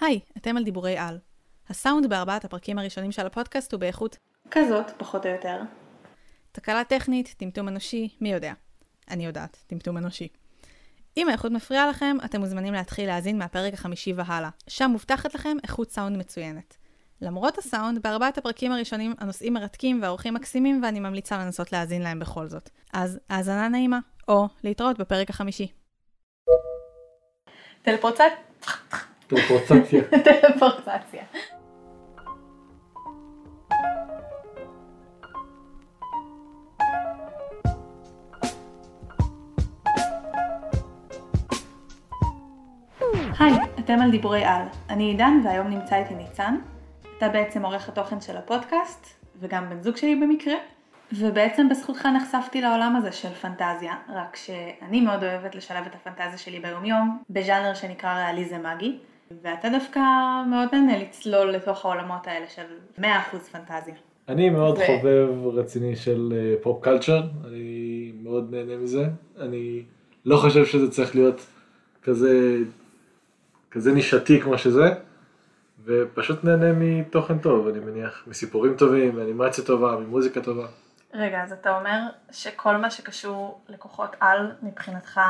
היי, 0.00 0.20
אתם 0.36 0.56
על 0.56 0.64
דיבורי 0.64 0.96
על. 0.98 1.18
הסאונד 1.68 2.06
בארבעת 2.08 2.44
הפרקים 2.44 2.78
הראשונים 2.78 3.12
של 3.12 3.26
הפודקאסט 3.26 3.72
הוא 3.72 3.80
באיכות 3.80 4.18
כזאת, 4.50 4.90
פחות 4.96 5.26
או 5.26 5.30
יותר. 5.30 5.60
תקלה 6.52 6.84
טכנית, 6.84 7.34
טמטום 7.38 7.68
אנושי, 7.68 8.08
מי 8.20 8.32
יודע. 8.32 8.52
אני 9.10 9.26
יודעת, 9.26 9.64
טמטום 9.66 9.96
אנושי. 9.98 10.28
אם 11.16 11.28
האיכות 11.28 11.52
מפריעה 11.52 11.88
לכם, 11.88 12.16
אתם 12.24 12.40
מוזמנים 12.40 12.74
להתחיל 12.74 13.06
להאזין 13.06 13.38
מהפרק 13.38 13.74
החמישי 13.74 14.12
והלאה. 14.12 14.50
שם 14.68 14.90
מובטחת 14.90 15.34
לכם 15.34 15.56
איכות 15.62 15.90
סאונד 15.90 16.16
מצוינת. 16.16 16.76
למרות 17.20 17.58
הסאונד, 17.58 18.02
בארבעת 18.02 18.38
הפרקים 18.38 18.72
הראשונים 18.72 19.14
הנושאים 19.18 19.54
מרתקים 19.54 20.02
והאורחים 20.02 20.34
מקסימים 20.34 20.82
ואני 20.82 21.00
ממליצה 21.00 21.38
לנסות 21.38 21.72
להאזין 21.72 22.02
להם 22.02 22.18
בכל 22.18 22.46
זאת. 22.46 22.70
אז 22.92 23.18
האזנה 23.30 23.68
נעימה, 23.68 23.98
או 24.28 24.48
להתראות 24.64 24.98
בפרק 24.98 25.30
החמישי. 25.30 25.72
טלפורצציה. 27.82 28.26
טלפורצציה. 29.26 30.02
טלפורצציה. 30.42 31.22
היי, 43.38 43.52
אתם 43.78 44.00
על 44.00 44.10
דיבורי 44.10 44.44
על. 44.44 44.62
אני 44.90 45.04
עידן 45.04 45.40
והיום 45.44 45.66
נמצא 45.68 45.96
איתי 45.96 46.14
ניצן. 46.14 46.56
אתה 47.18 47.28
בעצם 47.28 47.64
עורך 47.64 47.88
התוכן 47.88 48.20
של 48.20 48.36
הפודקאסט, 48.36 49.06
וגם 49.40 49.70
בן 49.70 49.82
זוג 49.82 49.96
שלי 49.96 50.16
במקרה. 50.16 50.54
ובעצם 51.12 51.68
בזכותך 51.68 52.06
נחשפתי 52.06 52.60
לעולם 52.60 52.96
הזה 52.96 53.12
של 53.12 53.34
פנטזיה, 53.34 53.94
רק 54.08 54.36
שאני 54.36 55.00
מאוד 55.00 55.24
אוהבת 55.24 55.54
לשלב 55.54 55.86
את 55.86 55.94
הפנטזיה 55.94 56.38
שלי 56.38 56.60
ביומיום, 56.60 57.22
בז'אנר 57.30 57.74
שנקרא 57.74 58.14
ריאליזם 58.14 58.66
מגי, 58.66 58.98
ואתה 59.42 59.68
דווקא 59.68 60.00
מאוד 60.50 60.68
נהנה 60.72 60.98
לצלול 60.98 61.50
לתוך 61.50 61.84
העולמות 61.84 62.26
האלה 62.26 62.46
של 62.48 62.66
100% 63.00 63.02
פנטזיה. 63.52 63.94
אני 64.28 64.50
מאוד 64.50 64.78
ו- 64.78 64.86
חובב 64.86 65.46
רציני 65.58 65.96
של 65.96 66.32
פופ 66.62 66.84
קלצ'ר, 66.84 67.22
אני 67.44 68.12
מאוד 68.22 68.50
נהנה 68.50 68.76
מזה. 68.76 69.06
אני 69.40 69.82
לא 70.24 70.36
חושב 70.36 70.64
שזה 70.64 70.90
צריך 70.90 71.14
להיות 71.14 71.46
כזה, 72.02 72.56
כזה 73.70 73.92
נישתי 73.92 74.40
כמו 74.40 74.58
שזה, 74.58 74.94
ופשוט 75.84 76.44
נהנה 76.44 76.72
מתוכן 76.72 77.38
טוב, 77.38 77.68
אני 77.68 77.78
מניח, 77.78 78.24
מסיפורים 78.26 78.74
טובים, 78.76 79.16
מאנימציה 79.16 79.64
טובה, 79.64 79.96
ממוזיקה 79.96 80.40
טובה. 80.40 80.66
רגע, 81.14 81.42
אז 81.42 81.52
אתה 81.52 81.78
אומר 81.78 81.98
שכל 82.30 82.76
מה 82.76 82.90
שקשור 82.90 83.60
לכוחות 83.68 84.16
על 84.20 84.52
מבחינתך 84.62 85.20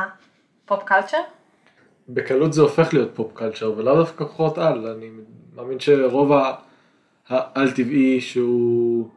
pop 0.65 0.83
culture? 0.83 1.21
בקלות 2.09 2.53
זה 2.53 2.61
הופך 2.61 2.93
להיות 2.93 3.15
pop 3.15 3.31
culture, 3.33 3.73
ולאו 3.77 3.95
דווקא 3.95 4.25
כוחות 4.25 4.57
על, 4.57 4.87
אני 4.87 5.09
מאמין 5.55 5.79
שרוב 5.79 6.31
העל 7.29 7.71
טבעי 7.71 8.21
שהוא 8.21 9.09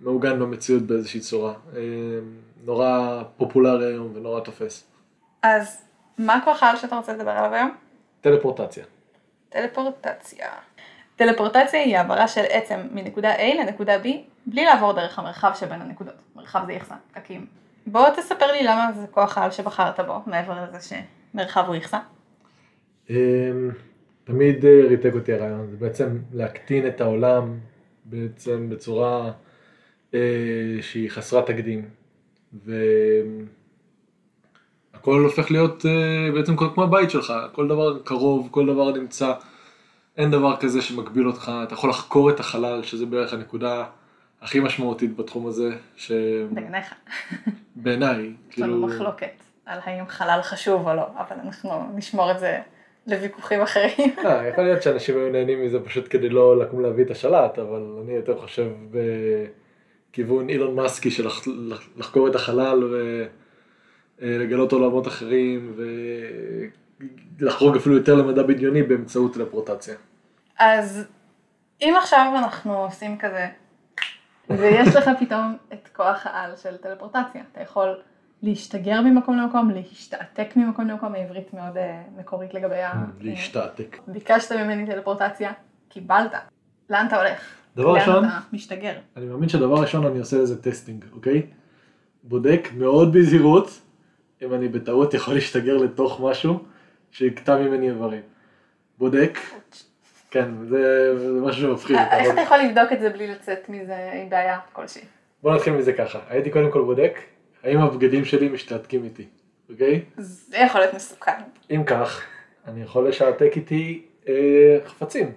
מעוגן 0.00 0.38
במציאות 0.38 0.82
באיזושהי 0.82 1.20
צורה, 1.20 1.52
אה, 1.76 1.80
נורא 2.64 3.22
פופולרי 3.36 3.86
היום 3.86 4.10
ונורא 4.14 4.40
תופס. 4.40 4.84
אז 5.42 5.84
מה 6.18 6.40
כוח 6.44 6.62
העל 6.62 6.76
שאתה 6.76 6.96
רוצה 6.96 7.12
לדבר 7.12 7.30
עליו 7.30 7.54
היום? 7.54 7.70
טלפורטציה. 8.20 8.84
טלפורטציה. 9.48 10.48
טלפורטציה 11.16 11.80
היא 11.80 11.96
העברה 11.96 12.28
של 12.28 12.44
עצם 12.48 12.80
מנקודה 12.92 13.36
A 13.36 13.54
לנקודה 13.58 14.02
B 14.02 14.06
בלי 14.46 14.64
לעבור 14.64 14.92
דרך 14.92 15.18
המרחב 15.18 15.52
שבין 15.54 15.82
הנקודות. 15.82 16.14
מרחב 16.36 16.62
זה 16.66 16.72
יחסה, 16.72 16.94
פקקים. 17.12 17.46
בוא 17.86 18.10
תספר 18.10 18.52
לי 18.52 18.62
למה 18.62 18.90
זה 18.92 19.06
כוח 19.10 19.38
העל 19.38 19.50
שבחרת 19.50 20.00
בו, 20.00 20.20
מעבר 20.26 20.64
לזה 20.64 20.96
שמרחב 21.34 21.64
הוא 21.66 21.74
יחסה. 21.74 21.98
אמ, 23.12 23.70
תמיד 24.24 24.64
אה, 24.64 24.80
ריתק 24.88 25.10
אותי 25.14 25.32
הרעיון, 25.32 25.70
זה 25.70 25.76
בעצם 25.76 26.18
להקטין 26.32 26.86
את 26.86 27.00
העולם 27.00 27.58
בעצם 28.04 28.68
בצורה 28.70 29.32
אה, 30.14 30.20
שהיא 30.80 31.10
חסרת 31.10 31.46
תקדים. 31.46 31.88
והכל 34.94 35.20
הופך 35.20 35.50
להיות 35.50 35.86
אה, 35.86 36.32
בעצם 36.34 36.56
כמו 36.56 36.82
הבית 36.82 37.10
שלך, 37.10 37.32
כל 37.52 37.68
דבר 37.68 37.98
קרוב, 38.04 38.48
כל 38.50 38.66
דבר 38.66 38.92
נמצא, 38.92 39.32
אין 40.16 40.30
דבר 40.30 40.56
כזה 40.56 40.82
שמגביל 40.82 41.26
אותך, 41.26 41.52
אתה 41.62 41.74
יכול 41.74 41.90
לחקור 41.90 42.30
את 42.30 42.40
החלל, 42.40 42.82
שזה 42.82 43.06
בערך 43.06 43.32
הנקודה 43.32 43.84
הכי 44.42 44.60
משמעותית 44.60 45.16
בתחום 45.16 45.46
הזה, 45.46 45.70
בעיניך. 46.52 46.94
שבעיניי, 47.76 48.32
יש 48.50 48.58
לנו 48.58 48.72
כאילו, 48.72 48.86
מחלוקת 48.86 49.42
על 49.66 49.78
האם 49.84 50.08
חלל 50.08 50.40
חשוב 50.42 50.88
או 50.88 50.94
לא, 50.94 51.06
אבל 51.16 51.36
אנחנו 51.44 51.92
נשמור 51.94 52.30
את 52.30 52.38
זה 52.38 52.60
לוויכוחים 53.06 53.62
אחרים. 53.62 54.14
אה, 54.24 54.48
יכול 54.48 54.64
להיות 54.64 54.82
שאנשים 54.82 55.16
היו 55.16 55.28
נהנים 55.32 55.64
מזה 55.66 55.80
פשוט 55.80 56.06
כדי 56.10 56.28
לא 56.28 56.58
לקום 56.58 56.82
להביא 56.82 57.04
את 57.04 57.10
השלט, 57.10 57.58
אבל 57.58 57.82
אני 58.04 58.12
יותר 58.12 58.36
חושב 58.38 58.66
בכיוון 60.10 60.48
אילון 60.48 60.74
מאסקי 60.74 61.10
של 61.10 61.26
לח- 61.26 61.46
לח- 61.48 61.88
לחקור 61.96 62.28
את 62.28 62.34
החלל 62.34 62.82
ולגלות 64.20 64.72
עולמות 64.72 65.06
אחרים 65.06 65.76
ולחרוג 67.40 67.76
אפילו 67.76 67.96
יותר 67.96 68.14
למדע 68.14 68.42
בדיוני 68.42 68.82
באמצעות 68.82 69.34
טלפורטציה. 69.34 69.94
אז 70.58 71.04
אם 71.80 71.94
עכשיו 71.98 72.32
אנחנו 72.38 72.84
עושים 72.84 73.18
כזה, 73.18 73.46
ויש 74.50 74.96
לך 74.96 75.10
פתאום 75.20 75.56
את 75.72 75.88
כוח 75.96 76.26
העל 76.26 76.56
של 76.56 76.76
טלפורטציה, 76.76 77.42
אתה 77.52 77.60
יכול 77.60 78.00
להשתגר 78.42 79.00
ממקום 79.00 79.38
למקום, 79.38 79.70
להשתעתק 79.70 80.56
ממקום 80.56 80.88
למקום, 80.88 81.14
העברית 81.14 81.54
מאוד 81.54 81.76
אה, 81.76 82.02
מקורית 82.18 82.54
לגבי 82.54 82.82
ה... 82.82 83.04
להשתעתק. 83.20 83.98
ביקשת 84.06 84.52
ממני 84.52 84.86
טלפורטציה, 84.86 85.52
קיבלת. 85.88 86.32
לאן 86.90 87.06
אתה 87.06 87.16
הולך? 87.16 87.54
דבר 87.76 87.94
ראשון, 87.94 88.14
לאן 88.14 88.24
אתה 88.24 88.38
משתגר? 88.52 88.92
אני 89.16 89.26
מאמין 89.26 89.48
שדבר 89.48 89.80
ראשון 89.80 90.06
אני 90.06 90.18
עושה 90.18 90.36
לזה 90.36 90.62
testing, 90.62 91.04
אוקיי? 91.12 91.42
בודק 92.22 92.68
מאוד 92.76 93.12
בזהירות 93.12 93.80
אם 94.42 94.54
אני 94.54 94.68
בטעות 94.68 95.14
יכול 95.14 95.34
להשתגר 95.34 95.76
לתוך 95.76 96.20
משהו 96.20 96.64
שיקטע 97.10 97.56
ממני 97.56 97.88
איברים. 97.90 98.22
בודק, 98.98 99.38
כן, 100.30 100.50
זה, 100.68 101.12
זה 101.18 101.40
משהו 101.40 101.62
שמפחיד. 101.62 101.96
איך 101.96 102.32
אתה 102.32 102.40
יכול 102.40 102.58
לבדוק 102.58 102.92
את 102.92 103.00
זה 103.00 103.10
בלי 103.10 103.26
לצאת 103.26 103.68
מזה 103.68 104.10
עם 104.22 104.30
בעיה 104.30 104.58
כלשהי? 104.72 105.02
בוא 105.42 105.54
נתחיל 105.54 105.72
מזה 105.72 105.92
ככה, 105.92 106.18
הייתי 106.28 106.50
קודם 106.50 106.70
כל 106.70 106.82
בודק 106.82 107.18
האם 107.62 107.78
הבגדים 107.78 108.24
שלי 108.24 108.48
משתעתקים 108.48 109.04
איתי, 109.04 109.26
אוקיי? 109.70 110.04
זה 110.16 110.56
יכול 110.56 110.80
להיות 110.80 110.94
מסוכן. 110.94 111.40
אם 111.70 111.82
כך, 111.86 112.22
אני 112.66 112.82
יכול 112.82 113.08
לשעתק 113.08 113.52
איתי 113.56 114.02
אה, 114.28 114.78
חפצים 114.86 115.32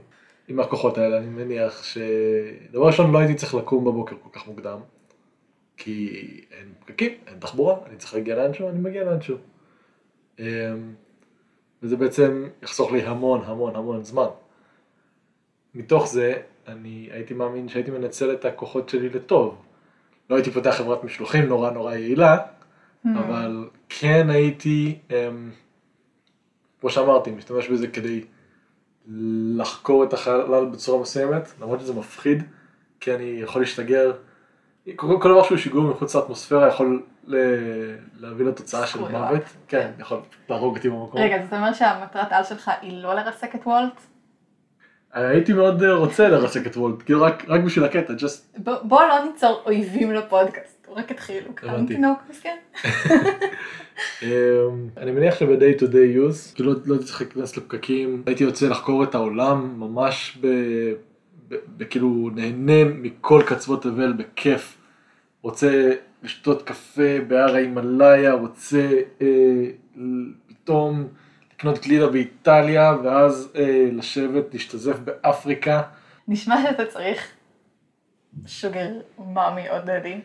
עם 0.48 0.60
הכוחות 0.60 0.98
האלה, 0.98 1.18
אני 1.18 1.26
מניח 1.26 1.84
שדבר 1.84 2.88
ראשון 2.88 3.12
לא 3.12 3.18
הייתי 3.18 3.36
צריך 3.36 3.54
לקום 3.54 3.86
בבוקר 3.86 4.16
כל 4.24 4.40
כך 4.40 4.48
מוקדם, 4.48 4.80
כי 5.78 6.10
אין 6.52 6.74
פקקים, 6.80 7.12
אין 7.28 7.40
תחבורה, 7.40 7.76
אני 7.86 7.98
צריך 7.98 8.14
להגיע 8.14 8.36
לאנשהו, 8.36 8.70
אני 8.70 8.80
מגיע 8.80 9.04
לאנשהו. 9.04 9.38
אה, 10.40 10.46
וזה 11.84 11.98
בעצם 11.98 12.50
יחסוך 12.64 12.92
לי 12.92 13.02
המון 13.02 13.42
המון 13.46 13.76
המון 13.76 14.04
זמן. 14.04 14.28
מתוך 15.76 16.08
זה, 16.08 16.42
אני 16.68 17.10
הייתי 17.12 17.34
מאמין 17.34 17.70
שהייתי 17.70 17.92
מנצל 17.92 18.34
את 18.34 18.46
הכוחות 18.46 18.90
שלי 18.90 19.10
לטוב. 19.10 19.65
לא 20.30 20.36
הייתי 20.36 20.52
פותח 20.52 20.70
חברת 20.70 21.04
משלוחים 21.04 21.46
נורא 21.46 21.72
נורא 21.72 21.94
יעילה, 21.96 22.38
אבל 23.06 23.70
כן 23.90 24.30
הייתי, 24.30 25.00
אמ, 25.10 25.52
כמו 26.82 26.90
שאמרתי, 26.90 27.32
משתמש 27.32 27.68
בזה 27.68 27.88
כדי 27.88 28.24
לחקור 29.58 30.04
את 30.04 30.14
החלל 30.14 30.66
בצורה 30.66 31.02
מסוימת, 31.02 31.52
למרות 31.62 31.80
שזה 31.80 31.94
מפחיד, 31.94 32.44
כי 33.00 33.16
אני 33.16 33.24
יכול 33.24 33.62
להשתגר, 33.62 34.14
כל, 34.96 35.18
כל 35.22 35.30
דבר 35.30 35.44
שהוא 35.44 35.58
שיגור 35.58 35.84
מחוץ 35.84 36.16
לאטמוספירה 36.16 36.68
יכול 36.68 37.04
ל... 37.28 37.36
להביא 38.20 38.46
לתוצאה 38.46 38.88
של. 38.88 39.00
מוות, 39.00 39.44
כן, 39.68 39.92
יכול 40.00 40.20
להרוג 40.50 40.76
אותי 40.76 40.90
במקום. 40.90 41.22
רגע, 41.22 41.36
אז 41.36 41.48
אתה 41.48 41.58
אומר 41.58 41.74
שהמטרת 41.74 42.32
על 42.32 42.44
שלך 42.44 42.72
היא 42.82 43.04
לא 43.04 43.14
לרסק 43.14 43.56
את 43.56 43.68
וולט? 43.68 44.02
הייתי 45.16 45.54
מאוד 45.54 45.84
אה, 45.84 45.94
רוצה 45.94 46.28
לרסק 46.30 46.68
את 46.68 46.78
וולט, 46.78 47.02
כאילו 47.06 47.22
רק, 47.22 47.44
רק 47.48 47.62
בשביל 47.62 47.86
הקטע, 47.86 48.14
just 48.14 48.62
ב- 48.64 48.88
בוא 48.88 49.02
לא 49.04 49.26
ניצור 49.26 49.62
אויבים 49.66 50.12
לפודקאסט, 50.12 50.88
רק 50.96 51.12
התחיל, 51.12 51.44
הוא 51.48 51.56
קטן 51.56 51.70
הבנתי. 51.70 51.94
תינוק 51.94 52.20
מסכן. 52.30 52.56
אני 54.98 55.12
מניח 55.12 55.36
שב-day 55.40 55.80
to 55.80 55.84
day 55.84 56.18
use, 56.18 56.56
כאילו 56.56 56.74
לא 56.86 56.94
הייתי 56.94 57.06
צריך 57.06 57.22
להיכנס 57.22 57.58
לפקקים, 57.58 58.24
הייתי 58.26 58.44
יוצא 58.44 58.68
לחקור 58.70 59.04
את 59.04 59.16
העולם 59.16 59.80
ממש 59.80 60.40
בכאילו 61.78 62.30
נהנה 62.36 62.84
מכל 62.84 63.42
קצוות 63.46 63.84
תבל 63.84 64.14
בכיף. 64.14 64.78
רוצה 65.42 65.92
לשתות 66.24 66.62
קפה 66.64 67.20
בהר 67.28 67.56
ההימאליה, 67.56 68.34
רוצה 68.34 68.90
אה, 69.22 69.28
פתאום 70.48 71.08
לקנות 71.66 71.86
גלידה 71.86 72.08
באיטליה, 72.08 72.94
ואז 73.04 73.52
אה, 73.56 73.88
לשבת, 73.92 74.54
להשתזף 74.54 75.00
באפריקה. 75.00 75.82
נשמע 76.28 76.56
שאתה 76.64 76.86
צריך 76.86 77.32
sugar 78.46 78.88
mommy 79.34 79.70
או 79.70 79.76
daddy. 79.86 80.20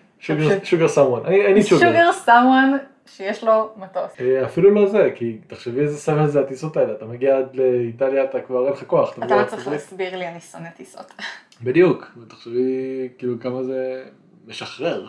sugar 0.62 0.88
someone, 0.88 1.27
אני 1.27 1.63
sugar. 1.62 1.87
sugar 1.87 2.12
someone 2.12 2.77
שיש 3.07 3.45
לו 3.45 3.73
מטוס. 3.77 4.21
אה, 4.21 4.45
אפילו 4.45 4.71
לא 4.71 4.89
זה, 4.89 5.11
כי 5.15 5.39
תחשבי 5.47 5.81
איזה 5.81 5.99
סבל 5.99 6.27
זה 6.27 6.41
הטיסות 6.41 6.77
האלה, 6.77 6.93
אתה 6.93 7.05
מגיע 7.05 7.39
עד 7.39 7.57
לאיטליה, 7.57 8.25
אתה 8.25 8.41
כבר 8.41 8.65
אין 8.65 8.73
לך 8.73 8.85
כוח. 8.87 9.19
אתה 9.19 9.37
לא 9.37 9.45
צריך 9.45 9.69
להסביר 9.69 10.17
לי, 10.17 10.29
אני 10.29 10.41
שונא 10.41 10.69
טיסות. 10.77 11.13
בדיוק, 11.65 12.13
ותחשבי 12.23 13.09
כאילו 13.19 13.41
כמה 13.41 13.63
זה 13.63 14.05
משחרר. 14.47 15.07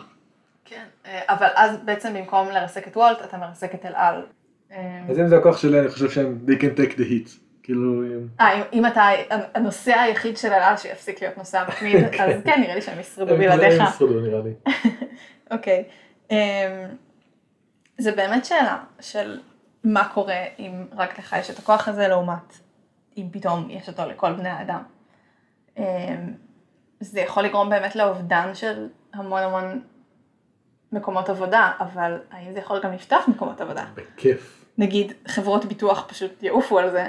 כן, 0.64 0.84
אה, 1.06 1.20
אבל 1.28 1.48
אז 1.54 1.76
בעצם 1.84 2.14
במקום 2.14 2.48
לרסק 2.48 2.88
את 2.88 2.96
וולט, 2.96 3.22
אתה 3.24 3.36
מרסק 3.36 3.74
את 3.74 3.86
אל 3.86 3.94
על. 3.94 4.22
אז 5.08 5.18
אם 5.18 5.28
זה 5.28 5.36
הכוח 5.36 5.56
שלי, 5.56 5.80
אני 5.80 5.88
חושב 5.88 6.10
שהם, 6.10 6.38
they 6.46 6.60
can 6.60 6.78
take 6.78 6.96
the 6.96 7.02
heat. 7.02 7.42
כאילו... 7.62 8.02
אה, 8.40 8.62
אם 8.72 8.86
אתה 8.86 9.08
הנוסע 9.54 10.00
היחיד 10.00 10.36
של 10.36 10.48
אל 10.48 10.62
על 10.62 10.76
שיפסיק 10.76 11.22
להיות 11.22 11.38
נוסע 11.38 11.64
מתמיד, 11.68 12.08
כן. 12.16 12.22
אז 12.22 12.42
כן, 12.44 12.60
נראה 12.60 12.74
לי 12.74 12.82
שהם 12.82 13.00
ישרדו 13.00 13.36
בלעדיך. 13.36 13.80
הם 13.80 13.88
ישרדו 13.88 14.20
נראה 14.20 14.40
לי. 14.40 14.52
אוקיי. 15.56 15.84
אמ, 16.30 16.36
זה 17.98 18.12
באמת 18.12 18.44
שאלה 18.44 18.78
של 19.00 19.40
מה 19.84 20.08
קורה 20.08 20.44
אם 20.58 20.86
רק 20.96 21.18
לך 21.18 21.36
יש 21.38 21.50
את 21.50 21.58
הכוח 21.58 21.88
הזה 21.88 22.08
לעומת 22.08 22.58
אם 23.16 23.26
פתאום 23.32 23.70
יש 23.70 23.88
אותו 23.88 24.02
לכל 24.06 24.32
בני 24.32 24.48
האדם. 24.48 24.82
אמ, 25.78 25.84
זה 27.00 27.20
יכול 27.20 27.42
לגרום 27.42 27.70
באמת 27.70 27.96
לאובדן 27.96 28.54
של 28.54 28.88
המון 29.14 29.42
המון 29.42 29.80
מקומות 30.92 31.28
עבודה, 31.28 31.72
אבל 31.80 32.18
האם 32.30 32.52
זה 32.52 32.58
יכול 32.58 32.80
גם 32.82 32.92
לפתוח 32.92 33.28
מקומות 33.28 33.60
עבודה? 33.60 33.84
בכיף. 33.94 34.61
נגיד 34.82 35.12
חברות 35.28 35.64
ביטוח 35.64 36.04
פשוט 36.08 36.42
יעופו 36.42 36.78
על 36.78 36.90
זה. 36.90 37.06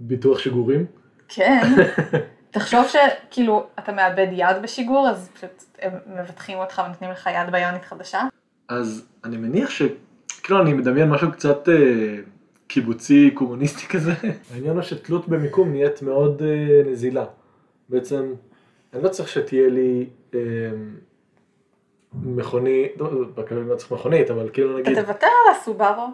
ביטוח 0.00 0.38
שיגורים? 0.38 0.86
כן. 1.28 1.62
תחשוב 2.50 2.84
שכאילו 2.88 3.66
אתה 3.78 3.92
מאבד 3.92 4.26
יד 4.32 4.62
בשיגור, 4.62 5.08
אז 5.08 5.28
פשוט 5.34 5.64
הם 5.78 5.92
מבטחים 6.06 6.58
אותך 6.58 6.82
ונותנים 6.86 7.10
לך 7.10 7.28
יד 7.34 7.52
ביונית 7.52 7.84
חדשה. 7.84 8.22
אז 8.68 9.08
אני 9.24 9.36
מניח 9.36 9.70
ש... 9.70 9.82
כאילו 10.42 10.62
אני 10.62 10.72
מדמיין 10.72 11.08
משהו 11.08 11.32
קצת 11.32 11.68
אה, 11.68 11.74
קיבוצי 12.66 13.30
קומוניסטי 13.34 13.86
כזה. 13.92 14.12
העניין 14.54 14.74
הוא 14.74 14.82
שתלות 14.82 15.28
במיקום 15.28 15.70
נהיית 15.70 16.02
מאוד 16.02 16.42
אה, 16.42 16.90
נזילה. 16.90 17.24
בעצם, 17.88 18.34
אני 18.94 19.02
לא 19.02 19.08
צריך 19.08 19.28
שתהיה 19.28 19.68
לי 19.68 20.06
אה, 20.34 20.40
מכונית, 22.22 22.92
לא, 22.98 23.10
בכלל 23.34 23.58
לא 23.58 23.76
צריך 23.76 23.92
מכונית, 23.92 24.30
אבל 24.30 24.48
כאילו 24.52 24.78
נגיד... 24.78 24.98
אתה 24.98 25.02
תוותר 25.02 25.26
על 25.26 25.54
הסובארו? 25.54 26.06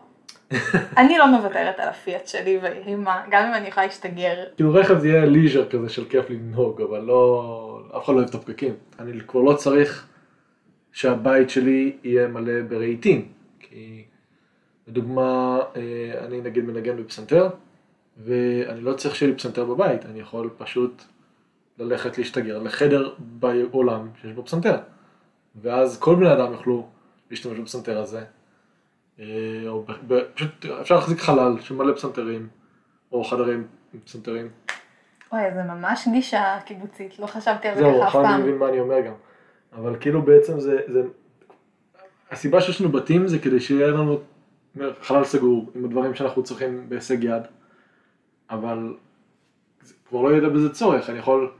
אני 1.00 1.18
לא 1.18 1.26
מוותרת 1.26 1.80
על 1.80 1.88
הפיאט 1.88 2.26
שלי 2.26 2.58
ויהי 2.62 2.94
מה, 2.94 3.22
גם 3.30 3.46
אם 3.48 3.54
אני 3.54 3.68
יכולה 3.68 3.86
להשתגר. 3.86 4.44
כאילו 4.56 4.74
רכב 4.74 4.98
זה 4.98 5.08
יהיה 5.08 5.24
ליז'ר 5.24 5.68
כזה 5.68 5.88
של 5.88 6.04
כיף 6.04 6.30
לנהוג, 6.30 6.82
אבל 6.82 7.00
לא, 7.00 7.80
אף 7.96 8.04
אחד 8.04 8.12
לא 8.12 8.18
אוהב 8.18 8.28
את 8.28 8.34
הפקקים. 8.34 8.74
אני 8.98 9.20
כבר 9.26 9.40
לא 9.40 9.52
צריך 9.52 10.06
שהבית 10.92 11.50
שלי 11.50 11.96
יהיה 12.04 12.28
מלא 12.28 12.62
ברהיטים. 12.68 13.28
כי 13.60 14.04
לדוגמה, 14.88 15.60
אה, 15.76 16.24
אני 16.26 16.40
נגיד 16.40 16.64
מנגן 16.64 16.96
בפסנתר, 16.96 17.48
ואני 18.24 18.80
לא 18.80 18.92
צריך 18.92 19.16
שיהיה 19.16 19.30
לי 19.30 19.38
פסנתר 19.38 19.64
בבית, 19.64 20.06
אני 20.06 20.20
יכול 20.20 20.50
פשוט 20.58 21.02
ללכת 21.78 22.18
להשתגר 22.18 22.58
לחדר 22.58 23.14
בעולם 23.18 24.08
שיש 24.20 24.32
בו 24.32 24.44
פסנתר. 24.44 24.76
ואז 25.56 25.98
כל 25.98 26.14
בני 26.14 26.32
אדם 26.32 26.52
יוכלו 26.52 26.86
להשתמש 27.30 27.58
בפסנתר 27.58 27.98
הזה. 27.98 28.24
אה, 29.20 29.26
או 29.66 29.84
פשוט 30.34 30.64
אפשר 30.80 30.94
להחזיק 30.94 31.18
חלל 31.18 31.60
שמלא 31.60 31.94
פסנתרים, 31.94 32.48
או 33.12 33.24
חדרים 33.24 33.66
עם 33.94 34.00
פסנתרים. 34.00 34.48
אוי, 35.32 35.40
זה 35.54 35.62
ממש 35.62 36.06
נישה 36.06 36.58
קיבוצית, 36.66 37.18
לא 37.18 37.26
חשבתי 37.26 37.68
על 37.68 37.74
זה 37.74 37.80
ככה 37.80 38.08
אף 38.08 38.12
פעם. 38.12 38.22
זהו, 38.22 38.22
עכשיו 38.22 38.34
אני 38.34 38.42
מבין 38.42 38.58
מה 38.58 38.68
אני 38.68 38.80
אומר 38.80 39.00
גם. 39.00 39.14
אבל 39.72 39.96
כאילו 40.00 40.22
בעצם 40.22 40.60
זה, 40.60 40.78
זה... 40.88 41.02
הסיבה 42.30 42.60
שיש 42.60 42.80
לנו 42.80 42.92
בתים 42.92 43.28
זה 43.28 43.38
כדי 43.38 43.60
שיהיה 43.60 43.86
לנו 43.86 44.20
חלל 45.02 45.24
סגור 45.24 45.70
עם 45.74 45.84
הדברים 45.84 46.14
שאנחנו 46.14 46.42
צריכים 46.42 46.88
בהישג 46.88 47.24
יד, 47.24 47.42
אבל 48.50 48.94
כבר 50.08 50.22
לא 50.22 50.28
יהיה 50.28 50.48
בזה 50.48 50.72
צורך, 50.72 51.10
אני 51.10 51.18
יכול... 51.18 51.52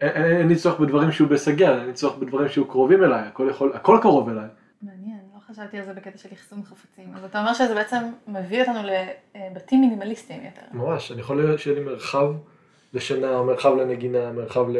אין, 0.00 0.48
לי 0.48 0.56
צורך 0.56 0.80
בדברים 0.80 1.10
בהישג 1.28 1.60
יד, 1.60 1.70
אין 1.70 1.86
לי 1.86 1.92
צורך 1.92 2.18
בדברים 2.18 2.48
שיהיו 2.48 2.68
קרובים 2.68 3.04
אליי, 3.04 3.20
הכל, 3.20 3.48
יכול, 3.50 3.72
הכל 3.74 3.98
קרוב 4.02 4.28
אליי. 4.28 4.46
מעניין, 4.82 5.18
לא 5.34 5.40
חשבתי 5.40 5.78
על 5.78 5.84
זה 5.84 5.92
בקטע 5.92 6.18
של 6.18 6.28
אחסון 6.32 6.62
חפצים, 6.62 7.14
אז 7.16 7.24
אתה 7.24 7.40
אומר 7.40 7.54
שזה 7.54 7.74
בעצם 7.74 7.96
מביא 8.28 8.60
אותנו 8.60 8.80
לבתים 9.34 9.80
מינימליסטיים 9.80 10.44
יותר. 10.44 10.62
ממש, 10.72 11.12
אני 11.12 11.20
יכול 11.20 11.56
שיהיה 11.56 11.78
לי 11.78 11.84
מרחב 11.84 12.32
לשינה, 12.92 13.42
מרחב 13.42 13.74
לנגינה, 13.76 14.32
מרחב 14.32 14.68
ל... 14.68 14.76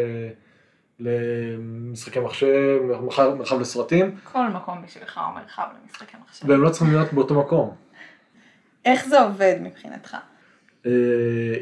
למשחקי 1.00 2.20
מחשב, 2.20 2.79
מרחב, 2.85 3.35
מרחב 3.35 3.61
לסרטים. 3.61 4.17
כל 4.32 4.49
מקום 4.49 4.82
בשבילך 4.82 5.19
הוא 5.19 5.35
מרחב 5.35 5.67
למשחקי 5.82 6.17
מחשב. 6.25 6.49
והם 6.49 6.62
לא 6.62 6.70
צריכים 6.70 6.94
להיות 6.94 7.12
באותו 7.12 7.35
מקום. 7.35 7.75
איך 8.85 9.09
זה 9.09 9.20
עובד 9.20 9.56
מבחינתך? 9.61 10.17
אה, 10.87 10.93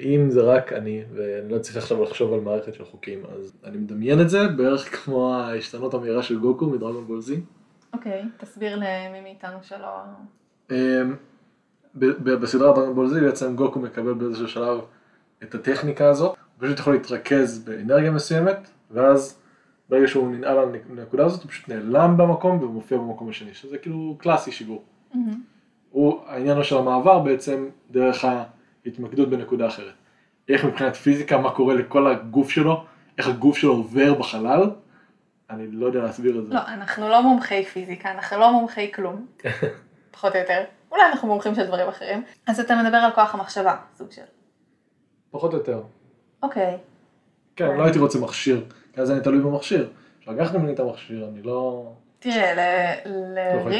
אם 0.03 0.31
זה 0.31 0.43
רק 0.43 0.73
אני, 0.73 1.03
ואני 1.15 1.53
לא 1.53 1.59
צריך 1.59 1.77
עכשיו 1.77 2.03
לחשוב 2.03 2.33
על 2.33 2.41
מערכת 2.41 2.75
של 2.75 2.85
חוקים, 2.85 3.23
אז 3.27 3.53
אני 3.65 3.79
מדמיין 3.79 4.21
את 4.21 4.31
זה 4.31 4.49
בערך 4.49 4.89
כמו 5.05 5.35
ההשתנות 5.35 5.95
המהירה 5.95 6.23
של 6.23 6.39
גוקו 6.39 6.67
מדרגון 6.67 7.07
בול 7.07 7.21
זי. 7.21 7.41
אוקיי, 7.93 8.25
תסביר 8.37 8.77
למי 8.77 9.21
מאיתנו 9.23 9.59
שלא... 9.63 9.89
אה, 10.71 11.03
בסדרה 12.41 12.73
דרגון 12.73 12.95
בול 12.95 13.09
זי 13.09 13.21
בעצם 13.21 13.57
גוקו 13.57 13.81
מקבל 13.81 14.15
באיזשהו 14.15 14.49
שלב 14.49 14.81
את 15.43 15.55
הטכניקה 15.55 16.09
הזאת, 16.09 16.31
הוא 16.31 16.67
פשוט 16.67 16.79
יכול 16.79 16.93
להתרכז 16.93 17.59
באנרגיה 17.65 18.11
מסוימת, 18.11 18.71
ואז 18.91 19.39
ברגע 19.89 20.09
שהוא 20.09 20.31
ננעל 20.31 20.59
על 20.59 20.69
הנקודה 20.91 21.25
הזאת, 21.27 21.43
הוא 21.43 21.51
פשוט 21.51 21.69
נעלם 21.69 22.17
במקום 22.17 22.63
ומופיע 22.63 22.99
במקום 22.99 23.29
השני, 23.29 23.55
שזה 23.55 23.79
כאילו 23.79 24.17
קלאסי 24.19 24.53
שיגור. 24.53 24.85
Mm-hmm. 25.13 25.17
הוא, 25.91 26.21
העניין 26.27 26.63
של 26.63 26.77
המעבר 26.77 27.19
בעצם 27.19 27.69
דרך 27.91 28.25
ההתמקדות 28.87 29.31
בנקודה 29.31 29.67
אחרת. 29.67 29.93
איך 30.49 30.65
מבחינת 30.65 30.97
פיזיקה, 30.97 31.39
מה 31.39 31.51
קורה 31.51 31.75
לכל 31.75 32.07
הגוף 32.07 32.51
שלו, 32.51 32.85
איך 33.19 33.29
הגוף 33.29 33.57
שלו 33.57 33.73
עובר 33.73 34.15
בחלל, 34.15 34.71
אני 35.51 35.67
לא 35.71 35.87
יודע 35.87 36.01
להסביר 36.01 36.39
את 36.39 36.47
זה. 36.47 36.55
לא, 36.55 36.61
אנחנו 36.67 37.09
לא 37.09 37.23
מומחי 37.23 37.65
פיזיקה, 37.65 38.11
אנחנו 38.11 38.39
לא 38.39 38.53
מומחי 38.53 38.93
כלום, 38.93 39.27
פחות 40.15 40.35
או 40.35 40.41
יותר. 40.41 40.65
אולי 40.91 41.03
אנחנו 41.13 41.29
מומחים 41.29 41.55
של 41.55 41.67
דברים 41.67 41.89
אחרים. 41.89 42.23
אז 42.47 42.61
אתה 42.61 42.83
מדבר 42.83 42.97
על 42.97 43.11
כוח 43.11 43.35
המחשבה, 43.35 43.77
סוג 43.99 44.13
של. 44.13 44.23
פחות 45.31 45.53
או 45.53 45.59
יותר. 45.59 45.83
אוקיי. 46.43 46.79
כן, 47.57 47.77
לא 47.77 47.85
הייתי 47.85 47.99
רוצה 47.99 48.19
מכשיר, 48.19 48.65
כי 48.93 49.01
אז 49.01 49.11
אני 49.11 49.21
תלוי 49.21 49.41
במכשיר. 49.41 49.89
אפשר 50.19 50.31
לקחת 50.31 50.55
ממני 50.55 50.73
את 50.73 50.81
המכשיר, 50.81 51.29
אני 51.29 51.43
לא... 51.43 51.93
תראה, 52.19 52.55
לא 53.07 53.71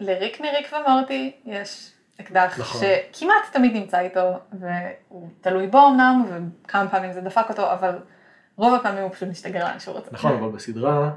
לריק 0.00 0.40
מריק 0.40 0.72
ומורטי 0.72 1.32
יש 1.44 1.92
אקדח 2.22 2.58
נכון. 2.58 2.80
שכמעט 2.80 3.52
תמיד 3.52 3.72
נמצא 3.72 3.98
איתו, 3.98 4.38
והוא 4.52 5.28
תלוי 5.40 5.66
בו 5.66 5.88
אמנם, 5.88 6.24
וכמה 6.64 6.88
פעמים 6.88 7.12
זה 7.12 7.20
דפק 7.20 7.44
אותו, 7.50 7.72
אבל 7.72 7.98
רוב 8.56 8.74
הפעמים 8.74 9.02
הוא 9.02 9.12
פשוט 9.12 9.28
משתגר 9.28 9.64
לאן 9.64 9.78
שהוא 9.78 9.94
רוצה. 9.94 10.10
נכון, 10.12 10.36
אבל 10.36 10.48
בסדרה, 10.48 11.10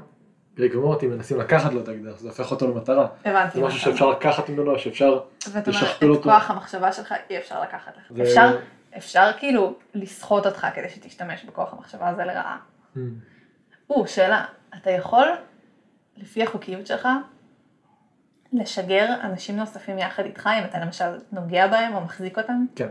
ריק 0.58 0.74
ומורטי 0.74 1.06
מנסים 1.06 1.40
לקחת 1.40 1.72
לו 1.72 1.80
את 1.80 1.88
האקדח, 1.88 2.18
זה 2.18 2.28
הופך 2.28 2.50
אותו 2.50 2.66
למטרה. 2.66 3.06
הבנתי. 3.24 3.58
זה 3.58 3.64
משהו 3.64 3.80
שאפשר 3.80 4.10
לקחת 4.10 4.48
ממנו, 4.48 4.78
שאפשר 4.78 5.20
לשכפל 5.66 6.06
אותו. 6.10 6.28
ואת 6.28 6.38
כוח 6.38 6.50
המחשבה 6.50 6.92
שלך 6.92 7.14
אי 7.30 7.38
אפשר 7.38 7.62
לקחת 7.62 7.92
לך. 7.96 8.20
אפשר 8.20 8.56
אפשר 8.96 9.30
כאילו 9.38 9.74
לסחוט 9.94 10.46
אותך 10.46 10.66
כדי 10.74 10.88
שתשתמש 10.88 11.44
בכוח 11.44 11.72
המחשבה 11.72 12.08
הזה 12.08 12.24
לרעה. 12.24 12.58
Mm. 12.96 12.98
או, 13.90 14.06
שאלה, 14.06 14.44
אתה 14.76 14.90
יכול, 14.90 15.28
לפי 16.16 16.42
החוקיות 16.42 16.86
שלך, 16.86 17.08
לשגר 18.58 19.06
אנשים 19.22 19.56
נוספים 19.56 19.98
יחד 19.98 20.24
איתך, 20.24 20.50
אם 20.58 20.64
אתה 20.64 20.78
למשל 20.78 21.04
נוגע 21.32 21.66
בהם 21.66 21.94
או 21.94 22.00
מחזיק 22.00 22.38
אותם? 22.38 22.64
כן. 22.76 22.88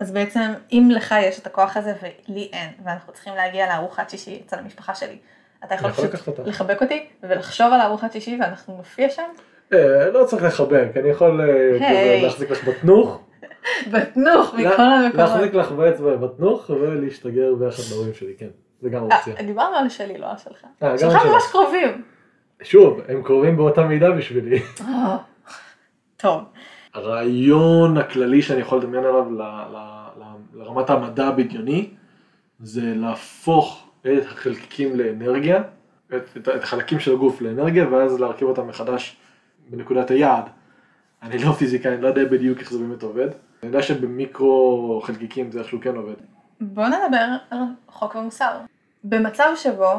אז 0.00 0.12
בעצם, 0.12 0.52
אם 0.72 0.88
לך 0.92 1.14
יש 1.22 1.38
את 1.38 1.46
הכוח 1.46 1.76
הזה 1.76 1.94
ולי 2.02 2.48
אין, 2.52 2.70
ואנחנו 2.84 3.12
צריכים 3.12 3.34
להגיע 3.34 3.66
לארוחת 3.66 4.10
שישי 4.10 4.42
אצל 4.46 4.58
המשפחה 4.58 4.94
שלי, 4.94 5.18
אתה 5.64 5.74
יכול 5.74 5.90
פשוט 5.90 6.10
לחבק 6.44 6.82
אותי 6.82 7.06
ולחשוב 7.22 7.72
על 7.72 7.80
ארוחת 7.80 8.12
שישי 8.12 8.38
ואנחנו 8.40 8.76
נופיע 8.76 9.10
שם? 9.10 9.22
אה, 9.72 10.10
לא 10.10 10.24
צריך 10.24 10.42
לחבק, 10.42 10.88
אני 10.96 11.08
יכול 11.08 11.40
אה, 11.40 12.20
להחזיק 12.22 12.50
לך 12.50 12.68
בתנוך. 12.68 13.20
בתנוך 13.92 14.54
מכל 14.54 14.82
המקומות. 14.82 15.14
להחזיק 15.14 15.54
לך 15.54 15.72
באצבע 15.72 16.16
בתנוך 16.16 16.70
ולהשתגר 16.70 17.54
ביחד 17.54 17.82
להורים 17.90 18.14
שלי, 18.14 18.34
כן. 18.38 18.48
זה 18.82 18.88
גם 18.88 19.02
אופציה. 19.02 19.34
אה, 19.36 19.42
דיברנו 19.42 19.76
על 19.76 19.88
שלי, 19.88 20.18
לא 20.18 20.26
על 20.30 20.36
שלך. 20.36 20.66
שלך 20.96 21.26
ממש 21.26 21.42
קרובים. 21.50 22.02
שוב, 22.62 23.00
הם 23.08 23.22
קרובים 23.22 23.56
באותה 23.56 23.86
מידה 23.86 24.10
בשבילי. 24.10 24.62
טוב. 26.16 26.44
הרעיון 26.94 27.98
הכללי 27.98 28.42
שאני 28.42 28.60
יכול 28.60 28.78
לדמיין 28.78 29.04
עליו 29.04 29.26
לרמת 30.54 30.90
המדע 30.90 31.26
הבדיוני, 31.26 31.90
זה 32.60 32.94
להפוך 32.96 33.88
את 34.00 34.26
החלקיקים 34.26 34.96
לאנרגיה, 34.96 35.62
את 36.16 36.62
החלקים 36.62 37.00
של 37.00 37.12
הגוף 37.12 37.40
לאנרגיה, 37.40 37.88
ואז 37.90 38.20
להרכיב 38.20 38.48
אותם 38.48 38.68
מחדש 38.68 39.16
בנקודת 39.68 40.10
היעד. 40.10 40.44
אני 41.22 41.38
לא 41.38 41.52
פיזיקאי, 41.52 41.94
אני 41.94 42.02
לא 42.02 42.08
יודע 42.08 42.24
בדיוק 42.24 42.58
איך 42.58 42.72
זה 42.72 42.78
באמת 42.78 43.02
עובד. 43.02 43.28
אני 43.62 43.68
יודע 43.68 43.82
שבמיקרו 43.82 45.00
חלקיקים 45.04 45.52
זה 45.52 45.58
איכשהו 45.58 45.80
כן 45.80 45.96
עובד. 45.96 46.14
בוא 46.60 46.86
נדבר 46.86 47.26
על 47.50 47.58
חוק 47.88 48.14
ומוסר. 48.14 48.58
במצב 49.04 49.52
שבו 49.56 49.90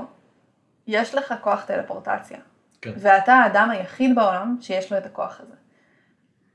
יש 0.88 1.16
לך 1.16 1.34
כוח 1.42 1.66
טלפורטציה, 1.66 2.38
כן. 2.82 2.94
ואתה 2.98 3.34
האדם 3.34 3.70
היחיד 3.70 4.16
בעולם 4.16 4.56
שיש 4.62 4.92
לו 4.92 4.98
את 4.98 5.06
הכוח 5.06 5.40
הזה. 5.40 5.56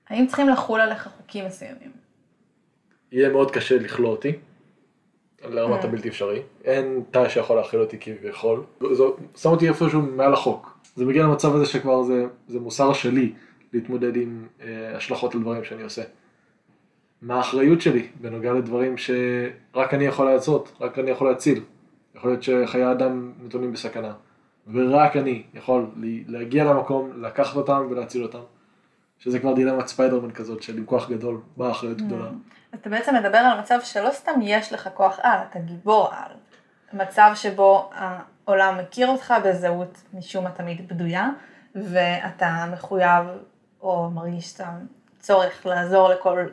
האם 0.09 0.27
צריכים 0.27 0.49
לחול 0.49 0.81
עליך 0.81 1.09
חוקים 1.17 1.47
מסוימים? 1.47 1.93
יהיה 3.13 3.29
מאוד 3.29 3.51
קשה 3.51 3.79
לכלוא 3.79 4.11
אותי, 4.11 4.33
לרמת 5.45 5.83
Mm. 5.83 5.85
הבלתי 5.85 6.09
אפשרי. 6.09 6.43
אין 6.65 7.03
תא 7.11 7.29
שיכול 7.29 7.57
להכיל 7.57 7.81
אותי 7.81 7.99
כביכול. 8.01 8.65
זה 8.93 9.03
שם 9.37 9.49
אותי 9.49 9.69
איפשהו 9.69 10.03
מעל 10.03 10.33
החוק. 10.33 10.79
זה 10.97 11.05
מגיע 11.05 11.23
למצב 11.23 11.55
הזה 11.55 11.67
שכבר 11.67 12.03
זה, 12.03 12.25
זה 12.49 12.61
מוסר 12.61 12.93
שלי 12.93 13.33
להתמודד 13.73 14.17
עם 14.17 14.47
אה, 14.63 14.97
השלכות 14.97 15.35
על 15.35 15.41
דברים 15.41 15.65
שאני 15.65 15.83
עושה. 15.83 16.03
מה 17.23 17.37
האחריות 17.37 17.81
שלי 17.81 18.09
בנוגע 18.21 18.53
לדברים 18.53 18.95
שרק 18.99 19.95
אני 19.95 20.05
יכול 20.05 20.27
לעשות, 20.27 20.73
רק 20.81 20.99
אני 20.99 21.11
יכול 21.11 21.29
להציל. 21.29 21.61
יכול 22.15 22.31
להיות 22.31 22.43
שחיי 22.43 22.91
אדם 22.91 23.33
נתונים 23.45 23.73
בסכנה. 23.73 24.13
ורק 24.73 25.17
אני 25.17 25.43
יכול 25.55 25.91
להגיע 26.29 26.65
למקום, 26.65 27.23
לקחת 27.23 27.57
אותם 27.57 27.87
ולהציל 27.91 28.23
אותם. 28.23 28.43
שזה 29.23 29.39
כבר 29.39 29.55
דילמת 29.55 29.87
ספיידרמן 29.87 30.31
כזאת 30.31 30.63
של 30.63 30.77
עם 30.77 30.87
כוח 30.87 31.11
גדול, 31.11 31.41
באה 31.57 31.71
אחריות 31.71 32.01
גדולה. 32.01 32.29
אז 32.73 32.79
אתה 32.81 32.91
בעצם 32.91 33.15
מדבר 33.15 33.39
על 33.39 33.61
מצב 33.61 33.79
שלא 33.83 34.11
סתם 34.11 34.33
יש 34.43 34.73
לך 34.73 34.89
כוח 34.95 35.19
על, 35.23 35.39
אתה 35.51 35.59
גיבור 35.59 36.09
על. 36.13 36.33
מצב 36.93 37.31
שבו 37.35 37.91
העולם 37.95 38.79
מכיר 38.79 39.09
אותך 39.09 39.35
בזהות 39.45 40.03
משום 40.15 40.45
מה 40.45 40.51
תמיד 40.51 40.89
בדויה, 40.89 41.29
ואתה 41.75 42.65
מחויב 42.73 43.27
או 43.83 44.11
מרגיש 44.11 44.55
את 44.55 44.61
הצורך 45.19 45.67
לעזור 45.67 46.09
לכל 46.09 46.47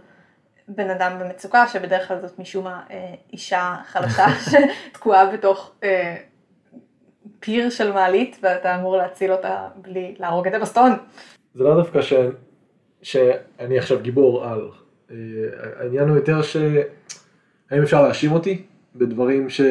בן 0.67 0.89
אדם 0.89 1.19
במצוקה, 1.19 1.67
שבדרך 1.67 2.07
כלל 2.07 2.21
זאת 2.21 2.39
משום 2.39 2.63
מה 2.63 2.83
אה, 2.91 3.13
אישה 3.33 3.75
חלשה 3.85 4.25
שתקועה 4.49 5.25
בתוך 5.25 5.71
אה, 5.83 6.15
פיר 7.39 7.69
של 7.69 7.91
מעלית, 7.91 8.37
ואתה 8.41 8.75
אמור 8.75 8.97
להציל 8.97 9.31
אותה 9.31 9.67
בלי 9.75 10.15
להרוג 10.19 10.47
את 10.47 10.53
הבסטון. 10.53 10.91
זה 11.55 11.63
לא 11.63 11.75
דווקא 11.75 12.01
ש... 12.01 12.13
שאני 13.01 13.77
עכשיו 13.77 13.99
גיבור 13.99 14.45
על. 14.45 14.69
אה, 15.11 15.15
העניין 15.79 16.09
הוא 16.09 16.15
יותר 16.15 16.41
ש... 16.41 16.57
האם 17.71 17.81
אפשר 17.83 18.03
להאשים 18.03 18.31
אותי 18.31 18.65
בדברים 18.95 19.49
ש... 19.49 19.61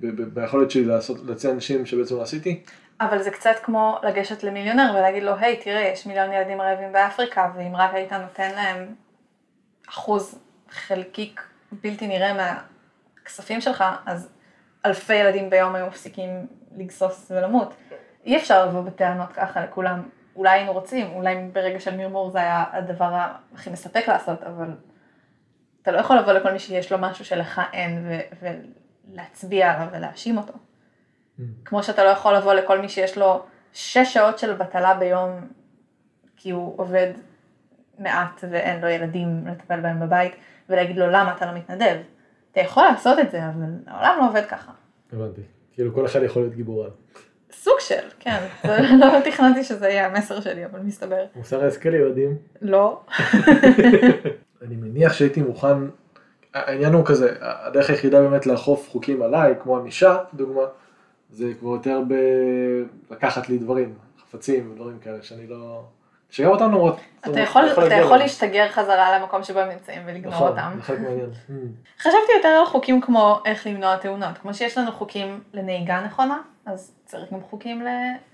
ב- 0.00 0.22
ב- 0.22 0.34
ביכולת 0.34 0.70
שלי 0.70 0.84
לעשות, 0.84 1.18
להציע 1.26 1.50
אנשים 1.50 1.86
שבעצם 1.86 2.16
לא 2.16 2.22
עשיתי? 2.22 2.62
אבל 3.00 3.22
זה 3.22 3.30
קצת 3.30 3.56
כמו 3.62 3.98
לגשת 4.02 4.44
למיליונר 4.44 4.94
ולהגיד 4.94 5.22
לו, 5.22 5.32
היי, 5.36 5.56
תראה, 5.56 5.90
יש 5.92 6.06
מיליון 6.06 6.32
ילדים 6.32 6.60
רעבים 6.60 6.92
באפריקה, 6.92 7.50
ואם 7.56 7.76
רק 7.76 7.94
היית 7.94 8.12
נותן 8.12 8.50
להם 8.54 8.94
אחוז 9.88 10.38
חלקיק 10.70 11.40
בלתי 11.72 12.06
נראה 12.06 12.32
מהכספים 12.34 13.60
שלך, 13.60 13.84
אז 14.06 14.28
אלפי 14.86 15.14
ילדים 15.14 15.50
ביום 15.50 15.74
היו 15.74 15.86
מפסיקים 15.86 16.28
לגסוס 16.76 17.30
ולמות. 17.34 17.74
אי 18.24 18.36
אפשר 18.36 18.66
לבוא 18.66 18.80
בטענות 18.80 19.32
ככה 19.32 19.64
לכולם. 19.64 20.02
אולי 20.36 20.50
היינו 20.50 20.72
רוצים, 20.72 21.12
אולי 21.12 21.48
ברגע 21.52 21.80
של 21.80 21.96
מרמור 21.96 22.30
זה 22.30 22.38
היה 22.38 22.64
הדבר 22.72 23.26
הכי 23.54 23.70
מספק 23.70 24.08
לעשות, 24.08 24.42
אבל 24.42 24.70
אתה 25.82 25.92
לא 25.92 25.98
יכול 25.98 26.18
לבוא 26.18 26.32
לכל 26.32 26.52
מי 26.52 26.58
שיש 26.58 26.92
לו 26.92 26.98
משהו 26.98 27.24
שלך 27.24 27.60
אין 27.72 28.04
ו- 28.08 28.50
ולהצביע 29.12 29.72
עליו 29.72 29.88
ולהאשים 29.92 30.38
אותו. 30.38 30.52
כמו 31.64 31.82
שאתה 31.82 32.04
לא 32.04 32.08
יכול 32.08 32.34
לבוא 32.36 32.54
לכל 32.54 32.80
מי 32.80 32.88
שיש 32.88 33.18
לו 33.18 33.42
שש 33.72 34.14
שעות 34.14 34.38
של 34.38 34.54
בטלה 34.54 34.94
ביום, 34.94 35.30
כי 36.36 36.50
הוא 36.50 36.74
עובד 36.76 37.12
מעט 37.98 38.44
ואין 38.50 38.80
לו 38.80 38.88
ילדים 38.88 39.46
לטפל 39.46 39.80
בהם 39.80 40.00
בבית, 40.00 40.32
ולהגיד 40.68 40.96
לו 40.96 41.06
למה 41.06 41.34
אתה 41.36 41.46
לא 41.46 41.52
מתנדב. 41.52 41.96
אתה 42.52 42.60
יכול 42.60 42.84
לעשות 42.84 43.18
את 43.18 43.30
זה, 43.30 43.46
אבל 43.48 43.70
העולם 43.86 44.16
לא 44.18 44.28
עובד 44.28 44.46
ככה. 44.46 44.72
הבנתי. 45.12 45.40
כאילו 45.80 45.94
כל 45.94 46.06
אחד 46.06 46.22
יכול 46.22 46.42
להיות 46.42 46.54
גיבור 46.54 46.84
על. 46.84 46.90
סוג 47.52 47.74
של, 47.80 48.08
כן. 48.18 48.46
לא 49.00 49.20
תכננתי 49.24 49.64
שזה 49.64 49.88
יהיה 49.88 50.06
המסר 50.06 50.40
שלי, 50.40 50.64
אבל 50.64 50.80
מסתבר. 50.80 51.24
מוסר 51.36 51.64
ההשכל 51.64 51.94
ילדים. 51.94 52.36
לא. 52.62 53.00
אני 54.62 54.76
מניח 54.76 55.12
שהייתי 55.12 55.42
מוכן, 55.42 55.76
העניין 56.54 56.92
הוא 56.92 57.06
כזה, 57.06 57.34
הדרך 57.40 57.90
היחידה 57.90 58.20
באמת 58.20 58.46
לאכוף 58.46 58.88
חוקים 58.90 59.22
עליי, 59.22 59.54
כמו 59.62 59.78
ענישה, 59.78 60.18
דוגמה, 60.34 60.62
זה 61.30 61.52
כבר 61.60 61.70
יותר 61.70 62.00
בלקחת 63.10 63.48
לי 63.48 63.58
דברים, 63.58 63.94
חפצים 64.22 64.72
ודברים 64.72 64.98
כאלה, 64.98 65.22
שאני 65.22 65.46
לא... 65.46 65.84
שגם 66.30 66.50
אותם 66.50 66.64
למרות. 66.64 67.00
אתה 67.20 67.40
יכול, 67.40 67.62
אתה 67.86 67.94
יכול. 67.94 68.18
להשתגר 68.18 68.68
חזרה 68.68 69.18
למקום 69.18 69.42
שבו 69.42 69.58
הם 69.58 69.68
נמצאים 69.68 70.02
ולגנוב 70.06 70.34
נכון, 70.34 70.48
אותם. 70.48 70.78
Mm. 71.48 71.52
חשבתי 71.98 72.32
יותר 72.36 72.48
על 72.48 72.66
חוקים 72.66 73.00
כמו 73.00 73.40
איך 73.44 73.66
למנוע 73.66 73.96
תאונות. 73.96 74.38
כמו 74.38 74.54
שיש 74.54 74.78
לנו 74.78 74.92
חוקים 74.92 75.40
לנהיגה 75.54 76.00
נכונה, 76.00 76.38
אז 76.66 76.92
צריך 77.04 77.32
גם 77.32 77.40
חוקים 77.40 77.82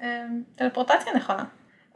לטלפורטציה 0.03 1.13
נכונה. 1.15 1.45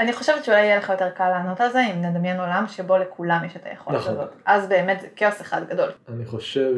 אני 0.00 0.12
חושבת 0.12 0.44
שאולי 0.44 0.60
יהיה 0.60 0.76
לך 0.76 0.88
יותר 0.88 1.10
קל 1.10 1.28
לענות 1.28 1.60
על 1.60 1.70
זה 1.72 1.80
אם 1.80 2.02
נדמיין 2.02 2.40
עולם 2.40 2.64
שבו 2.68 2.98
לכולם 2.98 3.44
יש 3.46 3.56
את 3.56 3.66
היכולת 3.66 3.96
נכון. 3.96 4.12
הזאת. 4.12 4.30
אז 4.44 4.68
באמת 4.68 5.00
זה 5.00 5.06
כאוס 5.16 5.40
אחד 5.40 5.68
גדול. 5.68 5.88
אני 6.08 6.24
חושב 6.24 6.72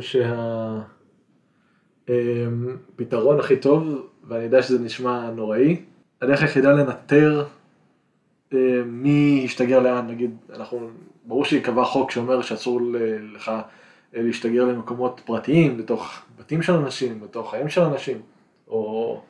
שהפתרון 2.08 3.40
הכי 3.40 3.56
טוב, 3.56 4.06
ואני 4.24 4.44
יודע 4.44 4.62
שזה 4.62 4.78
נשמע 4.78 5.30
נוראי, 5.30 5.82
הדרך 6.22 6.42
היחידה 6.42 6.72
לנטר 6.72 7.44
מי 8.86 9.42
ישתגר 9.44 9.80
לאן, 9.80 10.06
נגיד, 10.06 10.36
אנחנו, 10.54 10.90
ברור 11.24 11.44
שייקבע 11.44 11.84
חוק 11.84 12.10
שאומר 12.10 12.42
שאסור 12.42 12.80
לך 13.34 13.48
אה, 13.48 14.22
להשתגר 14.22 14.64
למקומות 14.64 15.20
פרטיים, 15.24 15.78
לתוך 15.78 16.22
בתים 16.38 16.62
של 16.62 16.72
אנשים, 16.72 17.20
בתוך 17.20 17.50
חיים 17.50 17.68
של 17.68 17.80
אנשים, 17.80 18.22
או, 18.68 19.20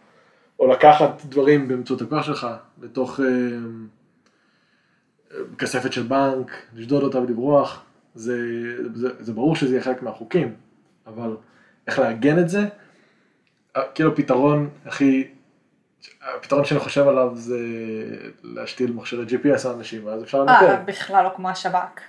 או 0.58 0.66
לקחת 0.66 1.22
דברים 1.24 1.68
באמצעות 1.68 2.02
הכוח 2.02 2.22
שלך, 2.22 2.46
לתוך 2.82 3.20
אה, 3.20 3.26
אה, 5.32 5.38
כספת 5.58 5.92
של 5.92 6.02
בנק, 6.02 6.50
לשדוד 6.74 7.02
אותה 7.02 7.18
ולברוח, 7.18 7.84
זה, 8.14 8.38
זה, 8.94 9.08
זה 9.20 9.32
ברור 9.32 9.56
שזה 9.56 9.74
יהיה 9.74 9.82
חלק 9.82 10.02
מהחוקים, 10.02 10.54
אבל 11.06 11.36
איך 11.86 11.98
לעגן 11.98 12.38
את 12.38 12.48
זה, 12.48 12.64
אה, 13.76 13.82
כאילו 13.94 14.12
הפתרון 14.12 14.68
הכי, 14.86 15.28
הפתרון 16.22 16.64
שאני 16.64 16.80
חושב 16.80 17.08
עליו 17.08 17.30
זה 17.34 17.58
להשתיל 18.42 18.92
מכשירי 18.92 19.24
GPS 19.24 19.68
על 19.68 19.74
אנשים, 19.74 20.06
ואז 20.06 20.22
אפשר 20.22 20.40
לנטר. 20.40 20.66
אה, 20.70 20.76
בכלל 20.76 21.24
לא 21.24 21.30
כמו 21.36 21.48
השב"כ. 21.48 22.00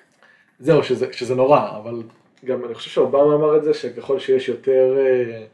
זהו, 0.59 0.83
שזה, 0.83 1.13
שזה 1.13 1.35
נורא, 1.35 1.77
אבל 1.77 2.03
גם 2.45 2.65
אני 2.65 2.73
חושב 2.73 2.89
שאובמה 2.89 3.35
אמר 3.35 3.57
את 3.57 3.63
זה, 3.63 3.73
שככל 3.73 4.19
שיש 4.19 4.49
יותר, 4.49 4.95
אה, 4.97 5.45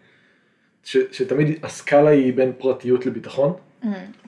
ש, 0.84 0.98
שתמיד 1.12 1.66
הסקאלה 1.66 2.10
היא 2.10 2.34
בין 2.34 2.52
פרטיות 2.58 3.06
לביטחון. 3.06 3.54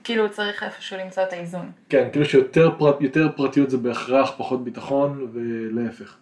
כאילו 0.04 0.30
צריך 0.30 0.62
איפשהו 0.62 0.98
למצוא 0.98 1.22
את 1.22 1.32
האיזון. 1.32 1.70
כן, 1.88 2.08
כאילו 2.12 2.24
שיותר 2.24 2.70
פרט, 2.78 2.96
פרטיות 3.36 3.70
זה 3.70 3.76
בהכרח 3.76 4.32
פחות 4.36 4.64
ביטחון, 4.64 5.30
ולהפך. 5.32 6.16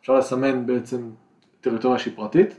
אפשר 0.00 0.14
לסמן 0.14 0.66
בעצם 0.66 1.10
טריטוריה 1.60 1.98
שהיא 1.98 2.16
פרטית, 2.16 2.54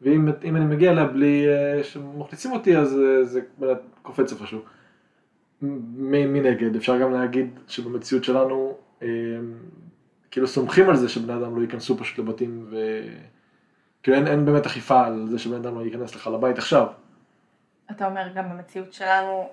ואם 0.00 0.28
אם 0.44 0.56
אני 0.56 0.64
מגיע 0.64 0.90
אליה 0.90 1.04
בלי 1.04 1.48
אה, 1.48 1.84
שמכניסים 1.84 2.52
אותי, 2.52 2.76
אז 2.76 2.98
אה, 2.98 3.24
זה 3.24 3.40
קופץ 4.02 4.32
איפשהו. 4.32 4.60
מנגד, 5.62 6.76
אפשר 6.76 6.98
גם 6.98 7.12
להגיד 7.12 7.60
שבמציאות 7.68 8.24
שלנו, 8.24 8.76
אה, 9.02 9.08
כאילו 10.30 10.46
סומכים 10.46 10.88
על 10.88 10.96
זה 10.96 11.08
שבני 11.08 11.32
אדם 11.32 11.56
לא 11.56 11.62
ייכנסו 11.62 11.96
פשוט 11.96 12.18
לבתים, 12.18 12.66
ו... 12.70 12.76
כאילו 14.02 14.16
אין, 14.16 14.26
אין 14.26 14.44
באמת 14.44 14.66
אכיפה 14.66 15.06
על 15.06 15.26
זה 15.30 15.38
שבן 15.38 15.56
אדם 15.56 15.78
לא 15.78 15.84
ייכנס 15.84 16.14
לך 16.14 16.26
לבית 16.26 16.58
עכשיו, 16.58 16.86
אתה 17.90 18.06
אומר 18.06 18.28
גם 18.34 18.50
במציאות 18.50 18.92
שלנו, 18.92 19.48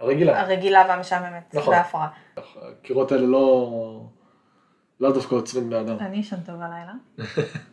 הרגילה. 0.00 0.40
הרגילה 0.40 0.84
והמשעממת, 0.88 1.54
נכון. 1.54 1.74
וההפרעה. 1.74 2.08
הקירות 2.36 3.12
האלה 3.12 3.26
לא, 3.26 4.06
לא 5.00 5.12
דווקא 5.12 5.34
עוצרים 5.34 5.70
בני 5.70 5.80
אדם. 5.80 5.96
אני 6.00 6.20
אשן 6.20 6.40
טוב 6.46 6.60
הלילה. 6.60 6.92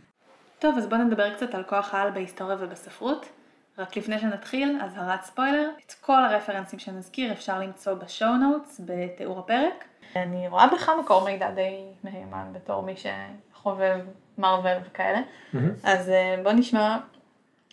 טוב, 0.60 0.78
אז 0.78 0.88
בואו 0.88 1.02
נדבר 1.02 1.36
קצת 1.36 1.56
על 1.56 1.64
כוח 1.64 1.94
העל 1.94 2.12
בהיסטוריה 2.12 2.58
ובספרות. 2.60 3.30
רק 3.78 3.98
לפני 3.98 4.20
שנתחיל, 4.20 4.80
אזהרת 4.82 5.24
ספוילר. 5.24 5.70
את 5.86 5.94
כל 6.02 6.26
הרפרנסים 6.26 6.80
שנזכיר 6.80 7.32
אפשר 7.32 7.60
למצוא 7.60 7.94
בשואו 7.94 8.36
נוטס 8.38 8.82
בתיאור 8.86 9.40
הפרק. 9.40 9.86
אני 10.16 10.48
רואה 10.48 10.68
בך 10.68 10.92
מקור 11.00 11.26
מידע 11.26 11.52
די 11.52 11.84
מהימן 12.04 12.48
בתור 12.52 12.84
מי 12.84 12.94
שחובב 12.98 14.00
מארוול 14.38 14.78
וכאלה. 14.86 15.22
מהמם. 15.54 15.72
אז 15.84 16.10
אה, 16.10 16.36
בוא 16.44 16.52
נשמע 16.52 16.98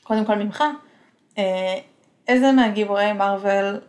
קודם 0.03 0.25
כל 0.25 0.35
ממך, 0.35 0.65
אה, 1.39 1.79
איזה 2.29 2.53
מהגיבורי 2.53 3.13
מארוול 3.13 3.81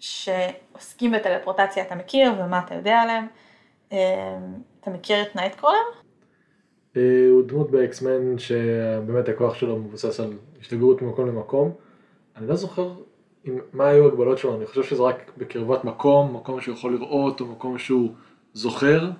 שעוסקים 0.00 1.12
בטלפורטציה 1.12 1.84
אתה 1.84 1.94
מכיר 1.94 2.32
ומה 2.38 2.58
אתה 2.58 2.74
יודע 2.74 2.98
עליהם? 2.98 3.26
אה, 3.92 3.98
אתה 4.80 4.90
מכיר 4.90 5.22
את 5.22 5.36
Nightcrawler? 5.36 5.99
אה, 6.96 7.28
הוא 7.30 7.42
דמות 7.42 7.70
ב 7.70 7.81
X-Men 7.81 8.38
שבאמת 8.38 9.28
הכוח 9.28 9.54
שלו 9.54 9.78
מבוסס 9.78 10.20
על 10.20 10.32
השתגרות 10.60 11.02
ממקום 11.02 11.28
למקום. 11.28 11.72
אני 12.36 12.48
לא 12.48 12.56
זוכר 12.56 12.92
עם, 13.44 13.58
מה 13.72 13.88
היו 13.88 14.06
הגבלות 14.06 14.38
שלו, 14.38 14.56
אני 14.56 14.66
חושב 14.66 14.82
שזה 14.82 15.02
רק 15.02 15.32
בקרבת 15.38 15.84
מקום, 15.84 16.36
מקום 16.36 16.60
שהוא 16.60 16.74
יכול 16.74 16.92
לראות 16.92 17.40
או 17.40 17.46
מקום 17.46 17.78
שהוא 17.78 18.10
זוכר. 18.54 19.10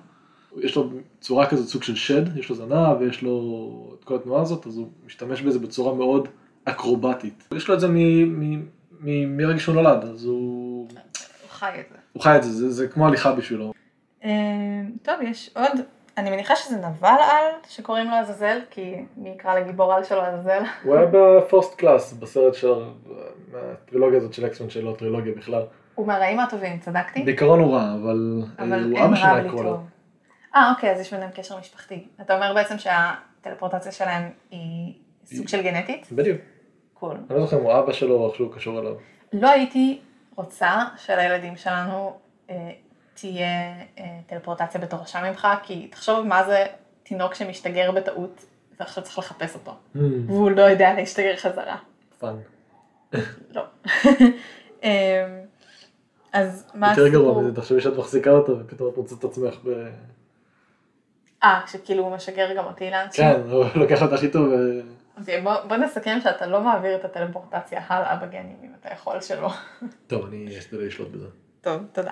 יש 0.57 0.75
לו 0.75 0.89
צורה 1.19 1.49
כזאת 1.49 1.67
סוג 1.67 1.83
של 1.83 1.95
שד, 1.95 2.37
יש 2.37 2.49
לו 2.49 2.55
זנב 2.55 2.97
ויש 2.99 3.21
לו 3.21 3.95
את 3.99 4.03
כל 4.03 4.15
התנועה 4.15 4.41
הזאת, 4.41 4.67
אז 4.67 4.77
הוא 4.77 4.87
משתמש 5.05 5.41
בזה 5.41 5.59
בצורה 5.59 5.95
מאוד 5.95 6.27
אקרובטית. 6.65 7.47
יש 7.55 7.67
לו 7.67 7.75
את 7.75 7.79
זה 7.79 7.87
מרגע 9.27 9.59
שהוא 9.59 9.75
נולד, 9.75 10.03
אז 10.03 10.25
הוא... 10.25 10.87
חי 11.49 11.71
את 11.79 11.85
זה. 11.89 11.97
הוא 12.13 12.23
חי 12.23 12.35
את 12.37 12.43
זה, 12.43 12.49
זה, 12.49 12.69
זה 12.69 12.87
כמו 12.87 13.07
הליכה 13.07 13.35
בשבילו. 13.35 13.73
אה, 14.23 14.29
טוב, 15.01 15.15
יש 15.21 15.49
עוד, 15.55 15.79
אני 16.17 16.29
מניחה 16.29 16.55
שזה 16.55 16.75
נבל 16.75 17.07
על 17.07 17.45
שקוראים 17.67 18.09
לו 18.09 18.15
עזאזל, 18.15 18.59
כי 18.69 19.05
מי 19.17 19.29
יקרא 19.29 19.59
לגיבור 19.59 19.93
על 19.93 20.03
שלו 20.03 20.21
עזאזל? 20.21 20.63
הוא 20.83 20.95
היה 20.95 21.05
ב 21.11 21.22
First 21.22 21.75
Class, 21.75 22.13
בסרט 22.13 22.53
של 22.53 22.73
הטרילוגיה 23.53 24.17
הזאת 24.17 24.33
של 24.33 24.45
X-Men 24.45 24.69
שלו, 24.69 24.95
טרילוגיה 24.95 25.33
בכלל. 25.37 25.63
הוא 25.95 26.07
מהרעים 26.07 26.39
הטובים, 26.39 26.79
צדקתי? 26.79 27.23
בעיקרון 27.23 27.59
הוא 27.59 27.73
רע, 27.73 27.93
אבל, 28.01 28.43
אבל 28.59 28.83
הוא 28.83 29.05
אבא 29.05 29.15
שלה. 29.15 29.51
טוב. 29.51 29.87
אה, 30.55 30.71
אוקיי, 30.75 30.91
אז 30.91 30.99
יש 30.99 31.13
ביניהם 31.13 31.31
קשר 31.31 31.59
משפחתי. 31.59 32.07
אתה 32.21 32.35
אומר 32.35 32.53
בעצם 32.53 32.75
שהטלפורטציה 32.77 33.91
שלהם 33.91 34.29
היא 34.51 34.93
סוג 35.25 35.47
של 35.47 35.61
גנטית? 35.61 36.07
בדיוק. 36.11 36.41
cool. 36.93 37.17
אני 37.29 37.39
לא 37.39 37.45
זוכר 37.45 37.57
אם 37.57 37.63
הוא 37.63 37.79
אבא 37.79 37.93
שלו 37.93 38.15
או 38.15 38.27
איך 38.27 38.35
שהוא 38.35 38.53
קשור 38.53 38.79
אליו. 38.79 38.93
לא 39.33 39.49
הייתי 39.49 40.01
רוצה 40.35 40.83
שלילדים 40.97 41.55
שלנו 41.55 42.19
אה, 42.49 42.71
תהיה 43.21 43.73
אה, 43.97 44.19
טלפורטציה 44.27 44.81
בתורשה 44.81 45.29
ממך, 45.29 45.47
כי 45.63 45.87
תחשוב 45.87 46.27
מה 46.27 46.45
זה 46.45 46.65
תינוק 47.03 47.33
שמשתגר 47.33 47.91
בטעות, 47.91 48.45
ועכשיו 48.79 49.03
צריך 49.03 49.19
לחפש 49.19 49.55
אותו, 49.55 49.75
והוא 49.95 50.51
לא 50.51 50.61
יודע 50.61 50.93
להשתגר 50.93 51.35
חזרה. 51.35 51.77
fun. 52.19 52.35
לא. 53.55 53.63
אמ, 54.83 54.89
אז 56.33 56.67
מה 56.73 56.89
יותר 56.89 57.07
גרוע 57.07 57.31
הסיפור? 57.31 57.41
מזה, 57.43 57.55
תחשבי 57.55 57.81
שאת 57.81 57.97
מחזיקה 57.97 58.29
אותו 58.29 58.59
ופתאום 58.59 58.89
את 58.89 58.97
מוצאת 58.97 59.19
את 59.19 59.23
עצמך 59.23 59.55
ב... 59.63 59.89
אה, 61.43 61.61
שכאילו 61.67 62.03
הוא 62.03 62.15
משגר 62.15 62.53
גם 62.57 62.65
אותי 62.65 62.91
לאנשים? 62.91 63.25
כן, 63.25 63.41
הוא 63.49 63.65
לוקח 63.75 64.01
אותך 64.01 64.23
איתו 64.23 64.39
ו... 64.39 64.81
אוקיי, 65.17 65.41
בוא, 65.41 65.61
בוא 65.67 65.77
נסכם 65.77 66.17
שאתה 66.23 66.47
לא 66.47 66.61
מעביר 66.61 66.95
את 66.95 67.05
הטלפורטציה 67.05 67.81
הלאה 67.87 68.15
בגנים, 68.15 68.57
אם 68.63 68.71
אתה 68.79 68.89
יכול 68.93 69.21
שלא. 69.21 69.49
טוב, 70.07 70.25
אני 70.25 70.57
אשתדל 70.57 70.85
לשלוט 70.85 71.09
בזה. 71.09 71.27
טוב, 71.61 71.81
תודה. 71.91 72.11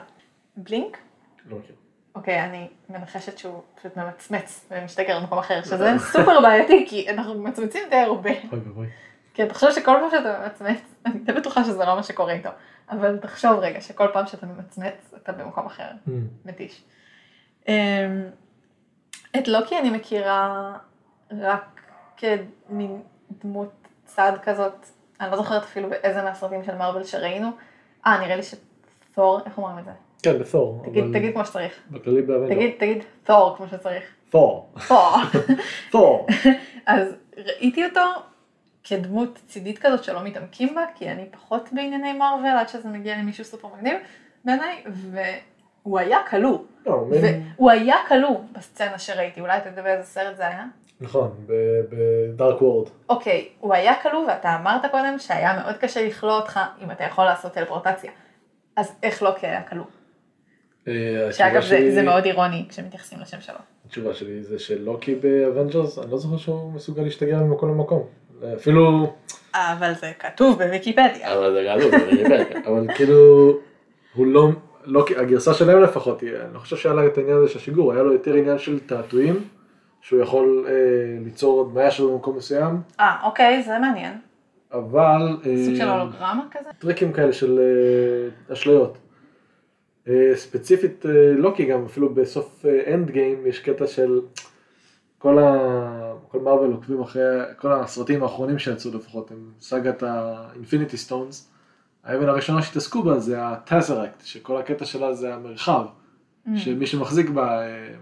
בלינק? 0.63 0.97
לא 1.45 1.57
מכיר. 1.57 1.75
אוקיי, 2.15 2.43
אני 2.43 2.67
מנחשת 2.89 3.37
שהוא 3.37 3.63
פשוט 3.75 3.97
ממצמץ 3.97 4.67
ומשתגר 4.71 5.19
במקום 5.19 5.37
אחר, 5.37 5.63
שזה 5.63 5.93
סופר 5.99 6.41
בעייתי, 6.41 6.85
כי 6.89 7.09
אנחנו 7.09 7.35
ממצמצים 7.35 7.83
די 7.89 7.95
הרבה. 7.95 8.29
אוי 8.51 8.59
ואבוי. 8.59 8.87
כן, 9.33 9.47
תחשוב 9.47 9.71
שכל 9.71 9.95
פעם 9.99 10.09
שאתה 10.11 10.39
ממצמץ, 10.43 10.81
אני 11.05 11.19
די 11.19 11.33
בטוחה 11.33 11.63
שזה 11.63 11.85
לא 11.85 11.95
מה 11.95 12.03
שקורה 12.03 12.33
איתו, 12.33 12.49
אבל 12.89 13.17
תחשוב 13.17 13.59
רגע 13.59 13.81
שכל 13.81 14.07
פעם 14.13 14.27
שאתה 14.27 14.45
ממצמץ, 14.45 15.13
אתה 15.15 15.31
במקום 15.31 15.65
אחר. 15.65 15.89
Hmm. 16.07 16.11
מתיש. 16.45 16.83
אמ, 17.67 17.73
את 19.37 19.47
לוקי 19.47 19.79
אני 19.79 19.89
מכירה 19.89 20.73
רק 21.31 21.81
כמין 22.17 23.01
דמות 23.31 23.87
צד 24.05 24.33
כזאת, 24.43 24.85
אני 25.21 25.31
לא 25.31 25.37
זוכרת 25.37 25.63
אפילו 25.63 25.89
באיזה 25.89 26.23
מהסרטים 26.23 26.63
של 26.63 26.75
מרוויל 26.75 27.03
שראינו. 27.03 27.49
אה, 28.05 28.19
נראה 28.21 28.35
לי 28.35 28.43
שתור, 28.43 29.39
איך 29.45 29.57
אומרים 29.57 29.79
את 29.79 29.85
זה? 29.85 29.91
כן, 30.23 30.39
בתור. 30.39 30.81
תגיד, 30.85 31.03
אבל 31.03 31.13
תגיד 31.13 31.33
כמו 31.33 31.45
שצריך. 31.45 31.73
בכללי 31.91 32.21
ב 32.21 32.25
Avengers. 32.25 32.55
תגיד, 32.55 32.71
תגיד 32.79 33.03
תור 33.23 33.55
כמו 33.57 33.67
שצריך. 33.67 34.03
תור. 34.29 34.73
תור. 34.87 35.15
תור. 35.91 36.27
אז 36.85 37.15
ראיתי 37.37 37.85
אותו 37.85 38.01
כדמות 38.83 39.39
צידית 39.47 39.79
כזאת 39.79 40.03
שלא 40.03 40.23
מתעמקים 40.23 40.75
בה, 40.75 40.85
כי 40.95 41.09
אני 41.09 41.25
פחות 41.31 41.69
בענייני 41.71 42.13
מרוויל 42.13 42.57
עד 42.57 42.69
שזה 42.69 42.89
מגיע 42.89 43.17
למישהו 43.17 43.43
סופר 43.43 43.67
מגניב 43.77 43.97
בעיניי, 44.45 44.83
והוא 44.85 45.99
היה 45.99 46.17
כלוא. 46.29 46.59
לא, 46.85 47.05
והוא 47.55 47.71
היה 47.71 47.95
כלוא 48.07 48.37
בסצנה 48.51 48.99
שראיתי, 48.99 49.41
אולי 49.41 49.57
אתה 49.57 49.69
יודע 49.69 49.81
באיזה 49.81 50.03
סרט 50.03 50.37
זה 50.37 50.47
היה? 50.47 50.65
נכון, 51.01 51.31
ב 51.89 52.03
Dark 52.03 52.61
World. 52.61 52.89
אוקיי, 53.09 53.49
הוא 53.59 53.73
היה 53.73 53.93
כלוא 54.01 54.25
ואתה 54.27 54.55
אמרת 54.55 54.91
קודם 54.91 55.19
שהיה 55.19 55.59
מאוד 55.61 55.77
קשה 55.77 56.07
לכלוא 56.07 56.31
אותך 56.31 56.59
אם 56.81 56.91
אתה 56.91 57.03
יכול 57.03 57.25
לעשות 57.25 57.51
טלפורטציה. 57.53 58.11
אז 58.75 58.95
איך 59.03 59.23
לוקי 59.23 59.47
היה 59.47 59.61
כלוא? 59.63 59.85
אה, 60.87 61.27
שאגב 61.31 61.61
זה, 61.61 61.91
זה 61.93 62.03
מאוד 62.03 62.25
אירוני 62.25 62.65
כשמתייחסים 62.69 63.19
לשם 63.19 63.41
שלו. 63.41 63.55
התשובה 63.85 64.13
שלי 64.13 64.43
זה 64.43 64.59
שלוקי 64.59 65.15
ב 65.15 65.24
Avengers, 65.24 65.99
אני 65.99 66.11
לא 66.11 66.17
זוכר 66.17 66.37
שהוא 66.37 66.73
מסוגל 66.73 67.03
להשתגר 67.03 67.37
ממקום 67.37 67.69
למקום. 67.69 68.03
אפילו... 68.55 69.13
אבל 69.53 69.93
זה 69.93 70.11
כתוב 70.19 70.63
בוויקיפדיה. 70.63 71.33
אבל 71.33 71.53
זה 71.53 71.89
זה 71.89 72.05
ריבק. 72.05 72.55
אבל 72.67 72.87
כאילו, 72.95 73.51
הוא 74.13 74.27
לא... 74.27 74.49
לוקי, 74.83 75.15
הגרסה 75.17 75.53
שלהם 75.53 75.81
לפחות, 75.81 76.23
אני 76.23 76.53
לא 76.53 76.59
חושב 76.59 76.77
שהיה 76.77 76.95
לה 76.95 77.05
את 77.05 77.17
העניין 77.17 77.37
הזה 77.37 77.47
של 77.47 77.57
השיגור, 77.59 77.93
היה 77.93 78.03
לו 78.03 78.13
יותר 78.13 78.33
עניין 78.33 78.57
של 78.57 78.79
תעתועים, 78.79 79.43
שהוא 80.01 80.21
יכול 80.21 80.65
אה, 80.67 80.73
ליצור 81.25 81.61
הדמיה 81.61 81.91
שלו 81.91 82.11
במקום 82.11 82.37
מסוים, 82.37 82.81
אה, 82.99 83.17
אוקיי, 83.23 83.63
זה 83.63 83.79
מעניין. 83.79 84.17
אבל... 84.73 85.37
אה, 85.45 85.65
סוג 85.65 85.75
של 85.75 85.89
הולוגרמה 85.89 86.43
כזה? 86.51 86.69
טריקים 86.79 87.13
כאלה 87.13 87.33
של 87.33 87.59
אה, 87.59 88.53
אשליות. 88.53 88.97
אה, 90.09 90.35
ספציפית 90.35 91.05
אה, 91.05 91.31
לוקי 91.31 91.65
גם, 91.65 91.85
אפילו 91.85 92.13
בסוף 92.13 92.65
Endgame 92.93 93.47
יש 93.47 93.59
קטע 93.59 93.87
של 93.87 94.21
כל, 95.17 95.39
ה... 95.39 96.13
כל 96.27 96.39
מרוויל 96.39 96.71
עוקבים 96.71 97.01
אחרי 97.01 97.23
כל 97.57 97.71
הסרטים 97.73 98.23
האחרונים 98.23 98.59
שיצאו 98.59 98.91
לפחות, 98.97 99.31
הם 99.31 99.51
סאגת 99.59 100.03
ה 100.03 100.14
Infinity 100.14 100.97
Stones. 100.97 101.51
האבן 102.03 102.29
הראשונה 102.29 102.61
שהתעסקו 102.61 103.03
בה 103.03 103.19
זה 103.19 103.47
ה 103.47 103.54
Tesseract, 103.54 104.25
שכל 104.25 104.57
הקטע 104.57 104.85
שלה 104.85 105.13
זה 105.13 105.33
המרחב, 105.33 105.85
Mm. 106.47 106.57
שמי 106.57 106.87
שמחזיק 106.87 107.29
בה 107.29 107.61
אה, 107.61 107.93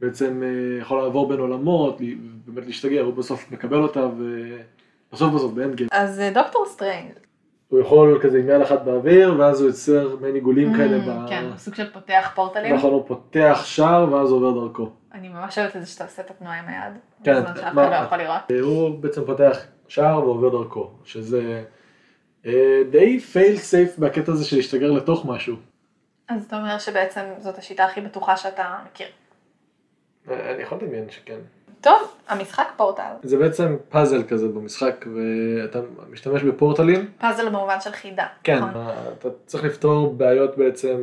בעצם 0.00 0.42
אה, 0.42 0.80
יכול 0.80 1.02
לעבור 1.02 1.28
בין 1.28 1.38
עולמות, 1.38 2.00
באמת 2.46 2.66
להשתגר, 2.66 3.02
הוא 3.02 3.14
בסוף 3.14 3.52
מקבל 3.52 3.82
אותה 3.82 4.00
ובסוף 4.00 5.34
בסוף 5.34 5.52
ב 5.52 5.74
Endgame. 5.74 5.88
אז 5.92 6.20
אה, 6.20 6.30
דוקטור 6.34 6.66
סטריינג'. 6.66 7.12
הוא 7.70 7.80
יכול 7.80 8.18
כזה 8.22 8.38
עם 8.38 8.48
יד 8.48 8.60
אחת 8.60 8.82
באוויר, 8.82 9.34
ואז 9.38 9.60
הוא 9.60 9.68
יוצר 9.68 10.16
מעין 10.20 10.34
עיגולים 10.34 10.74
כאלה. 10.76 10.96
Mm, 10.96 11.26
ב... 11.26 11.28
כן, 11.28 11.44
סוג 11.56 11.74
של 11.74 11.92
פותח 11.92 12.32
פורטלים. 12.34 12.74
נכון, 12.74 12.90
הוא 12.92 13.04
פותח 13.06 13.60
שער 13.64 14.12
ואז 14.12 14.30
עובר 14.30 14.60
דרכו. 14.60 14.90
אני 15.12 15.28
ממש 15.28 15.58
אוהבת 15.58 15.76
את 15.76 15.80
זה 15.80 15.86
שאתה 15.86 16.04
עושה 16.04 16.22
את 16.22 16.30
התנועה 16.30 16.58
עם 16.58 16.64
היד. 16.68 16.92
כן, 17.24 17.40
בזמן 17.40 17.56
שאף 17.56 17.74
מה- 17.74 17.88
אחד 17.88 17.90
לא 18.00 18.06
יכול 18.06 18.18
לראות. 18.18 18.40
הוא 18.62 18.98
בעצם 19.00 19.24
פותח 19.24 19.58
שער 19.88 20.18
ועובר 20.24 20.48
דרכו, 20.48 20.90
שזה 21.04 21.64
אה, 22.46 22.82
די 22.90 23.20
פייל 23.20 23.56
סייף 23.56 23.98
בקטע 23.98 24.32
הזה 24.32 24.44
של 24.44 24.56
להשתגר 24.56 24.90
לתוך 24.90 25.26
משהו. 25.26 25.56
אז 26.28 26.44
אתה 26.44 26.56
אומר 26.56 26.78
שבעצם 26.78 27.20
זאת 27.38 27.58
השיטה 27.58 27.84
הכי 27.84 28.00
בטוחה 28.00 28.36
שאתה 28.36 28.78
מכיר. 28.90 29.06
אה, 30.30 30.54
אני 30.54 30.62
יכול 30.62 30.78
לדמיין 30.82 31.10
שכן. 31.10 31.38
טוב, 31.80 32.14
המשחק 32.28 32.68
פורטל. 32.76 33.12
זה 33.22 33.36
בעצם 33.36 33.76
פאזל 33.88 34.22
כזה 34.22 34.48
במשחק, 34.48 35.06
ואתה 35.14 35.80
משתמש 36.10 36.42
בפורטלים. 36.42 37.08
פאזל 37.18 37.48
במובן 37.48 37.80
של 37.80 37.90
חידה. 37.90 38.26
כן, 38.44 38.58
נכון? 38.58 38.72
אתה 39.18 39.28
צריך 39.46 39.64
לפתור 39.64 40.14
בעיות 40.14 40.56
בעצם 40.56 40.96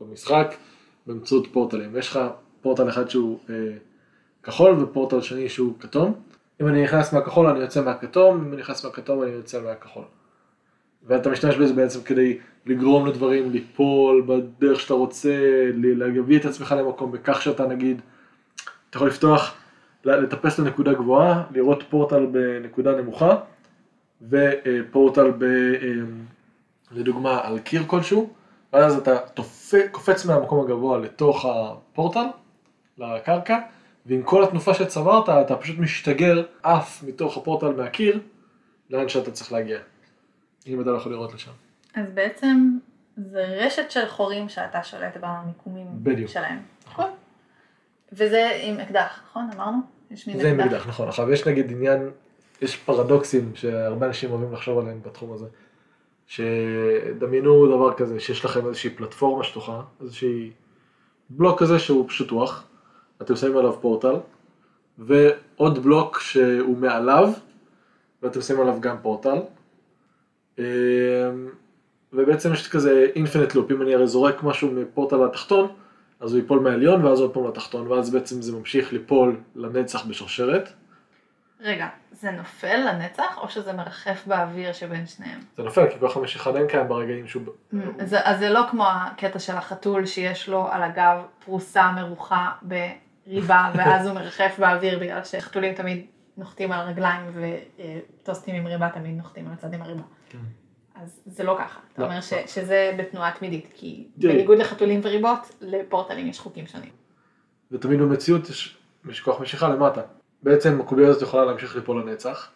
במשחק 0.00 0.54
באמצעות 1.06 1.46
פורטלים. 1.52 1.96
יש 1.96 2.08
לך 2.08 2.20
פורטל 2.60 2.88
אחד 2.88 3.10
שהוא 3.10 3.38
אה, 3.50 3.54
כחול 4.42 4.82
ופורטל 4.82 5.20
שני 5.20 5.48
שהוא 5.48 5.72
כתום. 5.80 6.14
אם 6.60 6.68
אני 6.68 6.82
נכנס 6.84 7.12
מהכחול 7.12 7.46
אני 7.46 7.60
יוצא 7.60 7.82
מהכתום, 7.82 8.44
אם 8.46 8.52
אני 8.52 8.60
נכנס 8.60 8.84
מהכתום 8.84 9.22
אני 9.22 9.30
יוצא 9.30 9.60
מהכחול. 9.60 10.04
ואתה 11.06 11.30
משתמש 11.30 11.56
בזה 11.56 11.72
בעצם 11.74 12.00
כדי 12.02 12.38
לגרום 12.66 13.06
לדברים 13.06 13.50
ליפול 13.50 14.24
בדרך 14.26 14.80
שאתה 14.80 14.94
רוצה, 14.94 15.34
להביא 15.74 16.38
את 16.38 16.44
עצמך 16.44 16.74
למקום 16.78 17.12
בכך 17.12 17.42
שאתה 17.42 17.66
נגיד, 17.66 18.00
אתה 18.90 18.96
יכול 18.96 19.08
לפתוח, 19.08 19.54
לטפס 20.16 20.58
לנקודה 20.58 20.92
גבוהה, 20.92 21.44
לראות 21.50 21.82
פורטל 21.90 22.26
בנקודה 22.26 22.96
נמוכה, 22.96 23.36
ופורטל 24.28 25.30
ב... 25.30 25.44
אה, 25.44 25.90
לדוגמה 26.90 27.40
על 27.44 27.58
קיר 27.58 27.84
כלשהו, 27.86 28.30
ואז 28.72 28.96
אתה 28.96 29.18
תופ... 29.18 29.72
קופץ 29.90 30.24
מהמקום 30.24 30.64
הגבוה 30.64 30.98
לתוך 30.98 31.44
הפורטל, 31.44 32.26
לקרקע, 32.98 33.58
ועם 34.06 34.22
כל 34.22 34.44
התנופה 34.44 34.74
שצברת 34.74 35.28
אתה 35.28 35.56
פשוט 35.56 35.78
משתגר 35.78 36.44
עף 36.62 37.02
מתוך 37.06 37.36
הפורטל 37.36 37.72
מהקיר, 37.72 38.20
לאן 38.90 39.08
שאתה 39.08 39.30
צריך 39.30 39.52
להגיע. 39.52 39.78
אם 40.66 40.80
אתה 40.80 40.90
לא 40.90 40.96
יכול 40.96 41.12
לראות 41.12 41.34
לשם. 41.34 41.50
אז 41.94 42.10
בעצם 42.14 42.78
זה 43.16 43.44
רשת 43.44 43.90
של 43.90 44.06
חורים 44.08 44.48
שאתה 44.48 44.82
שולט 44.82 45.16
במיקומים 45.20 45.86
בדיוק. 45.92 46.30
שלהם. 46.30 46.58
נכון. 46.86 47.10
וזה 48.12 48.50
עם 48.62 48.80
אקדח, 48.80 49.20
נכון? 49.30 49.50
אמרנו? 49.54 49.78
יש 50.10 50.26
מין 50.26 50.40
זה 50.40 50.50
עם 50.50 50.60
אקדח, 50.60 50.88
נכון. 50.88 51.08
עכשיו 51.08 51.32
יש 51.32 51.46
נגיד 51.46 51.70
עניין, 51.70 52.10
יש 52.62 52.76
פרדוקסים 52.76 53.52
שהרבה 53.54 54.06
אנשים 54.06 54.30
אוהבים 54.30 54.52
לחשוב 54.52 54.78
עליהם 54.78 55.00
בתחום 55.02 55.32
הזה. 55.32 55.46
שדמיינו 56.26 57.76
דבר 57.76 57.94
כזה, 57.94 58.20
שיש 58.20 58.44
לכם 58.44 58.66
איזושהי 58.66 58.90
פלטפורמה 58.90 59.44
שטוחה, 59.44 59.80
איזושהי 60.00 60.50
בלוק 61.30 61.60
כזה 61.60 61.78
שהוא 61.78 62.08
פשוטוח, 62.08 62.64
אתם 63.22 63.36
שמים 63.36 63.56
עליו 63.56 63.72
פורטל, 63.80 64.14
ועוד 64.98 65.78
בלוק 65.82 66.20
שהוא 66.20 66.78
מעליו, 66.78 67.28
ואתם 68.22 68.40
שמים 68.40 68.60
עליו 68.60 68.80
גם 68.80 68.96
פורטל. 69.02 69.38
אמ, 70.58 70.64
ובעצם 72.12 72.52
יש 72.52 72.68
כזה 72.68 73.06
אינפינט 73.14 73.54
לופ, 73.54 73.70
אם 73.70 73.82
אני 73.82 73.94
הרי 73.94 74.06
זורק 74.06 74.42
משהו 74.42 74.70
מפורטל 74.70 75.16
לתחתון, 75.16 75.68
אז 76.20 76.32
הוא 76.32 76.40
ייפול 76.40 76.60
מהעליון 76.60 77.04
ואז 77.04 77.20
עוד 77.20 77.34
פעם 77.34 77.46
לתחתון, 77.46 77.86
ואז 77.86 78.10
בעצם 78.10 78.42
זה 78.42 78.52
ממשיך 78.52 78.92
ליפול 78.92 79.40
לנצח 79.54 80.06
בשרשרת. 80.06 80.68
רגע, 81.60 81.88
זה 82.12 82.30
נופל 82.30 82.76
לנצח 82.76 83.38
או 83.38 83.48
שזה 83.48 83.72
מרחף 83.72 84.22
באוויר 84.26 84.72
שבין 84.72 85.06
שניהם? 85.06 85.40
זה 85.56 85.62
נופל 85.62 85.90
כי 85.90 85.98
כוח 85.98 86.16
המשיכה 86.16 86.50
אין 86.50 86.66
קיים 86.68 86.88
ברגעים 86.88 87.26
שהוא... 87.26 87.42
Mm, 87.72 87.76
זה, 88.04 88.18
אז 88.24 88.38
זה 88.38 88.48
לא 88.50 88.60
כמו 88.70 88.84
הקטע 88.86 89.38
של 89.38 89.56
החתול 89.56 90.06
שיש 90.06 90.48
לו 90.48 90.68
על 90.70 90.82
הגב 90.82 91.22
פרוסה 91.44 91.92
מרוחה 91.92 92.52
בריבה 92.62 93.70
ואז 93.76 94.06
הוא 94.06 94.14
מרחף 94.14 94.56
באוויר 94.58 94.98
בגלל 94.98 95.24
שחתולים 95.24 95.74
תמיד 95.74 96.06
נוחתים 96.36 96.72
על 96.72 96.80
הרגליים 96.80 97.30
וטוסטים 97.34 98.54
עם 98.54 98.66
ריבה 98.66 98.88
תמיד 98.88 99.16
נוחתים 99.16 99.46
על 99.46 99.52
הצד 99.52 99.74
עם 99.74 99.82
הריבה. 99.82 100.02
כן. 100.28 100.38
אז 101.02 101.20
זה 101.26 101.44
לא 101.44 101.56
ככה, 101.58 101.80
אתה 101.92 102.02
לא, 102.02 102.06
אומר 102.06 102.20
ש, 102.20 102.32
לא. 102.32 102.46
שזה 102.46 102.94
בתנועה 102.98 103.32
תמידית, 103.38 103.68
כי 103.74 104.08
בניגוד 104.16 104.58
לחתולים 104.58 105.00
וריבות, 105.02 105.56
לפורטלים 105.60 106.28
יש 106.28 106.40
חוקים 106.40 106.66
שונים. 106.66 106.90
ותמיד 107.72 108.00
במציאות 108.00 108.48
יש 109.10 109.20
כוח 109.20 109.40
משיכה 109.40 109.68
למטה. 109.68 110.02
בעצם 110.42 110.80
הקובייה 110.80 111.08
הזאת 111.08 111.22
יכולה 111.22 111.44
להמשיך 111.44 111.76
ליפול 111.76 112.02
לנצח, 112.02 112.50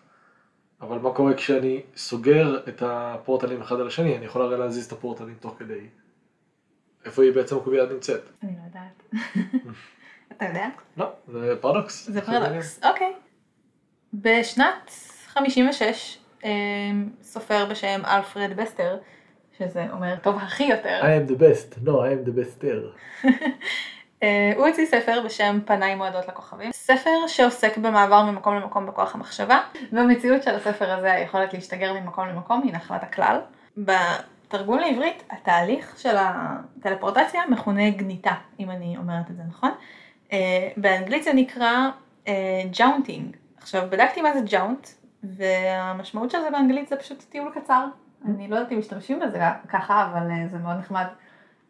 אבל 0.81 0.99
מה 0.99 1.15
קורה 1.15 1.35
כשאני 1.35 1.83
סוגר 1.97 2.61
את 2.69 2.83
הפורטלים 2.87 3.61
אחד 3.61 3.81
על 3.81 3.87
השני, 3.87 4.17
אני 4.17 4.25
יכול 4.25 4.43
הרי 4.43 4.59
להזיז 4.59 4.87
את 4.87 4.93
הפורטלים 4.93 5.35
תוך 5.41 5.55
כדי. 5.59 5.87
איפה 7.05 7.23
היא 7.23 7.33
בעצם 7.33 7.57
הקובייה 7.57 7.87
נמצאת? 7.87 8.23
אני 8.43 8.53
לא 8.53 8.67
יודעת. 8.67 9.25
אתה 10.37 10.45
יודע? 10.45 10.69
לא, 10.97 11.13
זה 11.29 11.57
פרדוקס. 11.61 12.11
זה 12.11 12.21
פרדוקס, 12.21 12.81
אוקיי. 12.85 13.13
בשנת 14.15 14.91
56, 15.27 16.19
אמ, 16.19 16.22
סופר 17.23 17.67
בשם 17.71 18.03
אלפרד 18.05 18.51
בסטר, 18.57 18.99
שזה 19.59 19.87
אומר 19.93 20.17
טוב 20.17 20.37
הכי 20.37 20.65
יותר. 20.65 21.01
I 21.03 21.05
am 21.05 21.31
the 21.31 21.41
best, 21.43 21.87
no, 21.87 21.91
I 21.91 21.91
am 21.91 22.29
the 22.29 22.33
bester. 22.33 22.97
אה, 24.23 24.53
הוא 24.57 24.67
הוציא 24.67 24.87
ספר 24.87 25.23
בשם 25.25 25.59
פניי 25.65 25.95
מועדות 25.95 26.29
לכוכבים, 26.29 26.73
ספר 26.73 27.27
שעוסק 27.27 27.77
במעבר 27.77 28.23
ממקום 28.23 28.55
למקום 28.55 28.87
בכוח 28.87 29.15
המחשבה. 29.15 29.61
במציאות 29.93 30.43
של 30.43 30.55
הספר 30.55 30.91
הזה 30.91 31.13
היכולת 31.13 31.55
להשתגר 31.55 31.93
ממקום 31.93 32.29
למקום 32.29 32.63
היא 32.65 32.73
נחלת 32.73 33.03
הכלל. 33.03 33.39
בתרגום 33.77 34.79
לעברית 34.79 35.23
התהליך 35.31 35.95
של 35.99 36.17
הטלפורטציה 36.19 37.43
מכונה 37.51 37.91
גניטה, 37.91 38.35
אם 38.61 38.71
אני 38.71 38.97
אומרת 38.97 39.31
את 39.31 39.37
זה 39.37 39.43
נכון. 39.49 39.71
אה, 40.33 40.69
באנגלית 40.77 41.25
זה 41.25 41.33
נקרא 41.33 41.89
jaunting. 42.79 43.35
אה, 43.35 43.41
עכשיו 43.59 43.87
בדקתי 43.91 44.23
מה 44.23 44.33
זה 44.35 44.41
jaunt, 44.45 44.89
והמשמעות 45.23 46.31
של 46.31 46.41
זה 46.41 46.51
באנגלית 46.51 46.89
זה 46.89 46.97
פשוט 46.97 47.25
טיול 47.29 47.53
קצר. 47.55 47.85
אני 48.25 48.49
לא 48.49 48.57
יודעת 48.57 48.73
אם 48.73 48.79
משתמשים 48.79 49.21
בזה 49.21 49.39
ככה, 49.69 50.11
אבל 50.13 50.49
זה 50.49 50.59
מאוד 50.59 50.77
נחמד 50.77 51.07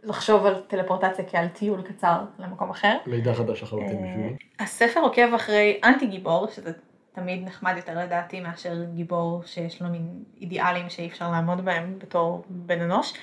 לחשוב 0.03 0.47
על 0.47 0.61
טלפורטציה 0.69 1.25
כעל 1.29 1.49
טיול 1.49 1.83
קצר 1.83 2.21
למקום 2.38 2.71
אחר. 2.71 2.97
מידע 3.07 3.35
חדש 3.35 3.62
לחלוטין 3.62 4.05
אה, 4.05 4.11
בשבילי. 4.11 4.37
הספר 4.59 5.01
עוקב 5.01 5.35
אחרי 5.35 5.81
אנטי 5.85 6.07
גיבור, 6.07 6.47
שזה 6.47 6.73
תמיד 7.12 7.45
נחמד 7.45 7.75
יותר 7.77 7.99
לדעתי 7.99 8.41
מאשר 8.41 8.85
גיבור 8.85 9.43
שיש 9.47 9.83
לו 9.83 9.88
מין 9.88 10.25
אידיאלים 10.41 10.91
שאי 10.91 11.07
אפשר 11.09 11.31
לעמוד 11.31 11.65
בהם 11.65 11.99
בתור 11.99 12.45
בן 12.49 12.81
אנוש. 12.81 13.15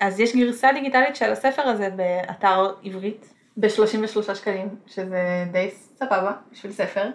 אז 0.00 0.20
יש 0.20 0.36
גרסה 0.36 0.72
דיגיטלית 0.74 1.16
של 1.16 1.32
הספר 1.32 1.62
הזה 1.62 1.90
באתר 1.90 2.74
עברית 2.82 3.34
ב-33 3.56 4.34
שקלים, 4.34 4.68
שזה 4.86 5.44
די 5.52 5.70
סבבה 5.70 6.32
בשביל 6.52 6.72
ספר. 6.72 7.10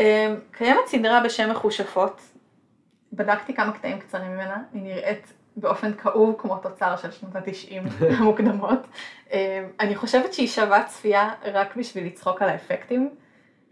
אה, 0.00 0.34
קיימת 0.52 0.86
סדרה 0.86 1.20
בשם 1.24 1.50
מחושפות, 1.50 2.20
בדקתי 3.12 3.54
כמה 3.54 3.72
קטעים 3.72 3.98
קצרים 3.98 4.30
ממנה, 4.30 4.62
היא 4.72 4.82
נראית 4.82 5.32
באופן 5.56 5.94
כאוב 5.94 6.34
כמו 6.38 6.56
תוצר 6.56 6.96
של 6.96 7.10
שנות 7.10 7.36
התשעים 7.36 7.82
המוקדמות. 8.18 8.86
אה, 9.32 9.66
אני 9.80 9.96
חושבת 9.96 10.34
שהיא 10.34 10.48
שווה 10.48 10.84
צפייה 10.84 11.30
רק 11.44 11.76
בשביל 11.76 12.06
לצחוק 12.06 12.42
על 12.42 12.48
האפקטים, 12.48 13.10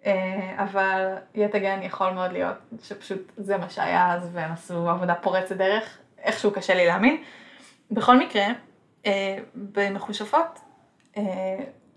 אה, 0.07 0.55
אבל 0.59 1.15
יט 1.35 1.55
אגן 1.55 1.83
יכול 1.83 2.11
מאוד 2.11 2.33
להיות 2.33 2.57
שפשוט 2.83 3.33
זה 3.37 3.57
מה 3.57 3.71
שהיה 3.71 4.15
אז 4.15 4.29
והם 4.33 4.53
עשו 4.53 4.89
עבודה 4.89 5.15
פורצת 5.15 5.57
דרך, 5.57 5.99
איכשהו 6.19 6.51
קשה 6.51 6.75
לי 6.75 6.87
להאמין. 6.87 7.23
בכל 7.91 8.19
מקרה, 8.19 8.47
אה, 9.07 9.39
במחושפות 9.55 10.59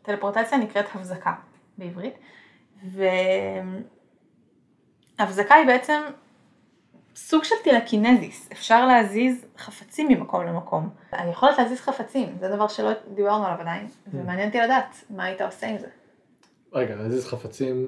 טלפורטציה 0.01 0.57
נקראת 0.57 0.85
הבזקה 0.95 1.33
בעברית, 1.77 2.13
והבזקה 5.19 5.55
היא 5.55 5.67
בעצם 5.67 6.01
סוג 7.15 7.43
של 7.43 7.55
טילקינזיס, 7.63 8.49
אפשר 8.51 8.85
להזיז 8.85 9.45
חפצים 9.57 10.07
ממקום 10.07 10.45
למקום. 10.45 10.89
היכולת 11.11 11.57
להזיז 11.57 11.81
חפצים, 11.81 12.37
זה 12.39 12.47
דבר 12.49 12.67
שלא 12.67 12.91
דיברנו 13.13 13.45
עליו 13.45 13.57
עדיין, 13.59 13.87
mm. 13.87 14.09
ומעניין 14.13 14.47
אותי 14.47 14.59
לדעת 14.59 15.03
מה 15.09 15.23
היית 15.23 15.41
עושה 15.41 15.67
עם 15.67 15.77
זה. 15.77 15.87
רגע, 16.73 16.95
להזיז 16.95 17.27
חפצים, 17.27 17.87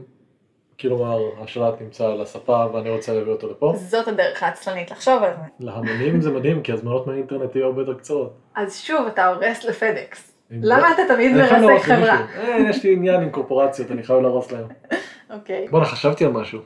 כלומר 0.80 1.20
השלט 1.44 1.82
נמצא 1.82 2.06
על 2.06 2.22
הספה 2.22 2.66
ואני 2.74 2.90
רוצה 2.90 3.14
להביא 3.14 3.32
אותו 3.32 3.52
לפה? 3.52 3.74
זאת 3.76 4.08
הדרך 4.08 4.44
העצלנית 4.44 4.92
לחשוב 4.92 5.24
על 5.24 5.34
זה. 5.34 5.66
להמונים 5.66 6.22
זה 6.22 6.32
מדהים, 6.32 6.62
כי 6.62 6.72
הזמנות 6.72 7.08
מהאינטרנט 7.08 7.56
יהיו 7.56 7.66
הרבה 7.66 7.82
יותר 7.82 7.94
קצרות. 7.94 8.38
אז 8.56 8.78
שוב, 8.82 9.08
אתה 9.08 9.28
הורס 9.28 9.66
לפדקס. 9.66 10.34
למה 10.52 10.92
אתה 10.94 11.02
תמיד 11.08 11.36
מרסק 11.36 11.86
חברה? 11.86 12.26
אה, 12.38 12.58
יש 12.70 12.84
לי 12.84 12.94
עניין 12.94 13.22
עם 13.22 13.30
קורפורציות, 13.30 13.92
אני 13.92 14.04
חייב 14.04 14.20
להרוס 14.20 14.52
להם. 14.52 14.68
אוקיי. 15.36 15.68
בואנה, 15.68 15.86
חשבתי 15.86 16.26
על 16.26 16.32
משהו. 16.32 16.60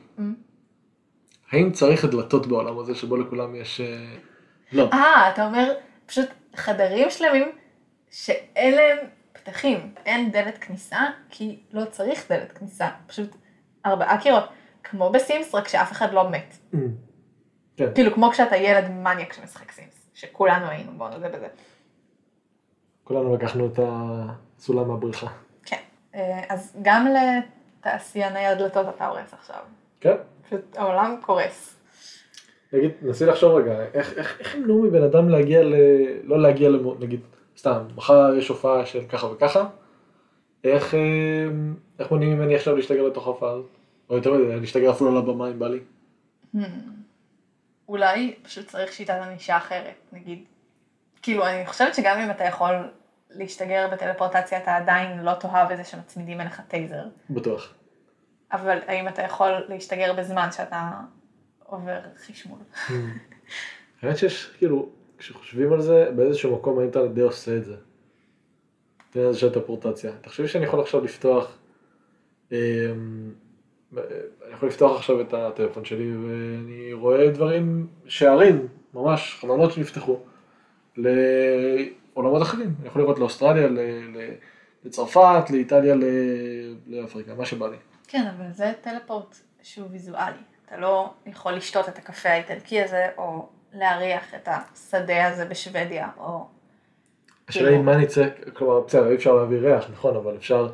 האם 1.52 1.72
צריך 1.72 2.04
דלתות 2.04 2.46
בעולם 2.46 2.78
הזה 2.78 2.94
שבו 2.94 3.16
לכולם 3.16 3.54
יש... 3.54 3.80
אה, 3.80 4.14
לא. 4.72 4.88
אה, 4.92 5.30
אתה 5.32 5.46
אומר 5.46 5.74
פשוט 6.06 6.28
חדרים 6.56 7.10
שלמים 7.10 7.48
שאין 8.10 8.74
להם 8.74 8.96
פתחים, 9.32 9.94
אין 10.06 10.30
דלת 10.30 10.58
כניסה, 10.58 11.00
כי 11.30 11.60
לא 11.72 11.84
צריך 11.84 12.32
דלת 12.32 12.52
כניסה, 12.52 12.88
פשוט 13.06 13.36
ארבעה 13.86 14.20
קירות, 14.20 14.44
כמו 14.84 15.10
בסימס, 15.10 15.54
רק 15.54 15.68
שאף 15.68 15.92
אחד 15.92 16.12
לא 16.12 16.30
מת. 16.30 16.54
Mm. 16.74 16.76
כן. 17.76 17.94
כאילו 17.94 18.14
כמו 18.14 18.30
כשאתה 18.30 18.56
ילד 18.56 18.90
מניאק 18.90 19.32
שמשחק 19.32 19.72
סימס, 19.72 20.10
שכולנו 20.14 20.68
היינו, 20.68 20.92
בואו 20.92 21.10
נודה 21.10 21.28
בזה. 21.28 21.48
כולנו 23.04 23.36
לקחנו 23.36 23.66
את 23.66 23.78
הסולם 24.58 24.88
מהבריכה. 24.88 25.26
כן, 25.64 25.80
אה, 26.14 26.44
אז 26.48 26.76
גם 26.82 27.06
לתעשייני 27.06 28.46
הדלתות 28.46 28.86
אתה 28.96 29.06
הורס 29.06 29.34
עכשיו. 29.34 29.60
כן. 30.00 30.16
פשוט 30.52 30.76
העולם 30.76 31.16
קורס. 31.20 31.76
נגיד, 32.72 32.90
נסי 33.02 33.26
לחשוב 33.26 33.54
רגע, 33.54 33.84
איך, 33.94 34.18
איך, 34.18 34.40
איך 34.40 34.54
ימנעו 34.54 34.82
מבן 34.82 35.02
אדם 35.02 35.28
להגיע 35.28 35.62
ל... 35.62 35.74
לא 36.24 36.42
להגיע 36.42 36.68
ל... 36.68 36.78
נגיד, 37.00 37.20
סתם, 37.56 37.82
מחר 37.96 38.34
יש 38.38 38.48
הופעה 38.48 38.86
של 38.86 39.00
ככה 39.08 39.26
וככה, 39.26 39.68
איך, 40.64 40.94
אה, 40.94 41.00
איך 41.98 42.10
מונעים 42.10 42.38
ממני 42.38 42.54
עכשיו 42.54 42.76
להשתגר 42.76 43.02
לתוך 43.02 43.26
ההופעה 43.26 43.50
הזאת? 43.50 43.66
או 44.10 44.16
יותר 44.16 44.32
מדי, 44.32 44.60
להשתגר 44.60 44.90
אפילו 44.90 45.10
על 45.10 45.16
הבמה 45.16 45.48
אם 45.48 45.58
בא 45.58 45.68
לי. 45.68 45.78
Hmm. 46.56 46.58
אולי 47.88 48.34
פשוט 48.42 48.66
צריך 48.66 48.92
שיטת 48.92 49.14
ענישה 49.14 49.56
אחרת, 49.56 49.94
נגיד. 50.12 50.44
כאילו, 51.22 51.46
אני 51.46 51.66
חושבת 51.66 51.94
שגם 51.94 52.18
אם 52.18 52.30
אתה 52.30 52.44
יכול 52.44 52.74
להשתגר 53.30 53.88
בטלפורטציה, 53.92 54.58
אתה 54.58 54.76
עדיין 54.76 55.18
לא 55.18 55.32
תאהב 55.34 55.70
את 55.70 55.76
זה 55.76 55.84
שמצמידים 55.84 56.40
אליך 56.40 56.60
טייזר. 56.68 57.04
בטוח. 57.30 57.74
אבל 58.52 58.78
האם 58.86 59.08
אתה 59.08 59.22
יכול 59.22 59.50
להשתגר 59.68 60.12
בזמן 60.12 60.48
שאתה 60.52 60.90
עובר 61.64 61.98
חשמול? 62.26 62.58
האמת 64.02 64.16
שיש, 64.16 64.50
כאילו, 64.58 64.88
כשחושבים 65.18 65.72
על 65.72 65.80
זה, 65.80 66.10
באיזשהו 66.16 66.56
מקום 66.56 66.78
האינטרנט 66.78 67.10
די 67.10 67.20
עושה 67.20 67.56
את 67.56 67.64
זה. 67.64 67.76
תן 69.10 69.20
איזושהי 69.20 69.50
טלפורטציה. 69.50 70.12
תחשבי 70.20 70.48
שאני 70.48 70.64
יכול 70.64 70.80
עכשיו 70.80 71.04
לפתוח, 71.04 71.58
אמ, 72.52 72.56
אני 73.96 74.52
יכול 74.52 74.68
לפתוח 74.68 74.96
עכשיו 74.96 75.20
את 75.20 75.34
הטלפון 75.34 75.84
שלי 75.84 76.16
ואני 76.16 76.92
רואה 76.92 77.30
דברים, 77.30 77.86
שערים, 78.06 78.68
ממש, 78.94 79.38
חלונות 79.40 79.72
שנפתחו, 79.72 80.18
לעולמות 80.96 82.42
אחרים. 82.42 82.74
אני 82.80 82.88
יכול 82.88 83.02
לראות 83.02 83.18
לאוסטרליה, 83.18 83.68
לצרפת, 84.84 85.50
לאיטליה, 85.50 85.94
לאפריקה, 86.86 87.34
מה 87.34 87.44
שבא 87.44 87.68
לי. 87.68 87.76
כן, 88.12 88.26
אבל 88.36 88.52
זה 88.52 88.72
טלפורט 88.80 89.36
שהוא 89.62 89.88
ויזואלי. 89.90 90.36
אתה 90.66 90.76
לא 90.76 91.10
יכול 91.26 91.52
לשתות 91.52 91.88
את 91.88 91.98
הקפה 91.98 92.28
האיטלקי 92.28 92.82
הזה, 92.82 93.08
או 93.18 93.48
להריח 93.72 94.34
את 94.34 94.48
השדה 94.48 95.28
הזה 95.28 95.44
בשוודיה, 95.44 96.08
או... 96.16 96.46
השאלה 97.48 97.70
היא 97.70 97.78
מה 97.78 97.96
נצא, 97.96 98.28
כלומר, 98.54 98.80
בסדר, 98.80 99.10
אי 99.10 99.14
אפשר 99.14 99.34
להביא 99.34 99.58
ריח, 99.58 99.90
נכון, 99.92 100.16
אבל 100.16 100.36
אפשר, 100.36 100.72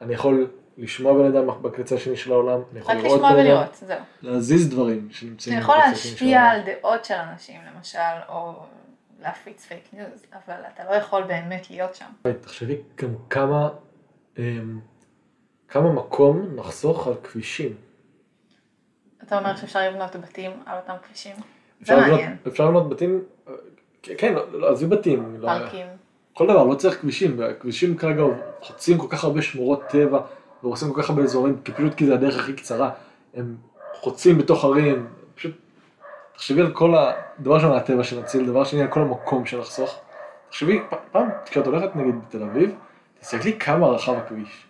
אני 0.00 0.14
יכול 0.14 0.50
לשמוע 0.78 1.12
בן 1.12 1.36
אדם 1.36 1.62
בקצה 1.62 1.94
השני 1.94 2.16
של 2.16 2.32
העולם, 2.32 2.60
אני 2.72 2.80
יכול 2.80 2.94
לראות 2.94 3.20
בן 3.20 3.24
אדם, 3.24 3.34
רק 3.34 3.38
לשמוע 3.38 3.54
ולראות, 3.54 3.74
זהו. 3.74 3.98
להזיז 4.22 4.70
דברים 4.70 5.08
שנמצאים 5.10 5.60
בקצה 5.60 5.72
השני 5.72 5.76
של 5.76 5.86
העולם. 5.86 5.90
אתה 5.90 5.90
יכול 5.90 6.10
להשפיע 6.10 6.42
על 6.42 6.60
דעות 6.66 7.04
של 7.04 7.14
אנשים, 7.14 7.60
למשל, 7.74 7.98
או 8.28 8.52
להפיץ 9.20 9.66
פייק 9.66 9.84
ניוז, 9.92 10.26
אבל 10.32 10.60
אתה 10.74 10.84
לא 10.84 10.94
יכול 10.94 11.22
באמת 11.22 11.70
להיות 11.70 11.94
שם. 11.94 12.32
תחשבי 12.40 12.76
גם 12.96 13.14
כמה... 13.30 13.68
כמה 15.74 15.92
מקום 15.92 16.46
נחסוך 16.56 17.06
על 17.06 17.14
כבישים. 17.22 17.74
אתה 19.22 19.38
אומר 19.38 19.56
שאפשר 19.56 19.90
לבנות 19.90 20.16
בתים 20.16 20.50
על 20.66 20.78
אותם 20.78 20.92
כבישים? 21.06 21.36
זה 21.80 21.96
מעניין. 21.96 22.36
אפשר 22.48 22.64
לבנות 22.64 22.88
בתים, 22.88 23.22
כן, 24.02 24.34
לא, 24.34 24.60
לא, 24.60 24.72
עזבי 24.72 24.96
בתים. 24.96 25.36
פארקים. 25.42 25.86
כל 26.32 26.46
דבר, 26.46 26.64
לא 26.64 26.74
צריך 26.74 27.00
כבישים, 27.00 27.40
כבישים 27.60 27.96
כרגע 27.96 28.22
חוצים 28.60 28.98
כל 28.98 29.06
כך 29.10 29.24
הרבה 29.24 29.42
שמורות 29.42 29.82
טבע 29.88 30.20
והורסים 30.62 30.92
כל 30.92 31.02
כך 31.02 31.10
הרבה 31.10 31.22
אזורים, 31.22 31.60
כי 31.64 31.72
פשוט 31.72 31.94
כי 31.94 32.06
זה 32.06 32.14
הדרך 32.14 32.38
הכי 32.38 32.52
קצרה. 32.52 32.90
הם 33.34 33.56
חוצים 33.94 34.38
בתוך 34.38 34.64
ערים, 34.64 35.06
פשוט, 35.34 35.54
תחשבי 36.34 36.60
על 36.60 36.72
כל 36.72 36.94
הדבר 36.94 37.54
ראשון 37.54 37.72
הטבע 37.72 38.04
שנציל, 38.04 38.46
דבר 38.46 38.64
שני 38.64 38.82
על 38.82 38.88
כל 38.88 39.00
המקום 39.00 39.46
שנחסוך. 39.46 40.00
תחשבי, 40.48 40.80
פעם, 41.12 41.28
כשאת 41.44 41.66
הולכת 41.66 41.96
נגיד 41.96 42.14
בתל 42.28 42.42
אביב, 42.42 42.74
תסתכלי 43.20 43.58
כמה 43.58 43.86
רחב 43.86 44.14
הכביש. 44.14 44.66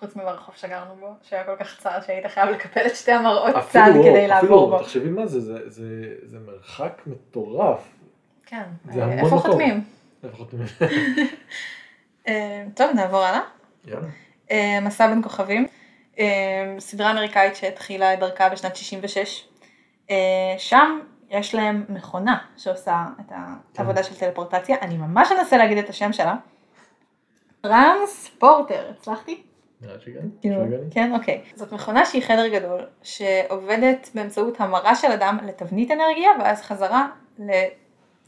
חוץ 0.00 0.16
מברחוב 0.16 0.54
שגרנו 0.56 0.96
בו, 1.00 1.14
שהיה 1.22 1.44
כל 1.44 1.56
כך 1.56 1.78
צר 1.78 2.00
שהיית 2.06 2.26
חייב 2.26 2.48
לקפל 2.48 2.86
את 2.86 2.96
שתי 2.96 3.12
המראות 3.12 3.54
צד 3.70 3.90
כדי 4.02 4.28
לעבור 4.28 4.70
בו. 4.70 4.78
תחשבי 4.82 5.08
מה 5.08 5.26
זה, 5.26 5.40
זה, 5.40 5.70
זה, 5.70 5.84
זה 6.22 6.38
מרחק 6.46 7.02
מטורף. 7.06 7.94
כן, 8.46 8.62
המון 8.88 9.12
איפה 9.12 9.38
חותמים? 9.38 9.84
איפה 10.24 10.36
חותמים? 10.36 10.66
אה, 12.28 12.64
טוב, 12.74 12.90
נעבור 12.94 13.24
הלאה. 13.24 13.40
יאללה. 13.86 14.06
אה, 14.50 14.78
מסע 14.82 15.06
בין 15.06 15.22
כוכבים, 15.22 15.66
אה, 16.18 16.74
סדרה 16.78 17.10
אמריקאית 17.10 17.56
שהתחילה 17.56 18.14
את 18.14 18.18
דרכה 18.18 18.48
בשנת 18.48 18.76
66. 18.76 19.48
שם 20.58 21.00
יש 21.30 21.54
להם 21.54 21.84
מכונה 21.88 22.38
שעושה 22.56 23.04
את 23.20 23.28
כן. 23.28 23.34
העבודה 23.78 24.02
של 24.02 24.14
טלפורטציה, 24.14 24.76
אני 24.82 24.96
ממש 24.96 25.32
אנסה 25.32 25.56
להגיד 25.56 25.78
את 25.78 25.88
השם 25.88 26.12
שלה. 26.12 26.34
טרנספורטר, 27.60 28.90
הצלחתי? 28.90 29.42
כאילו, 30.40 30.56
כן, 30.90 31.12
אוקיי. 31.14 31.40
זאת 31.54 31.72
מכונה 31.72 32.04
שהיא 32.04 32.22
חדר 32.22 32.48
גדול, 32.48 32.80
שעובדת 33.02 34.10
באמצעות 34.14 34.60
המרה 34.60 34.94
של 34.94 35.12
אדם 35.12 35.38
לתבנית 35.46 35.90
אנרגיה, 35.90 36.30
ואז 36.40 36.62
חזרה 36.62 37.08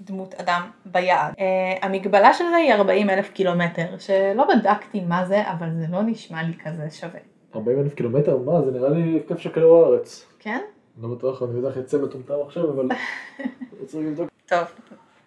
לדמות 0.01 0.35
אדם 0.35 0.71
ביעד. 0.87 1.33
Uh, 1.33 1.39
המגבלה 1.83 2.33
של 2.33 2.45
זה 2.51 2.57
היא 2.57 2.73
40 2.73 3.11
אלף 3.11 3.31
קילומטר, 3.31 3.99
שלא 3.99 4.45
בדקתי 4.55 5.01
מה 5.01 5.25
זה, 5.25 5.51
אבל 5.51 5.69
זה 5.79 5.87
לא 5.91 6.03
נשמע 6.03 6.43
לי 6.43 6.53
כזה 6.65 6.91
שווה. 6.91 7.21
40 7.55 7.81
אלף 7.81 7.95
קילומטר? 7.95 8.37
מה? 8.37 8.63
זה 8.63 8.71
נראה 8.71 8.89
לי 8.89 9.23
כיף 9.29 9.39
של 9.39 9.51
כדור 9.51 9.85
הארץ. 9.85 10.27
כן? 10.39 10.61
לא 11.03 11.09
בטוח, 11.09 11.43
אני 11.43 11.61
בטח 11.61 11.77
יצא 11.77 11.99
מטומטם 11.99 12.35
עכשיו, 12.47 12.71
אבל 12.71 12.89
צריך 13.87 14.07
לבדוק. 14.07 14.31
טוב, 14.47 14.65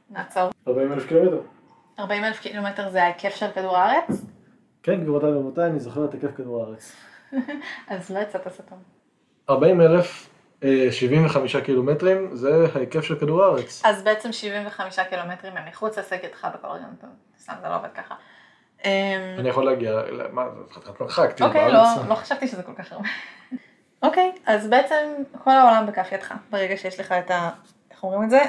נעצור. 0.10 0.50
40 0.68 0.92
אלף 0.92 1.08
קילומטר. 1.08 1.40
40 2.00 2.24
אלף 2.24 2.40
קילומטר 2.40 2.90
זה 2.90 3.04
ההיקף 3.04 3.36
של 3.36 3.52
כדור 3.56 3.78
הארץ? 3.78 4.26
כן, 4.86 5.02
גבירותיי 5.02 5.30
ורבותיי, 5.30 5.66
אני 5.66 5.80
זוכר 5.80 6.06
את 6.06 6.14
היקף 6.14 6.36
כדור 6.36 6.64
הארץ. 6.64 6.96
אז 7.90 8.10
לא 8.10 8.20
יצאת 8.20 8.48
סתום. 8.48 8.78
40 9.50 9.82
אלף 9.82 10.30
75 10.92 11.56
אה, 11.56 11.62
קילומטרים 11.62 12.30
זה 12.36 12.68
ההיקף 12.76 13.02
של 13.02 13.20
כדור 13.20 13.44
הארץ. 13.44 13.82
אז 13.86 14.04
בעצם 14.04 14.32
75 14.32 15.00
קילומטרים 15.00 15.58
הם 15.58 15.68
מחוץ 15.70 15.98
לסגתך 15.98 16.48
בכל 16.54 16.68
רגע 16.68 16.84
נתון. 16.94 17.10
סתם 17.40 17.54
זה 17.62 17.70
לא 17.70 17.76
עובד 17.76 17.90
ככה. 17.96 18.16
אמ, 18.86 18.92
אני 19.40 19.50
יכול 19.50 19.66
להגיע, 19.66 20.02
מה 20.32 20.46
זה 20.50 20.74
חתיכת 20.74 21.02
מרחק, 21.02 21.42
אוקיי, 21.42 21.72
לא, 21.72 21.84
לא 22.10 22.16
חשבתי 22.16 22.48
שזה 22.48 22.64
כל 22.64 22.74
כך 22.78 22.92
הרבה. 22.92 23.08
אוקיי, 24.04 24.32
אז 24.46 24.68
בעצם 24.68 25.14
כל 25.44 25.52
העולם 25.52 25.86
בכף 25.86 26.12
ידך, 26.12 26.34
ברגע 26.50 26.78
שיש 26.78 27.00
לך 27.00 27.12
את 27.12 27.32
ה... 27.32 27.50
איך 27.92 28.04
אומרים 28.04 28.24
את 28.24 28.30
זה? 28.30 28.42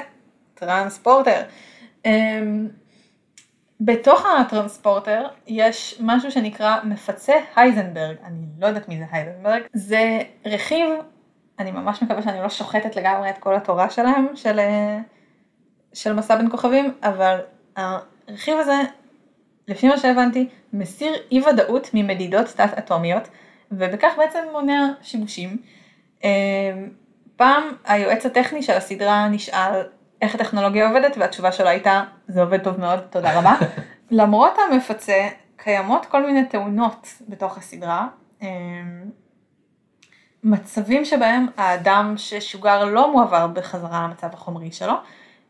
טרנספורטר. 0.53 1.41
בתוך 3.81 4.25
הטרנספורטר 4.25 5.27
יש 5.47 5.97
משהו 6.03 6.31
שנקרא 6.31 6.77
מפצה 6.83 7.33
הייזנברג, 7.55 8.15
אני 8.23 8.45
לא 8.59 8.67
יודעת 8.67 8.89
מי 8.89 8.97
זה 8.97 9.05
הייזנברג, 9.11 9.61
זה 9.73 10.19
רכיב, 10.45 10.89
אני 11.59 11.71
ממש 11.71 12.03
מקווה 12.03 12.21
שאני 12.21 12.39
לא 12.39 12.49
שוחטת 12.49 12.95
לגמרי 12.95 13.29
את 13.29 13.37
כל 13.37 13.55
התורה 13.55 13.89
שלהם, 13.89 14.27
של, 14.35 14.59
של 15.93 16.13
מסע 16.13 16.35
בין 16.35 16.49
כוכבים, 16.51 16.93
אבל 17.03 17.39
הרכיב 17.75 18.57
הזה, 18.57 18.81
לפי 19.67 19.87
מה 19.87 19.97
שהבנתי, 19.97 20.49
מסיר 20.73 21.13
אי 21.31 21.41
ודאות 21.41 21.89
ממדידות 21.93 22.45
תת 22.45 22.77
אטומיות, 22.77 23.27
ובכך 23.71 24.13
בעצם 24.17 24.39
מונע 24.51 24.87
שיבושים. 25.01 25.57
אה, 26.23 26.29
פעם 27.35 27.63
היועץ 27.85 28.25
הטכני 28.25 28.63
של 28.63 28.73
הסדרה 28.73 29.27
נשאל 29.27 29.81
איך 30.21 30.35
הטכנולוגיה 30.35 30.87
עובדת, 30.87 31.17
והתשובה 31.17 31.51
שלו 31.51 31.67
הייתה, 31.67 32.03
זה 32.27 32.41
עובד 32.41 32.63
טוב 32.63 32.79
מאוד, 32.79 32.99
תודה 32.99 33.39
רבה. 33.39 33.55
למרות 34.11 34.53
המפצה, 34.57 35.27
קיימות 35.55 36.05
כל 36.05 36.25
מיני 36.25 36.45
תאונות 36.45 37.07
בתוך 37.29 37.57
הסדרה. 37.57 38.07
אמ, 38.41 38.47
מצבים 40.43 41.05
שבהם 41.05 41.47
האדם 41.57 42.13
ששוגר 42.17 42.85
לא 42.85 43.11
מועבר 43.11 43.47
בחזרה 43.47 44.03
למצב 44.03 44.27
החומרי 44.33 44.71
שלו. 44.71 44.93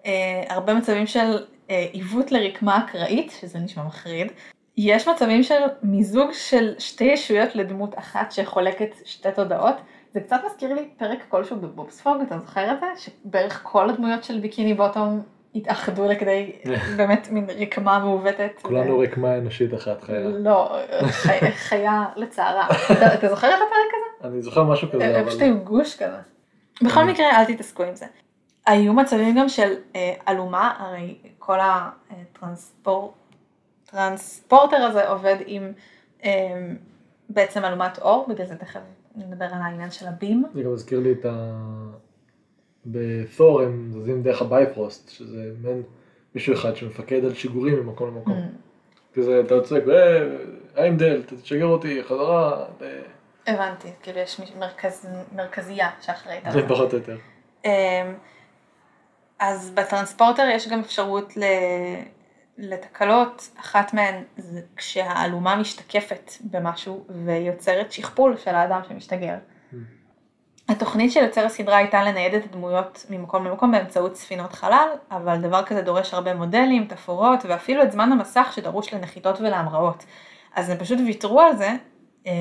אה, 0.05 0.43
הרבה 0.49 0.73
מצבים 0.73 1.07
של 1.07 1.45
אה, 1.69 1.87
עיוות 1.91 2.31
לרקמה 2.31 2.85
אקראית, 2.85 3.31
שזה 3.39 3.59
נשמע 3.59 3.83
מחריד. 3.83 4.31
יש 4.77 5.07
מצבים 5.07 5.43
של 5.43 5.61
מיזוג 5.83 6.31
של 6.31 6.73
שתי 6.79 7.03
ישויות 7.03 7.55
לדמות 7.55 7.97
אחת 7.99 8.31
שחולקת 8.31 8.89
שתי 9.05 9.29
תודעות. 9.35 9.75
זה 10.17 10.23
קצת 10.23 10.41
מזכיר 10.45 10.73
לי 10.73 10.89
פרק 10.97 11.19
כלשהו 11.29 11.57
בבובספוג, 11.57 12.21
אתה 12.27 12.39
זוכר 12.39 12.71
את 12.71 12.79
זה? 12.79 12.85
שבערך 12.97 13.59
כל 13.63 13.89
הדמויות 13.89 14.23
של 14.23 14.39
ביקיני 14.39 14.73
בוטום 14.73 15.21
התאחדו 15.55 16.07
לכדי 16.07 16.51
באמת 16.97 17.27
מין 17.31 17.45
רקמה 17.59 17.99
מעוותת. 17.99 18.51
כולנו 18.61 18.99
רקמה 18.99 19.37
אנושית 19.37 19.73
אחת 19.73 20.03
חיה. 20.03 20.19
לא, 20.19 20.77
חיה 21.51 22.05
לצערה. 22.15 22.67
אתה 23.13 23.29
זוכר 23.29 23.47
את 23.47 23.53
הפרק 23.53 23.91
הזה? 23.93 24.33
אני 24.33 24.41
זוכר 24.41 24.63
משהו 24.63 24.91
כזה, 24.91 25.19
אבל... 25.19 25.29
פשוט 25.29 25.41
היו 25.41 25.59
גוש 25.59 25.95
כזה. 25.95 26.17
בכל 26.81 27.03
מקרה, 27.03 27.29
אל 27.29 27.45
תתעסקו 27.45 27.83
עם 27.83 27.95
זה. 27.95 28.05
היו 28.65 28.93
מצבים 28.93 29.35
גם 29.39 29.49
של 29.49 29.73
אה, 29.95 30.13
אלומה, 30.27 30.73
הרי 30.79 31.15
כל 31.39 31.57
הטרנספורטר 33.89 34.77
הזה 34.77 35.09
עובד 35.09 35.37
עם 35.45 35.71
אה, 36.23 36.31
בעצם 37.29 37.65
אלומת 37.65 37.99
אור, 37.99 38.25
בגלל 38.29 38.47
זה 38.47 38.55
תכף 38.55 38.79
נדבר 39.17 39.45
על 39.45 39.61
העניין 39.61 39.91
של 39.91 40.07
ה 40.07 40.13
beam. 40.13 40.45
זה 40.53 40.63
גם 40.63 40.73
מזכיר 40.73 40.99
לי 40.99 41.11
את 41.11 41.25
ה... 41.25 41.53
בתור 42.85 43.61
הם 43.61 43.91
זזים 43.93 44.23
דרך 44.23 44.41
הבייפרוסט, 44.41 45.09
שזה 45.09 45.51
מעין 45.61 45.83
מישהו 46.35 46.53
אחד 46.53 46.75
שמפקד 46.75 47.25
על 47.25 47.33
שיגורים 47.33 47.75
ממקום 47.75 48.15
למקום. 48.15 48.33
Mm. 48.33 49.15
כזה, 49.15 49.41
אתה 49.45 49.61
צועק, 49.61 49.83
היימדל, 50.77 51.21
תשגר 51.41 51.65
אותי, 51.65 52.03
חזרה. 52.03 52.65
הבנתי, 53.47 53.87
כאילו 54.03 54.19
יש 54.19 54.41
מרכז, 54.59 55.07
מרכזייה 55.35 55.89
שאחראית 56.01 56.45
על 56.45 56.51
זה. 56.51 56.67
פחות 56.67 56.93
או 56.93 56.97
יותר. 56.97 57.17
אמ, 57.65 57.69
אז 59.39 59.71
ב 59.71 59.77
transporter 59.77 60.43
יש 60.51 60.67
גם 60.67 60.79
אפשרות 60.79 61.37
ל... 61.37 61.43
לתקלות, 62.57 63.49
אחת 63.59 63.93
מהן 63.93 64.23
זה 64.37 64.61
כשהאלומה 64.75 65.55
משתקפת 65.55 66.31
במשהו 66.41 67.05
ויוצרת 67.25 67.91
שכפול 67.91 68.37
של 68.37 68.55
האדם 68.55 68.81
שמשתגר. 68.89 69.35
Mm. 69.35 69.75
התוכנית 70.69 71.11
של 71.11 71.23
יוצר 71.23 71.45
הסדרה 71.45 71.77
הייתה 71.77 72.03
לנייד 72.03 72.33
את 72.33 72.43
הדמויות 72.45 73.05
ממקום 73.09 73.45
למקום 73.45 73.71
באמצעות 73.71 74.15
ספינות 74.15 74.53
חלל, 74.53 74.87
אבל 75.11 75.41
דבר 75.41 75.65
כזה 75.65 75.81
דורש 75.81 76.13
הרבה 76.13 76.33
מודלים, 76.33 76.85
תפאורות 76.85 77.39
ואפילו 77.45 77.83
את 77.83 77.91
זמן 77.91 78.11
המסך 78.11 78.51
שדרוש 78.55 78.93
לנחיתות 78.93 79.41
ולהמראות. 79.41 80.05
אז 80.55 80.69
הם 80.69 80.77
פשוט 80.77 80.99
ויתרו 81.05 81.41
על 81.41 81.55
זה 81.55 81.71
אה, 82.27 82.31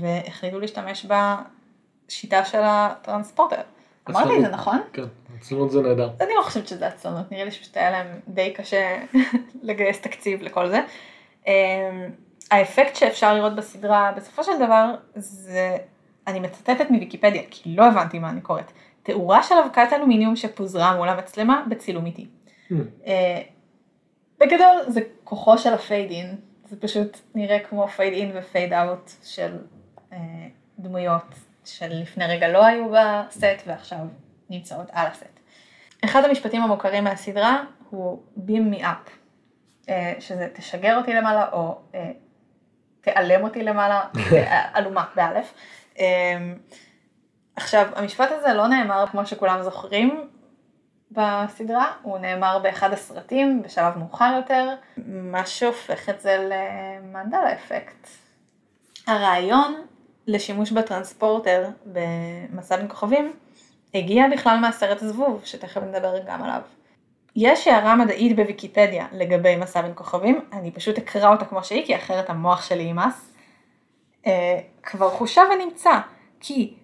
והחליטו 0.00 0.60
להשתמש 0.60 1.06
בשיטה 1.06 2.44
של 2.44 2.60
הטרנספורטר. 2.62 3.60
אמרתי 4.10 4.36
את 4.36 4.42
זה 4.42 4.48
נכון? 4.48 4.80
כן, 4.92 5.02
עצלנות 5.38 5.70
זה 5.70 5.82
נהדר. 5.82 6.10
אני 6.20 6.30
לא 6.36 6.42
חושבת 6.42 6.68
שזה 6.68 6.86
עצלנות, 6.86 7.32
נראה 7.32 7.44
לי 7.44 7.50
שפשוט 7.50 7.76
היה 7.76 7.90
להם 7.90 8.06
די 8.28 8.52
קשה 8.52 8.98
לגייס 9.62 10.00
תקציב 10.00 10.42
לכל 10.42 10.68
זה. 10.68 10.80
אמ, 11.46 11.52
האפקט 12.50 12.96
שאפשר 12.96 13.34
לראות 13.34 13.56
בסדרה 13.56 14.12
בסופו 14.16 14.44
של 14.44 14.58
דבר 14.58 14.94
זה, 15.16 15.76
אני 16.26 16.40
מצטטת 16.40 16.90
מוויקיפדיה 16.90 17.42
כי 17.50 17.76
לא 17.76 17.84
הבנתי 17.84 18.18
מה 18.18 18.30
אני 18.30 18.40
קוראת, 18.40 18.72
תאורה 19.02 19.42
של 19.42 19.54
אבקת 19.64 19.88
אלומיניום 19.92 20.36
שפוזרה 20.36 20.96
מול 20.96 21.08
המצלמה 21.08 21.64
בצילום 21.68 22.06
איטי. 22.06 22.26
Hmm. 22.70 22.74
אה, 23.06 23.42
בגדול 24.40 24.76
זה 24.88 25.00
כוחו 25.24 25.58
של 25.58 25.74
ה 25.74 25.81
fade 25.81 26.10
in, 26.10 26.36
זה 26.68 26.80
פשוט 26.80 27.18
נראה 27.34 27.58
כמו 27.58 27.88
fade 27.88 28.12
in 28.12 28.30
ו 28.34 28.72
fade 28.72 28.94
out 28.94 29.10
של 29.22 29.58
אה, 30.12 30.18
דמויות 30.78 31.34
של 31.66 31.88
לפני 31.90 32.26
רגע 32.26 32.48
לא 32.48 32.66
היו 32.66 32.90
בסט 32.90 33.62
ועכשיו 33.66 33.98
נמצאות 34.50 34.86
על 34.92 35.06
הסט. 35.06 35.40
אחד 36.04 36.24
המשפטים 36.24 36.62
המוכרים 36.62 37.04
מהסדרה 37.04 37.64
הוא 37.90 38.22
beam 38.36 38.74
me 38.74 38.82
up, 38.82 39.10
אה, 39.88 40.14
שזה 40.20 40.48
תשגר 40.52 40.96
אותי 40.96 41.14
למעלה 41.14 41.48
או 41.52 41.80
אה, 41.94 42.10
תיעלם 43.00 43.44
אותי 43.44 43.62
למעלה, 43.62 44.02
עלומה 44.74 45.04
באלף. 45.16 45.54
אה, 45.98 46.38
עכשיו, 47.56 47.88
המשפט 47.94 48.28
הזה 48.32 48.54
לא 48.54 48.68
נאמר 48.68 49.04
כמו 49.10 49.26
שכולם 49.26 49.62
זוכרים 49.62 50.28
בסדרה, 51.10 51.92
הוא 52.02 52.18
נאמר 52.18 52.58
באחד 52.58 52.92
הסרטים 52.92 53.62
בשלב 53.62 53.98
מאוחר 53.98 54.32
יותר, 54.36 54.74
מה 55.06 55.46
שהופך 55.46 56.08
את 56.08 56.20
זה 56.20 56.48
למנדלה 56.50 57.52
אפקט. 57.52 58.08
הרעיון 59.06 59.86
לשימוש 60.26 60.72
בטרנספורטר 60.72 61.68
במסע 61.86 62.76
בין 62.76 62.88
כוכבים, 62.88 63.32
הגיע 63.94 64.24
בכלל 64.32 64.58
מהסרט 64.58 65.02
הזבוב, 65.02 65.40
שתכף 65.44 65.80
נדבר 65.82 66.18
גם 66.26 66.42
עליו. 66.42 66.60
יש 67.36 67.68
הערה 67.68 67.96
מדעית 67.96 68.36
בוויקיפדיה 68.36 69.06
לגבי 69.12 69.56
מסע 69.56 69.82
בין 69.82 69.92
כוכבים, 69.94 70.40
אני 70.52 70.70
פשוט 70.70 70.98
אקרא 70.98 71.32
אותה 71.32 71.44
כמו 71.44 71.64
שהיא, 71.64 71.86
כי 71.86 71.96
אחרת 71.96 72.30
המוח 72.30 72.62
שלי 72.62 72.82
יימס. 72.82 73.32
אה, 74.26 74.60
כבר 74.82 75.10
חושב 75.10 75.42
ונמצא, 75.54 75.98
כי 76.40 76.74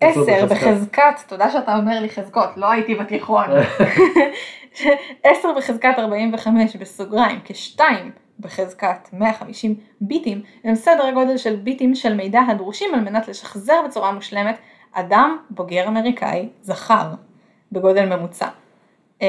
עשר 0.00 0.46
בחזקת, 0.50 1.20
תודה 1.26 1.50
שאתה 1.50 1.76
אומר 1.76 2.00
לי 2.00 2.10
חזקות, 2.10 2.56
לא 2.56 2.70
הייתי 2.70 2.94
בתיכון, 2.94 3.46
עשר 5.22 5.52
בחזקת 5.56 5.94
45 5.98 6.76
בסוגריים, 6.76 7.40
כשתיים 7.44 8.12
בחזקת 8.40 9.08
150 9.12 9.74
ביטים, 10.00 10.42
הם 10.64 10.74
סדר 10.74 11.10
גודל 11.14 11.36
של 11.36 11.56
ביטים 11.56 11.94
של 11.94 12.14
מידע 12.14 12.40
הדרושים 12.48 12.94
על 12.94 13.00
מנת 13.00 13.28
לשחזר 13.28 13.82
בצורה 13.86 14.12
מושלמת 14.12 14.58
אדם 14.92 15.38
בוגר 15.50 15.88
אמריקאי 15.88 16.48
זכר 16.62 17.14
בגודל 17.72 18.16
ממוצע. 18.16 18.48
אה, 19.22 19.28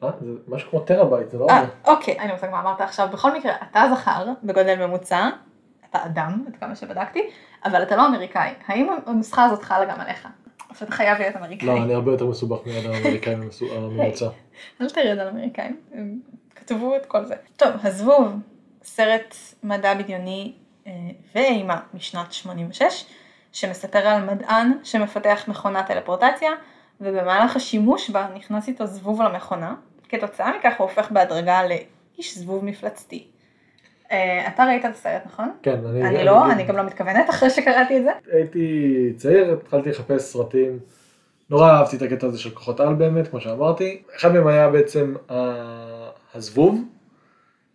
זה 0.00 0.08
משהו 0.48 0.70
כמו 0.70 0.80
טראבייט, 0.80 1.30
זה 1.30 1.38
לא... 1.38 1.46
אה, 1.50 1.64
אוקיי, 1.86 2.18
אני 2.18 2.32
רוצה 2.32 2.50
מה 2.50 2.60
אמרת 2.60 2.80
עכשיו. 2.80 3.08
בכל 3.12 3.36
מקרה, 3.36 3.52
אתה 3.70 3.82
זכר 3.94 4.26
בגודל 4.42 4.86
ממוצע, 4.86 5.28
אתה 5.90 6.04
אדם, 6.04 6.44
עד 6.46 6.56
כמה 6.56 6.76
שבדקתי, 6.76 7.30
אבל 7.64 7.82
אתה 7.82 7.96
לא 7.96 8.06
אמריקאי. 8.06 8.50
האם 8.66 8.88
הנוסחה 9.06 9.44
הזאת 9.44 9.62
חלה 9.62 9.84
גם 9.84 10.00
עליך? 10.00 10.28
שאתה 10.78 10.92
חייב 10.92 11.18
להיות 11.18 11.36
אמריקאי? 11.36 11.68
לא, 11.68 11.76
אני 11.76 11.94
הרבה 11.94 12.12
יותר 12.12 12.26
מסובך 12.26 12.66
מאדם 12.66 12.92
אמריקאי 12.92 13.34
ממוצע. 13.80 14.28
אל 14.80 14.90
תרד 14.90 15.18
על 15.18 15.28
אמריקאים, 15.28 15.76
הם 15.94 16.18
כתבו 16.54 16.96
את 16.96 17.06
כל 17.06 17.24
זה. 17.24 17.34
טוב, 17.56 17.70
הזבוב, 17.82 18.32
סרט 18.82 19.34
מדע 19.62 19.94
בדיוני 19.94 20.52
ואימה 21.34 21.80
משנת 21.94 22.32
86, 22.32 23.04
שמספר 23.52 23.98
על 23.98 24.24
מדען 24.24 24.72
שמפתח 24.84 25.44
מכונת 25.48 25.86
טלפורטציה, 25.86 26.50
ובמהלך 27.00 27.56
השימוש 27.56 28.10
בה 28.10 28.28
נכנס 28.34 28.68
איתו 28.68 28.86
זבוב 28.86 29.22
למכונה, 29.22 29.74
כתוצאה 30.08 30.52
מכך 30.58 30.72
הוא 30.78 30.88
הופך 30.88 31.10
בהדרגה 31.10 31.60
לאיש 31.66 32.38
זבוב 32.38 32.64
מפלצתי. 32.64 33.29
אה, 34.12 34.48
אתה 34.48 34.64
ראית 34.64 34.84
את 34.84 34.90
הסרט, 34.90 35.22
נכון? 35.26 35.50
כן, 35.62 35.78
אני... 35.86 36.08
אני 36.08 36.24
לא, 36.24 36.52
אני 36.52 36.64
גם 36.64 36.76
לא 36.76 36.82
מתכוונת 36.82 37.30
אחרי 37.30 37.50
שקראתי 37.50 37.98
את 37.98 38.02
זה. 38.04 38.10
הייתי 38.32 39.12
צעיר, 39.16 39.52
התחלתי 39.52 39.90
לחפש 39.90 40.22
סרטים, 40.22 40.78
נורא 41.50 41.70
אהבתי 41.70 41.96
את 41.96 42.02
הקטע 42.02 42.26
הזה 42.26 42.38
של 42.38 42.50
כוחות 42.50 42.80
על 42.80 42.94
באמת, 42.94 43.28
כמו 43.28 43.40
שאמרתי. 43.40 44.02
אחד 44.16 44.32
מהם 44.32 44.46
היה 44.46 44.70
בעצם 44.70 45.14
הזבוב, 46.34 46.84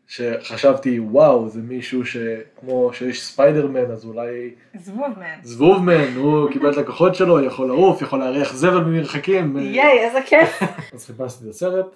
שחשבתי 0.07 0.99
וואו 0.99 1.49
זה 1.49 1.61
מישהו 1.61 2.05
שכמו 2.05 2.89
שיש 2.93 3.23
ספיידרמן 3.23 3.91
אז 3.91 4.05
אולי 4.05 4.53
זבובמן 4.75 5.35
זבובמן 5.43 6.15
הוא 6.15 6.49
קיבל 6.51 6.71
את 6.71 6.77
הכוחות 6.77 7.15
שלו 7.15 7.41
יכול 7.41 7.67
לעוף 7.67 8.01
יכול 8.01 8.19
להריח 8.19 8.53
זבל 8.53 8.83
ממרחקים 8.83 9.57
ייי 9.57 9.99
איזה 10.05 10.19
כיף 10.25 10.61
אז 10.93 11.05
חיפשתי 11.05 11.45
את 11.45 11.49
הסרט 11.49 11.95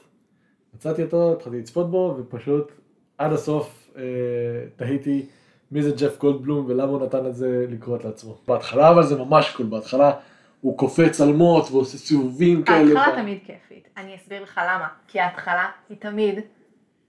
מצאתי 0.76 1.04
אותו 1.04 1.34
התחלתי 1.34 1.58
לצפות 1.58 1.92
בו 1.92 2.16
ופשוט 2.20 2.72
עד 3.18 3.34
הסוף 3.34 3.89
תהיתי 4.76 5.26
מי 5.72 5.84
זה 5.84 5.92
ג'ף 5.92 6.18
גולדבלום 6.18 6.66
ולמה 6.68 6.92
הוא 6.92 7.06
נתן 7.06 7.26
את 7.26 7.36
זה 7.36 7.66
לקרות 7.70 8.06
לעצמו 8.06 8.38
בהתחלה 8.48 8.90
אבל 8.90 9.04
זה 9.04 9.18
ממש 9.18 9.52
cool 9.56 9.66
בהתחלה 9.66 10.12
הוא 10.62 10.78
קופץ 10.78 11.22
על 11.22 11.34
מוט 11.34 11.72
ועושה 11.72 11.98
סיבובים 11.98 12.64
כאלה. 12.64 13.00
ההתחלה 13.00 13.22
תמיד 13.22 13.40
כיפית 13.46 13.88
אני 13.98 14.16
אסביר 14.16 14.44
לך 14.44 14.62
למה 14.64 14.88
כי 15.08 15.20
ההתחלה 15.20 15.70
היא 15.90 15.98
תמיד 15.98 16.40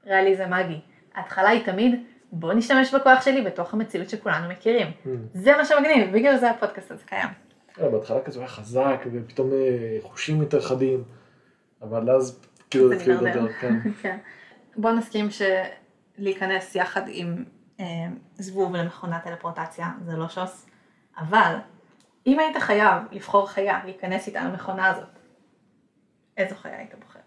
ריאליזם 0.07 0.51
מגי. 0.51 0.81
ההתחלה 1.15 1.49
היא 1.49 1.65
תמיד, 1.65 1.95
בוא 2.33 2.53
נשתמש 2.53 2.95
בכוח 2.95 3.25
שלי 3.25 3.43
בתוך 3.43 3.75
המציאות 3.75 4.11
שכולנו 4.11 4.49
מכירים. 4.49 4.87
Mm. 4.87 5.09
זה 5.35 5.57
מה 5.57 5.65
שמגניב, 5.65 6.13
בגלל 6.13 6.37
זה 6.37 6.51
הפודקאסט 6.51 6.91
הזה 6.91 7.05
קיים. 7.07 7.29
אה, 7.81 7.89
בהתחלה 7.89 8.21
כזה 8.21 8.39
היה 8.41 8.49
חזק, 8.49 9.05
ופתאום 9.13 9.53
אה, 9.53 9.99
חושים 10.03 10.41
יותר 10.41 10.61
חדים, 10.61 11.05
אבל 11.83 12.11
אז 12.11 12.41
כאילו 12.71 12.89
זה 12.89 12.95
התחיל 12.95 13.13
לדבר, 13.13 13.53
כן. 13.53 13.75
כן. 14.03 14.19
בוא 14.77 14.91
נסכים 14.91 15.31
שלהיכנס 16.21 16.75
יחד 16.75 17.03
עם 17.07 17.45
אה, 17.81 17.85
זבוב 18.35 18.77
למכונת 18.77 19.25
טלפורטציה 19.25 19.91
זה 20.05 20.17
לא 20.17 20.29
שוס, 20.29 20.67
אבל 21.19 21.55
אם 22.27 22.39
היית 22.39 22.57
חייב 22.57 23.03
לבחור 23.13 23.51
חיה 23.51 23.81
להיכנס 23.85 24.27
איתה 24.27 24.45
למכונה 24.45 24.87
הזאת, 24.87 25.19
איזו 26.37 26.55
חיה 26.55 26.79
היית 26.79 26.95
בוחר? 27.05 27.19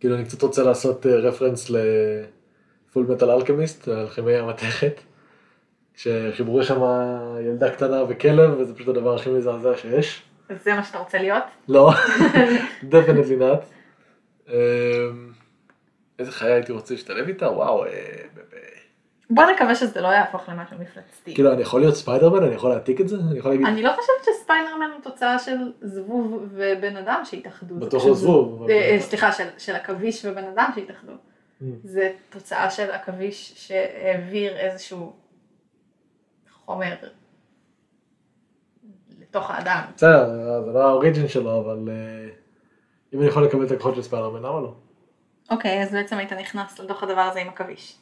כאילו 0.00 0.14
אני 0.14 0.24
קצת 0.24 0.42
רוצה 0.42 0.62
לעשות 0.62 1.06
רפרנס 1.06 1.70
ל 1.70 1.97
Full 1.97 3.06
Metal 3.08 3.30
Alchemist, 3.30 3.88
אלכימי 3.88 4.36
המתכת, 4.36 5.00
שחיברו 5.94 6.62
שם 6.62 6.80
ילדה 7.40 7.70
קטנה 7.70 8.02
וכלב, 8.08 8.60
וזה 8.60 8.74
פשוט 8.74 8.88
הדבר 8.88 9.14
הכי 9.14 9.30
מזעזע 9.30 9.76
שיש. 9.76 10.22
זה 10.64 10.74
מה 10.74 10.84
שאתה 10.84 10.98
רוצה 10.98 11.18
להיות? 11.18 11.44
לא, 11.68 11.92
definitely 12.90 13.36
not. 13.36 13.64
איזה 16.18 16.32
חיה 16.32 16.54
הייתי 16.54 16.72
רוצה 16.72 16.94
להשתלב 16.94 17.28
איתה? 17.28 17.50
וואו, 17.50 17.84
אה, 17.84 17.90
בוא 19.30 19.44
נקווה 19.44 19.74
שזה 19.74 20.00
לא 20.00 20.08
יהפוך 20.08 20.48
למשהו 20.48 20.76
מפלצתי. 20.78 21.34
כאילו 21.34 21.52
אני 21.52 21.62
יכול 21.62 21.80
להיות 21.80 21.94
ספיידרמן? 21.94 22.42
אני 22.42 22.54
יכול 22.54 22.70
להעתיק 22.70 23.00
את 23.00 23.08
זה? 23.08 23.16
אני 23.30 23.38
יכול 23.38 23.50
להגיד... 23.50 23.66
אני 23.66 23.82
לא 23.82 23.90
חושבת 23.90 24.34
שספיידרמן 24.34 24.90
הוא 24.94 25.02
תוצאה 25.02 25.38
של 25.38 25.56
זבוב 25.82 26.46
ובן 26.52 26.96
אדם 26.96 27.22
שהתאחדו. 27.24 27.74
בתוך 27.74 28.06
הזבוב. 28.06 28.70
אה, 28.70 28.74
אה, 28.74 29.00
סליחה, 29.00 29.30
של 29.58 29.74
עכביש 29.74 30.24
ובן 30.24 30.44
אדם 30.44 30.70
שהתאחדו. 30.74 31.12
Mm. 31.12 31.64
זה 31.84 32.12
תוצאה 32.30 32.70
של 32.70 32.90
עכביש 32.90 33.52
שהעביר 33.56 34.56
איזשהו 34.56 35.12
חומר 36.64 36.92
לתוך 39.20 39.50
האדם. 39.50 39.82
בסדר, 39.96 40.28
זה 40.64 40.72
לא 40.72 40.88
ה 40.88 40.94
origin 40.94 41.28
שלו, 41.28 41.60
אבל 41.60 41.88
אה, 41.88 42.28
אם 43.14 43.20
אני 43.20 43.28
יכול 43.28 43.44
לקבל 43.44 43.66
את 43.66 43.70
הכוחות 43.70 43.94
של 43.94 44.02
ספיידרמן, 44.02 44.42
למה 44.42 44.60
לא? 44.60 44.74
אוקיי, 45.50 45.82
אז 45.82 45.92
בעצם 45.92 46.18
היית 46.18 46.32
נכנס 46.32 46.78
לתוך 46.78 47.02
הדבר 47.02 47.20
הזה 47.20 47.40
עם 47.40 47.48
עכביש. 47.48 47.98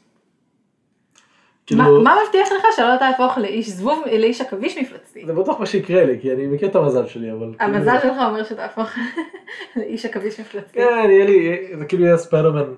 כאילו... 1.66 2.02
מה 2.02 2.16
מבטיח 2.24 2.48
לך 2.59 2.64
שלא 2.76 2.96
תהפוך 2.98 3.38
לאיש 3.38 3.68
זבוב, 3.68 4.04
לאיש 4.06 4.40
עכביש 4.40 4.78
מפלצתי? 4.78 5.26
זה 5.26 5.32
בטוח 5.32 5.61
מה 5.61 5.66
שיקרה 5.66 6.04
לי, 6.04 6.18
כי 6.20 6.32
אני 6.32 6.46
מכיר 6.46 6.68
את 6.68 6.76
המזל 6.76 7.06
שלי, 7.06 7.32
אבל... 7.32 7.54
המזל 7.61 7.98
שלך 8.02 8.16
אומר 8.26 8.44
שתהפוך 8.44 8.90
לאיש 9.76 10.06
עכביש 10.06 10.40
מפלצתי. 10.40 10.78
כן, 10.78 11.06
יהיה 11.11 11.24
לי, 11.24 11.66
זה 11.78 11.85
כאילו 11.85 12.04
יהיה 12.04 12.16
ספיידרמן, 12.16 12.74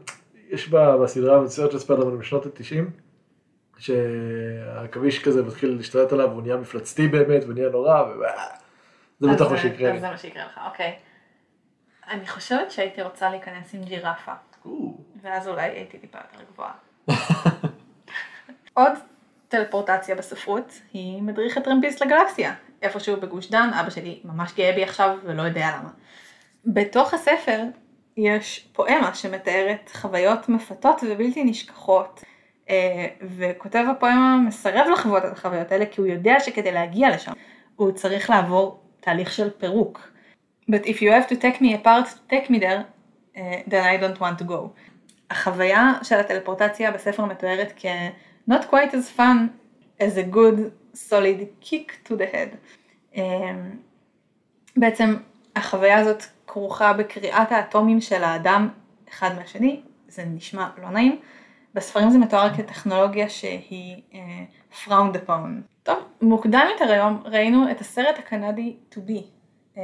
יש 0.50 0.68
בסדרה 0.68 1.36
המצוינת 1.36 1.72
של 1.72 1.78
ספיידרמן 1.78 2.18
בשנות 2.18 2.46
ה-90, 2.46 2.84
שהעכביש 3.78 5.22
כזה 5.24 5.42
מתחיל 5.42 5.76
להשתלט 5.76 6.12
עליו, 6.12 6.28
והוא 6.30 6.42
נהיה 6.42 6.56
מפלצתי 6.56 7.08
באמת, 7.08 7.44
ונהיה 7.48 7.68
נורא, 7.68 8.02
זה 9.20 9.28
בטוח 9.28 9.52
מה 9.52 9.58
שיקרה 9.58 9.92
לי. 9.92 10.00
זה 10.00 10.10
מה 10.10 10.18
שיקרה 10.18 10.44
לך, 10.44 10.60
אוקיי. 10.66 10.94
אני 12.10 12.26
חושבת 12.26 12.70
שהייתי 12.70 13.02
רוצה 13.02 13.30
להיכנס 13.30 13.74
עם 13.74 13.82
ג'ירפה, 13.82 14.32
ואז 15.22 15.48
אולי 15.48 15.62
הייתי 15.62 15.98
טיפה 15.98 16.18
יותר 16.18 16.44
גבוהה. 16.52 16.72
עוד 18.74 18.92
טלפורטציה 19.48 20.14
בספרות 20.14 20.72
היא 20.92 21.22
מדריך 21.22 21.56
הטרמפיסט 21.56 22.02
לגלקסיה, 22.02 22.54
איפשהו 22.82 23.20
בגוש 23.20 23.50
דן, 23.50 23.70
אבא 23.80 23.90
שלי 23.90 24.20
ממש 24.24 24.54
גאה 24.54 24.72
בי 24.72 24.82
עכשיו 24.82 25.18
ולא 25.24 25.42
יודע 25.42 25.68
למה. 25.78 25.90
בתוך 26.66 27.14
הספר 27.14 27.62
יש 28.16 28.68
פואמה 28.72 29.14
שמתארת 29.14 29.90
חוויות 29.94 30.48
מפתות 30.48 31.00
ובלתי 31.02 31.44
נשכחות, 31.44 32.24
אה, 32.70 33.06
וכותב 33.22 33.84
הפואמה 33.90 34.36
מסרב 34.46 34.86
לחוות 34.92 35.24
את 35.24 35.32
החוויות 35.32 35.72
האלה 35.72 35.86
כי 35.86 36.00
הוא 36.00 36.08
יודע 36.08 36.40
שכדי 36.40 36.72
להגיע 36.72 37.10
לשם 37.10 37.32
הוא 37.76 37.92
צריך 37.92 38.30
לעבור 38.30 38.80
תהליך 39.00 39.32
של 39.32 39.50
פירוק. 39.50 40.10
But 40.70 40.84
if 40.84 40.96
you 40.96 41.10
have 41.10 41.28
to 41.28 41.36
take 41.36 41.60
me 41.60 41.84
apart 41.84 42.32
take 42.32 42.50
me 42.50 42.58
there, 42.60 42.97
uh, 43.38 43.70
then 43.70 43.84
I 43.84 43.96
don't 44.02 44.20
want 44.20 44.42
to 44.42 44.48
go. 44.48 44.68
החוויה 45.30 45.92
של 46.02 46.14
הטלפורטציה 46.14 46.90
בספר 46.90 47.24
מתוארת 47.24 47.72
כ... 47.76 47.86
not 48.50 48.62
quite 48.70 48.92
as 48.92 49.18
fun 49.18 49.48
as 50.00 50.16
a 50.16 50.34
good 50.34 50.58
solid 50.94 51.40
kick 51.60 52.08
to 52.08 52.12
the 52.12 52.34
head. 52.34 52.56
Um, 53.14 53.18
בעצם 54.76 55.16
החוויה 55.56 55.98
הזאת 55.98 56.22
כרוכה 56.46 56.92
בקריאת 56.92 57.52
האטומים 57.52 58.00
של 58.00 58.24
האדם 58.24 58.68
אחד 59.08 59.30
מהשני, 59.36 59.80
זה 60.08 60.24
נשמע 60.24 60.68
לא 60.82 60.90
נעים. 60.90 61.20
בספרים 61.74 62.10
זה 62.10 62.18
מתואר 62.18 62.54
כטכנולוגיה 62.54 63.28
שהיא 63.28 64.02
uh, 64.12 64.16
frowned 64.84 65.16
upon. 65.26 65.48
טוב, 65.82 65.98
מוקדם 66.22 66.66
יותר 66.72 66.92
היום 66.92 67.22
ראינו 67.24 67.70
את 67.70 67.80
הסרט 67.80 68.18
הקנדי 68.18 68.76
To 68.92 68.96
Be, 68.96 69.22
um, 69.76 69.78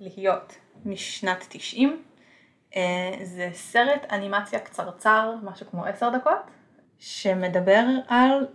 להיות, 0.00 0.56
משנת 0.84 1.46
90. 1.48 2.02
אה, 2.76 3.24
זה 3.24 3.48
סרט 3.52 4.06
אנימציה 4.12 4.58
קצרצר, 4.58 5.34
משהו 5.42 5.66
כמו 5.70 5.84
10 5.84 6.10
דקות, 6.10 6.38
שמדבר 6.98 7.84
על 8.08 8.46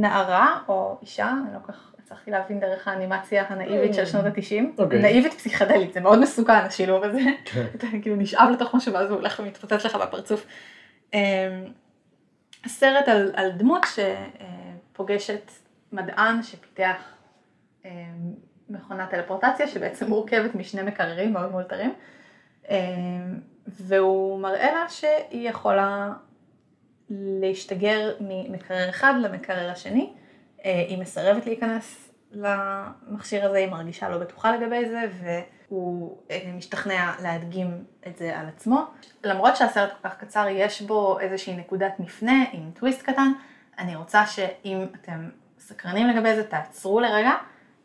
נערה 0.00 0.58
או 0.68 0.98
אישה, 1.02 1.30
אני 1.46 1.54
לא 1.54 1.58
כל 1.66 1.72
כך 1.72 1.92
הצלחתי 1.98 2.30
להבין 2.30 2.60
דרך 2.60 2.88
האנימציה 2.88 3.44
הנאיבית 3.48 3.94
של 3.94 4.06
שנות 4.06 4.24
התשעים, 4.24 4.74
okay. 4.78 4.82
אוקיי. 4.82 5.02
נאיבית 5.02 5.34
פסיכדלית, 5.34 5.92
זה 5.92 6.00
מאוד 6.00 6.20
מסוכן 6.20 6.52
השילוב 6.52 7.04
הזה, 7.04 7.20
כן. 7.44 7.64
אתה 7.74 7.86
כאילו 8.02 8.16
נשאב 8.16 8.48
לתוך 8.52 8.74
משהו 8.74 8.92
ואז 8.92 9.10
הוא 9.10 9.18
הולך 9.18 9.40
ומתפוצץ 9.40 9.84
לך 9.84 9.94
בפרצוף. 9.94 10.46
אמ, 11.14 11.18
הסרט 12.64 13.08
על, 13.08 13.32
על 13.34 13.50
דמות 13.50 13.86
שפוגשת 14.92 15.50
מדען 15.92 16.42
שפיתח 16.42 17.14
אמ, 17.84 17.90
מכונת 18.68 19.10
טלפורטציה 19.10 19.68
שבעצם 19.68 20.06
מורכבת 20.08 20.54
משני 20.54 20.82
מקררים 20.82 21.32
מאוד 21.32 21.50
מאולתרים, 21.50 21.94
והוא 23.66 24.40
מראה 24.40 24.72
לה 24.72 24.88
שהיא 24.88 25.48
יכולה 25.48 26.12
להשתגר 27.10 28.14
ממקרר 28.20 28.90
אחד 28.90 29.14
למקרר 29.22 29.70
השני. 29.70 30.12
אה, 30.64 30.84
היא 30.88 30.98
מסרבת 30.98 31.46
להיכנס 31.46 32.12
למכשיר 32.32 33.46
הזה, 33.46 33.58
היא 33.58 33.70
מרגישה 33.70 34.08
לא 34.08 34.18
בטוחה 34.18 34.56
לגבי 34.56 34.88
זה, 34.88 35.00
והוא 35.22 36.18
אה, 36.30 36.52
משתכנע 36.56 37.12
להדגים 37.22 37.84
את 38.06 38.16
זה 38.16 38.38
על 38.38 38.46
עצמו. 38.48 38.84
למרות 39.24 39.56
שהסרט 39.56 39.90
כל 40.02 40.08
כך 40.08 40.18
קצר, 40.18 40.46
יש 40.50 40.82
בו 40.82 41.20
איזושהי 41.20 41.56
נקודת 41.56 41.92
מפנה 41.98 42.44
עם 42.52 42.70
טוויסט 42.74 43.02
קטן. 43.02 43.32
אני 43.78 43.96
רוצה 43.96 44.26
שאם 44.26 44.86
אתם 44.94 45.28
סקרנים 45.58 46.08
לגבי 46.08 46.34
זה, 46.34 46.44
תעצרו 46.44 47.00
לרגע, 47.00 47.32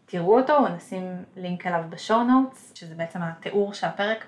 תראו 0.06 0.40
אותו, 0.40 0.68
נשים 0.68 1.24
לינק 1.36 1.68
אליו 1.68 1.84
בשואו 1.90 2.24
נוטס, 2.24 2.72
שזה 2.76 2.96
בעצם 2.96 3.20
התיאור 3.22 3.74
של 3.74 3.88
הפרק 3.88 4.26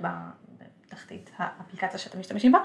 בתחתית 0.90 1.32
האפליקציה 1.38 2.00
שאתם 2.00 2.20
משתמשים 2.20 2.52
בה. 2.52 2.60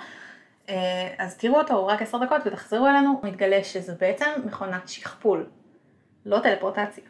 אה, 0.69 1.15
אז 1.19 1.37
תראו 1.37 1.61
אותו, 1.61 1.75
הוא 1.75 1.87
רק 1.87 2.03
עשר 2.03 2.19
דקות 2.19 2.43
ותחזרו 2.47 2.87
אלינו, 2.87 3.21
מתגלה 3.23 3.65
שזו 3.65 3.93
בעצם 4.01 4.31
מכונת 4.45 4.89
שכפול, 4.89 5.47
לא 6.27 6.39
טלפורטציה. 6.39 7.05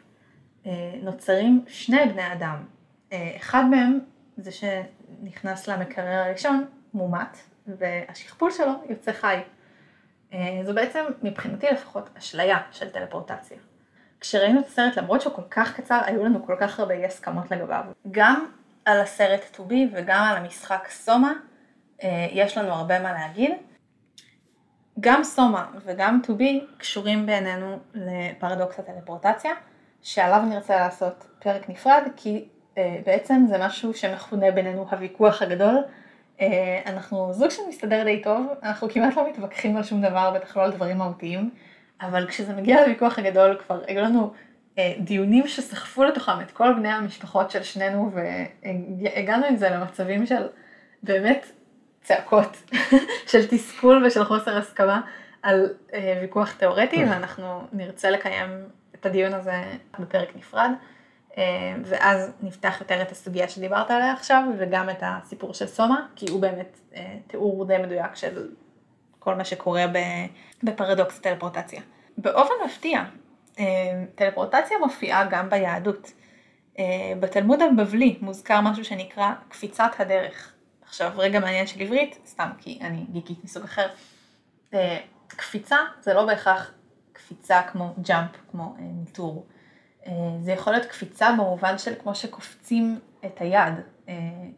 אה, 0.65 0.71
נוצרים 1.01 1.65
שני 1.67 2.05
בני 2.05 2.33
אדם, 2.33 2.65
אה, 3.13 3.33
אחד 3.35 3.63
מהם 3.65 3.99
זה 4.37 4.51
שנכנס 4.51 5.67
למקרר 5.67 6.23
הראשון, 6.23 6.65
מומת, 6.93 7.37
והשכפול 7.67 8.51
שלו 8.51 8.71
יוצא 8.89 9.11
חי. 9.11 9.37
זו 10.63 10.73
בעצם, 10.73 11.05
מבחינתי 11.21 11.67
לפחות, 11.71 12.09
אשליה 12.17 12.57
של 12.71 12.89
טלפורטציה. 12.89 13.57
כשראינו 14.19 14.59
את 14.59 14.65
הסרט, 14.65 14.97
למרות 14.97 15.21
שהוא 15.21 15.33
כל 15.33 15.41
כך 15.49 15.75
קצר, 15.75 15.99
היו 16.05 16.25
לנו 16.25 16.45
כל 16.45 16.55
כך 16.59 16.79
הרבה 16.79 16.93
אי 16.93 17.05
הסכמות 17.05 17.51
לגביו. 17.51 17.83
גם 18.11 18.45
על 18.85 19.01
הסרט 19.01 19.45
טובי 19.51 19.89
וגם 19.93 20.23
על 20.23 20.37
המשחק 20.37 20.87
סומה, 20.89 21.33
אה, 22.03 22.27
יש 22.31 22.57
לנו 22.57 22.69
הרבה 22.73 22.99
מה 22.99 23.13
להגיד. 23.13 23.51
גם 24.99 25.23
סומה 25.23 25.65
וגם 25.85 26.19
טובי 26.23 26.65
קשורים 26.77 27.25
בעינינו 27.25 27.79
לפרדוקס 27.93 28.79
הטלפורטציה, 28.79 29.51
שעליו 30.01 30.41
נרצה 30.49 30.75
לעשות 30.75 31.27
פרק 31.39 31.69
נפרד, 31.69 32.03
כי 32.15 32.45
אה, 32.77 32.99
בעצם 33.05 33.45
זה 33.49 33.57
משהו 33.57 33.93
שמכונה 33.93 34.51
בינינו 34.51 34.87
הוויכוח 34.91 35.41
הגדול. 35.41 35.75
אה, 36.41 36.81
אנחנו 36.85 37.33
זוג 37.33 37.49
שמסתדר 37.49 38.03
די 38.03 38.21
טוב, 38.23 38.47
אנחנו 38.63 38.89
כמעט 38.89 39.15
לא 39.15 39.29
מתווכחים 39.29 39.77
על 39.77 39.83
שום 39.83 40.01
דבר, 40.01 40.31
בטח 40.35 40.57
לא 40.57 40.63
על 40.63 40.71
דברים 40.71 40.97
מהותיים, 40.97 41.49
אבל 42.01 42.27
כשזה 42.27 42.53
מגיע 42.53 42.81
לוויכוח 42.81 43.19
הגדול 43.19 43.59
כבר 43.65 43.81
היו 43.87 44.01
לנו 44.01 44.33
דיונים 44.99 45.47
שסחפו 45.47 46.03
לתוכם 46.03 46.41
את 46.41 46.51
כל 46.51 46.73
בני 46.73 46.89
המשפחות 46.89 47.51
של 47.51 47.63
שנינו 47.63 48.11
והגענו 48.13 49.45
עם 49.45 49.55
זה 49.55 49.69
למצבים 49.69 50.25
של 50.25 50.47
באמת 51.03 51.45
צעקות 52.01 52.71
של 53.31 53.47
תסכול 53.47 54.05
ושל 54.05 54.23
חוסר 54.23 54.57
הסכמה 54.57 55.01
על 55.41 55.69
אה, 55.93 56.19
ויכוח 56.21 56.51
תיאורטי, 56.51 57.03
אה. 57.03 57.09
ואנחנו 57.09 57.61
נרצה 57.73 58.09
לקיים 58.09 58.49
את 58.95 59.05
הדיון 59.05 59.33
הזה 59.33 59.63
בפרק 59.99 60.35
נפרד, 60.35 60.71
אה, 61.37 61.43
ואז 61.83 62.31
נפתח 62.41 62.77
יותר 62.79 63.01
את 63.01 63.11
הסוגיה 63.11 63.47
שדיברת 63.49 63.91
עליה 63.91 64.13
עכשיו, 64.13 64.43
וגם 64.57 64.89
את 64.89 64.97
הסיפור 65.01 65.53
של 65.53 65.67
סומה, 65.67 66.07
כי 66.15 66.25
הוא 66.29 66.41
באמת 66.41 66.79
אה, 66.95 67.17
תיאור 67.27 67.65
די 67.65 67.77
מדויק 67.77 68.15
של 68.15 68.49
כל 69.19 69.35
מה 69.35 69.45
שקורה 69.45 69.85
בפרדוקס 70.63 71.19
טלפורטציה. 71.19 71.81
באופן 72.17 72.53
מפתיע, 72.65 72.99
אה, 72.99 73.05
טלפורטציה 74.15 74.77
מופיעה 74.77 75.25
גם 75.25 75.49
ביהדות. 75.49 76.11
אה, 76.79 77.13
בתלמוד 77.19 77.59
הבבלי 77.61 78.17
מוזכר 78.21 78.61
משהו 78.61 78.85
שנקרא 78.85 79.31
קפיצת 79.49 79.91
הדרך. 79.99 80.53
עכשיו 80.81 81.11
רגע 81.17 81.39
מעניין 81.39 81.67
של 81.67 81.81
עברית, 81.81 82.19
סתם 82.25 82.49
כי 82.57 82.79
אני 82.81 83.05
גיקית 83.11 83.43
מסוג 83.43 83.63
אחר. 83.63 83.87
אה, 84.73 84.99
קפיצה 85.27 85.77
זה 86.01 86.13
לא 86.13 86.25
בהכרח 86.25 86.71
קפיצה 87.13 87.61
כמו 87.71 87.93
ג'אמפ, 88.01 88.29
כמו 88.51 88.75
ניטור. 88.79 89.45
זה 90.41 90.51
יכול 90.51 90.73
להיות 90.73 90.85
קפיצה 90.85 91.31
במובן 91.31 91.77
של 91.77 91.93
כמו 92.01 92.15
שקופצים 92.15 92.99
את 93.25 93.41
היד, 93.41 93.73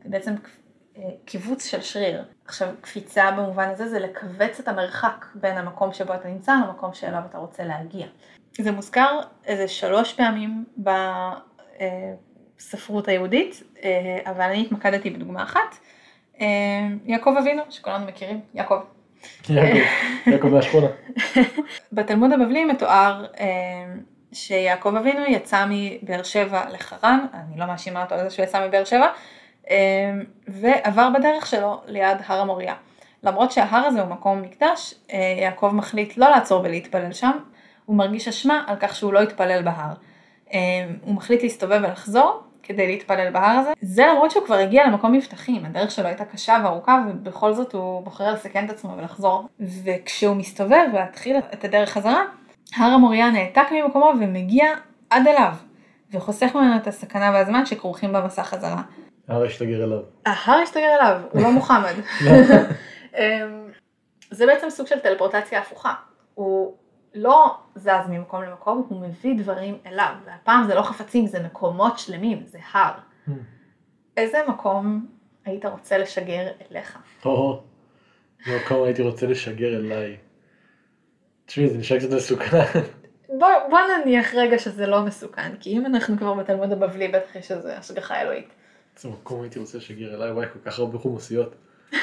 בעצם 0.06 0.34
קיבוץ 1.26 1.66
של 1.66 1.82
שריר. 1.82 2.24
עכשיו 2.46 2.70
קפיצה 2.82 3.32
במובן 3.32 3.70
הזה 3.70 3.90
זה 3.90 4.00
לכווץ 4.00 4.60
את 4.60 4.68
המרחק 4.68 5.26
בין 5.36 5.58
המקום 5.58 5.94
שבו 5.94 6.14
אתה 6.14 6.28
נמצא 6.28 6.54
למקום 6.66 6.94
שאליו 6.94 7.22
אתה 7.30 7.38
רוצה 7.38 7.64
להגיע. 7.64 8.08
זה 8.64 8.72
מוזכר 8.72 9.20
איזה 9.46 9.68
שלוש 9.68 10.14
פעמים 10.14 10.66
בספרות 12.58 13.08
היהודית, 13.08 13.64
אבל 14.26 14.42
אני 14.42 14.62
התמקדתי 14.62 15.10
בדוגמה 15.10 15.44
אחת. 15.44 15.78
אה, 16.42 16.48
יעקב 17.06 17.36
אבינו, 17.40 17.62
שכולנו 17.70 18.06
מכירים, 18.06 18.40
יעקב. 18.54 18.80
יעקב 20.26 20.48
מהשכונה. 20.48 20.88
בתלמוד 21.94 22.32
הבבלי 22.32 22.66
מתואר 22.66 23.26
אה, 23.40 23.48
שיעקב 24.34 24.96
אבינו 24.96 25.26
יצא 25.26 25.66
מבאר 25.70 26.24
שבע 26.24 26.70
לחרן, 26.70 27.26
אני 27.34 27.60
לא 27.60 27.66
מאשימה 27.66 28.04
אותו 28.04 28.16
על 28.16 28.24
זה 28.24 28.30
שהוא 28.30 28.44
יצא 28.44 28.68
מבאר 28.68 28.84
שבע, 28.84 29.08
אה, 29.70 29.76
ועבר 30.48 31.10
בדרך 31.20 31.46
שלו 31.46 31.82
ליד 31.86 32.18
הר 32.26 32.40
המוריה. 32.40 32.76
למרות 33.24 33.52
שההר 33.52 33.86
הזה 33.86 34.02
הוא 34.02 34.10
מקום 34.10 34.42
מקדש, 34.42 34.94
יעקב 35.42 35.72
מחליט 35.74 36.18
לא 36.18 36.30
לעצור 36.30 36.62
ולהתפלל 36.64 37.14
שם, 37.14 37.32
הוא 37.88 37.96
מרגיש 37.96 38.28
אשמה 38.28 38.64
על 38.68 38.76
כך 38.80 38.96
שהוא 38.96 39.14
לא 39.14 39.22
התפלל 39.22 39.62
בהר. 39.62 39.94
הוא 41.02 41.16
מחליט 41.16 41.44
להסתובב 41.44 41.80
ולחזור, 41.84 42.44
כדי 42.64 42.88
להתפלל 42.88 43.32
בהר 43.32 43.58
הזה. 43.60 43.70
זה 43.82 44.06
למרות 44.06 44.32
שהוא 44.32 44.46
כבר 44.46 44.56
הגיע 44.56 44.88
למקום 44.88 45.12
מבטחים, 45.12 45.66
הדרך 45.66 45.92
שלו 45.92 46.06
הייתה 46.06 46.26
קשה 46.26 46.58
וארוכה 46.64 47.04
ובכל 47.10 47.54
זאת 47.54 47.74
הוא 47.74 48.04
בוחר 48.04 48.34
לסכן 48.34 48.66
את 48.66 48.70
עצמו 48.70 48.98
ולחזור. 48.98 49.48
וכשהוא 49.60 50.36
מסתובב 50.36 50.86
והתחיל 50.94 51.38
את 51.54 51.64
הדרך 51.64 51.90
חזרה, 51.90 52.24
הר 52.76 52.92
המוריה 52.92 53.30
נעתק 53.30 53.66
ממקומו 53.72 54.14
ומגיע 54.20 54.66
עד 55.10 55.28
אליו, 55.28 55.54
וחוסך 56.12 56.56
ממנו 56.56 56.76
את 56.76 56.88
הסכנה 56.88 57.32
והזמן 57.34 57.66
שכרוכים 57.66 58.14
במסע 58.14 58.44
חזרה. 58.44 58.82
ההר 59.28 59.46
השתגר 59.46 59.84
אליו. 59.84 60.00
ההר 60.26 60.60
השתגר 60.60 60.96
אליו, 61.02 61.22
הוא 61.32 61.42
לא 61.42 61.52
מוחמד. 61.52 61.94
לא. 62.26 62.32
אמ, 63.18 63.68
זה 64.32 64.46
בעצם 64.46 64.70
סוג 64.70 64.88
של 64.88 65.00
טלפורטציה 65.00 65.60
הפוכה. 65.60 65.94
הוא 66.34 66.74
לא 67.18 67.58
זז 67.76 68.10
ממקום 68.10 68.44
למקום, 68.44 68.86
הוא 68.90 69.02
מביא 69.02 69.38
דברים 69.38 69.78
אליו, 69.86 70.14
והפעם 70.26 70.68
זה 70.68 70.76
לא 70.76 70.82
חפצים, 70.82 71.28
זה 71.28 71.40
מקומות 71.44 72.00
שלמים, 72.00 72.44
זה 72.46 72.60
הר. 72.72 72.92
Mm. 73.28 73.32
איזה 74.18 74.38
מקום 74.48 75.08
היית 75.46 75.66
רוצה 75.66 75.98
לשגר 75.98 76.48
אליך? 76.72 76.98
או, 77.26 77.64
מקום 78.48 78.84
הייתי 78.84 79.02
רוצה 79.02 79.28
לשגר 79.28 79.76
אליי. 79.76 80.18
תשמעי, 81.46 81.70
זה 81.70 81.78
נשאר 81.78 82.00
קצת 82.00 82.12
מסוכן. 82.12 82.80
בוא, 83.40 83.48
בוא 83.70 83.80
נניח 83.80 84.34
רגע 84.34 84.60
שזה 84.60 84.88
לא 84.88 85.02
מסוכן, 85.02 85.56
כי 85.60 85.78
אם 85.78 85.86
אנחנו 85.86 86.18
כבר 86.18 86.34
בתלמוד 86.34 86.72
הבבלי, 86.72 87.08
בטח 87.08 87.36
יש 87.36 87.52
איזה 87.52 87.78
השגחה 87.78 88.22
אלוהית. 88.22 88.50
איזה 88.96 89.10
מקום 89.10 89.42
הייתי 89.42 89.60
רוצה 89.60 89.78
לשגר 89.78 90.16
אליי, 90.16 90.32
וואי, 90.32 90.48
כל 90.54 90.60
כך 90.72 90.80
הרבה 90.80 90.98
חומוסיות. 90.98 91.56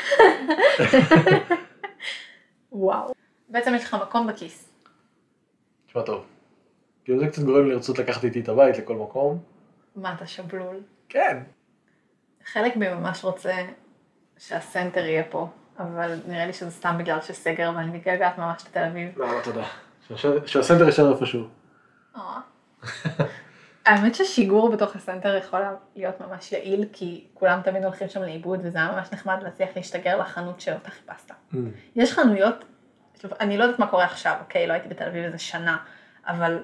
וואו. 2.73 3.13
בעצם 3.49 3.75
יש 3.75 3.85
לך 3.85 3.95
מקום 3.95 4.27
בכיס. 4.27 4.74
נשמע 5.95 6.07
טוב. 6.07 6.25
כאילו 7.05 7.19
זה 7.19 7.27
קצת 7.27 7.43
גורם 7.43 7.65
לי 7.65 7.71
לרצות 7.71 7.99
לקחת 7.99 8.25
איתי 8.25 8.41
את 8.41 8.49
הבית 8.49 8.79
לכל 8.79 8.97
מקום. 8.97 9.39
מה, 9.97 10.15
אתה 10.15 10.27
שבלול? 10.27 10.77
כן. 11.09 11.43
חלק 12.45 12.77
בי 12.77 12.89
ממש 12.89 13.25
רוצה 13.25 13.53
שהסנטר 14.39 15.05
יהיה 15.05 15.25
פה, 15.31 15.49
אבל 15.79 16.19
נראה 16.29 16.47
לי 16.47 16.53
שזה 16.53 16.71
סתם 16.71 16.97
בגלל 16.99 17.21
שסגר 17.21 17.73
ואני 17.77 17.99
מתגעגעת 17.99 18.39
ממש 18.39 18.65
לתל 18.67 18.85
אביב. 18.85 19.19
לא, 19.19 19.27
לא, 19.27 19.43
תודה. 19.45 19.65
שהסנטר 20.47 20.87
יישאר 20.87 21.13
איפשהו. 21.13 21.49
אה. 22.17 22.41
האמת 23.87 24.15
ששיגור 24.15 24.71
בתוך 24.73 24.97
הסנטר 24.97 25.37
יכול 25.37 25.61
להיות 25.97 26.21
ממש 26.21 26.53
יעיל, 26.53 26.85
כי 26.93 27.25
כולם 27.35 27.61
תמיד 27.65 27.85
הולכים 27.85 28.09
שם 28.09 28.23
לאיבוד, 28.23 28.61
וזה 28.63 28.79
היה 28.79 28.93
ממש 28.93 29.13
נחמד 29.13 29.43
להצליח 29.43 29.69
להשתגר 29.77 30.19
לחנות 30.21 30.61
שאותה 30.61 30.91
חיפשת. 30.91 31.31
Mm. 31.31 31.57
יש 31.97 32.13
חנויות 32.13 32.65
אני 33.41 33.57
לא 33.57 33.65
יודעת 33.65 33.79
מה 33.79 33.87
קורה 33.87 34.05
עכשיו, 34.05 34.37
אוקיי, 34.41 34.67
לא 34.67 34.73
הייתי 34.73 34.89
בתל 34.89 35.05
אביב 35.05 35.25
איזה 35.25 35.39
שנה, 35.39 35.77
אבל 36.27 36.59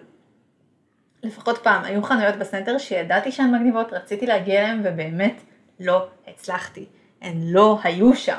לפחות 1.22 1.58
פעם, 1.58 1.84
היו 1.84 2.02
חנויות 2.02 2.36
בסנטר 2.36 2.78
שידעתי 2.78 3.32
שהן 3.32 3.54
מגניבות, 3.54 3.92
רציתי 3.92 4.26
להגיע 4.26 4.60
אליהן 4.60 4.80
ובאמת 4.84 5.42
לא 5.80 6.08
הצלחתי. 6.26 6.86
הן 7.22 7.36
לא 7.42 7.78
היו 7.82 8.14
שם. 8.14 8.38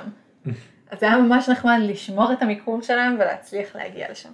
אז 0.92 1.00
זה 1.00 1.06
היה 1.06 1.18
ממש 1.18 1.50
נחמד 1.50 1.78
לשמור 1.82 2.34
את 2.34 2.42
המיקום 2.42 2.82
שלהם 2.82 3.16
ולהצליח 3.16 3.76
להגיע 3.76 4.12
לשם. 4.12 4.30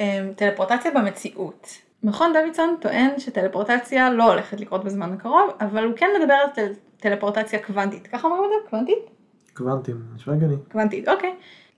אמ, 0.00 0.32
טלפורטציה 0.36 0.90
במציאות. 0.90 1.68
מכון 2.02 2.32
דוידסון 2.32 2.76
טוען 2.80 3.18
שטלפורטציה 3.18 4.10
לא 4.10 4.32
הולכת 4.32 4.60
לקרות 4.60 4.84
בזמן 4.84 5.12
הקרוב, 5.12 5.50
אבל 5.60 5.84
הוא 5.84 5.92
כן 5.96 6.08
מדבר 6.20 6.34
על 6.34 6.50
טל... 6.50 6.72
טלפורטציה 6.96 7.62
קוונטית. 7.62 8.06
ככה 8.06 8.28
אומרים 8.28 8.44
את 8.44 8.48
זה? 8.48 8.70
קוונטית? 8.70 8.98
קוונטים, 9.54 10.02
נשמע 10.14 10.34
גני. 10.34 10.56
קוונטית, 10.72 11.08
אוקיי. 11.08 11.34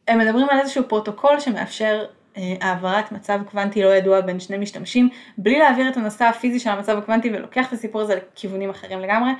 הם 0.08 0.18
מדברים 0.18 0.46
על 0.50 0.60
איזשהו 0.60 0.84
פרוטוקול 0.88 1.40
שמאפשר 1.40 2.04
אה, 2.36 2.54
העברת 2.60 3.12
מצב 3.12 3.40
קוונטי 3.50 3.82
לא 3.82 3.88
ידוע 3.88 4.20
בין 4.20 4.40
שני 4.40 4.58
משתמשים, 4.58 5.08
בלי 5.38 5.58
להעביר 5.58 5.88
את 5.88 5.96
הנושא 5.96 6.24
הפיזי 6.24 6.58
של 6.60 6.70
המצב 6.70 6.98
הקוונטי 6.98 7.30
ולוקח 7.30 7.68
את 7.68 7.72
הסיפור 7.72 8.00
הזה 8.00 8.14
לכיוונים 8.14 8.70
אחרים 8.70 9.00
לגמרי. 9.00 9.30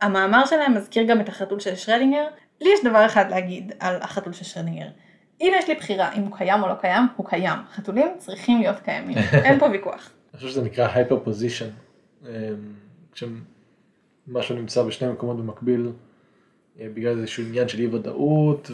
המאמר 0.00 0.46
שלהם 0.46 0.74
מזכיר 0.74 1.02
גם 1.02 1.20
את 1.20 1.28
החתול 1.28 1.60
של 1.60 1.76
שרדינגר. 1.76 2.26
לי 2.60 2.70
יש 2.74 2.84
דבר 2.84 3.06
אחד 3.06 3.30
להגיד 3.30 3.72
על 3.80 3.96
החתול 4.02 4.32
של 4.32 4.44
שרדינגר. 4.44 4.86
אם 5.40 5.52
יש 5.58 5.68
לי 5.68 5.74
בחירה 5.74 6.12
אם 6.12 6.22
הוא 6.22 6.36
קיים 6.36 6.62
או 6.62 6.68
לא 6.68 6.74
קיים, 6.74 7.02
הוא 7.16 7.26
קיים. 7.26 7.58
חתולים 7.72 8.08
צריכים 8.18 8.60
להיות 8.60 8.80
קיימים, 8.80 9.18
אין 9.44 9.58
פה 9.58 9.66
ויכוח. 9.66 10.10
אני 10.32 10.38
חושב 10.38 10.48
שזה 10.48 10.62
נקרא 10.62 10.88
הייפר 10.94 11.20
פוזיישן. 11.24 11.68
כשמשהו 13.12 14.56
נמצא 14.56 14.82
בשני 14.82 15.12
מקומות 15.12 15.36
במקביל, 15.36 15.92
אה, 16.80 16.86
בגלל 16.94 17.18
איזשהו 17.18 17.44
עניין 17.44 17.68
של 17.68 17.78
אי 17.78 17.86
ודאות, 17.86 18.70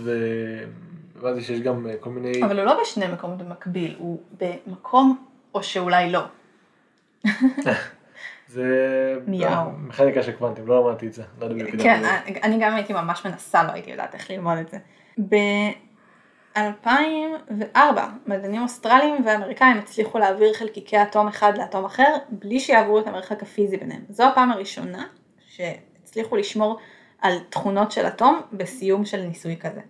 והבנתי 1.20 1.44
שיש 1.44 1.60
גם 1.60 1.86
אה, 1.86 1.94
כל 2.00 2.10
מיני... 2.10 2.44
אבל 2.44 2.58
הוא 2.58 2.66
לא 2.66 2.80
בשני 2.80 3.06
מקומות 3.06 3.38
במקביל, 3.38 3.96
הוא 3.98 4.20
במקום 4.40 5.24
או 5.54 5.62
שאולי 5.62 6.12
לא. 6.12 6.24
זה 8.48 9.18
מכניקה 9.26 10.22
של 10.22 10.32
קוונטים, 10.32 10.66
לא 10.66 10.88
למדתי 10.88 11.06
את 11.06 11.12
זה. 11.12 11.22
לא 11.40 11.48
כן, 11.82 12.02
אני 12.42 12.58
גם 12.60 12.74
הייתי 12.74 12.92
ממש 12.92 13.26
מנסה, 13.26 13.62
לא 13.62 13.72
הייתי 13.72 13.90
יודעת 13.90 14.14
איך 14.14 14.30
ללמוד 14.30 14.58
את 14.58 14.68
זה. 14.68 14.78
ב-2004 16.56 17.78
מדענים 18.26 18.62
אוסטרליים 18.62 19.24
ואמריקאים 19.26 19.78
הצליחו 19.78 20.18
להעביר 20.18 20.52
חלקיקי 20.52 21.02
אטום 21.02 21.28
אחד 21.28 21.58
לאטום 21.58 21.84
אחר 21.84 22.16
בלי 22.30 22.60
שיעברו 22.60 22.98
את 22.98 23.06
המרחק 23.06 23.42
הפיזי 23.42 23.76
ביניהם. 23.76 24.02
זו 24.10 24.24
הפעם 24.24 24.52
הראשונה 24.52 25.06
שהצליחו 25.46 26.36
לשמור 26.36 26.78
על 27.20 27.38
תכונות 27.50 27.92
של 27.92 28.06
אטום 28.06 28.40
בסיום 28.52 29.04
של 29.04 29.20
ניסוי 29.20 29.56
כזה. 29.56 29.80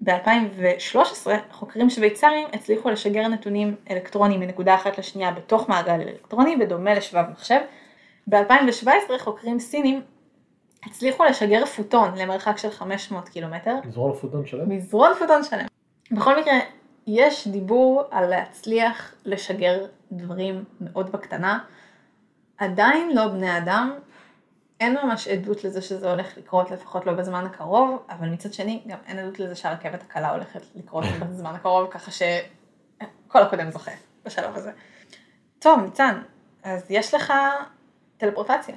ב-2013 0.00 1.26
חוקרים 1.50 1.90
שוויצריים 1.90 2.48
הצליחו 2.52 2.90
לשגר 2.90 3.28
נתונים 3.28 3.74
אלקטרוניים 3.90 4.40
מנקודה 4.40 4.74
אחת 4.74 4.98
לשנייה 4.98 5.30
בתוך 5.30 5.68
מעגל 5.68 6.00
אלקטרוני 6.00 6.56
בדומה 6.56 6.94
לשבב 6.94 7.24
מחשב. 7.32 7.60
ב-2017 8.26 9.18
חוקרים 9.18 9.58
סינים 9.58 10.02
הצליחו 10.86 11.24
לשגר 11.24 11.66
פוטון 11.66 12.18
למרחק 12.18 12.58
של 12.58 12.70
500 12.70 13.28
קילומטר. 13.28 13.74
מזרון 13.84 14.12
פוטון 14.12 14.46
שלם? 14.46 14.68
מזרון 14.68 15.10
פוטון 15.18 15.42
שלם. 15.44 15.66
בכל 16.12 16.40
מקרה, 16.40 16.54
יש 17.06 17.48
דיבור 17.48 18.02
על 18.10 18.26
להצליח 18.26 19.14
לשגר 19.24 19.86
דברים 20.12 20.64
מאוד 20.80 21.12
בקטנה. 21.12 21.58
עדיין 22.58 23.14
לא 23.14 23.28
בני 23.28 23.58
אדם, 23.58 23.92
אין 24.80 24.96
ממש 25.02 25.28
עדות 25.28 25.64
לזה 25.64 25.82
שזה 25.82 26.10
הולך 26.10 26.38
לקרות, 26.38 26.70
לפחות 26.70 27.06
לא 27.06 27.12
בזמן 27.12 27.44
הקרוב, 27.46 28.02
אבל 28.10 28.28
מצד 28.28 28.52
שני, 28.52 28.82
גם 28.86 28.98
אין 29.06 29.18
עדות 29.18 29.38
לזה 29.38 29.54
שהרכבת 29.54 30.02
הקלה 30.02 30.30
הולכת 30.30 30.60
לקרות 30.74 31.04
בזמן 31.20 31.54
הקרוב, 31.54 31.90
ככה 31.90 32.10
שכל 32.10 33.42
הקודם 33.42 33.70
זוכה 33.70 33.90
בשלב 34.24 34.56
הזה. 34.56 34.70
טוב, 35.58 35.80
ניצן, 35.80 36.22
אז 36.62 36.90
יש 36.90 37.14
לך 37.14 37.32
טלפורטציה. 38.16 38.76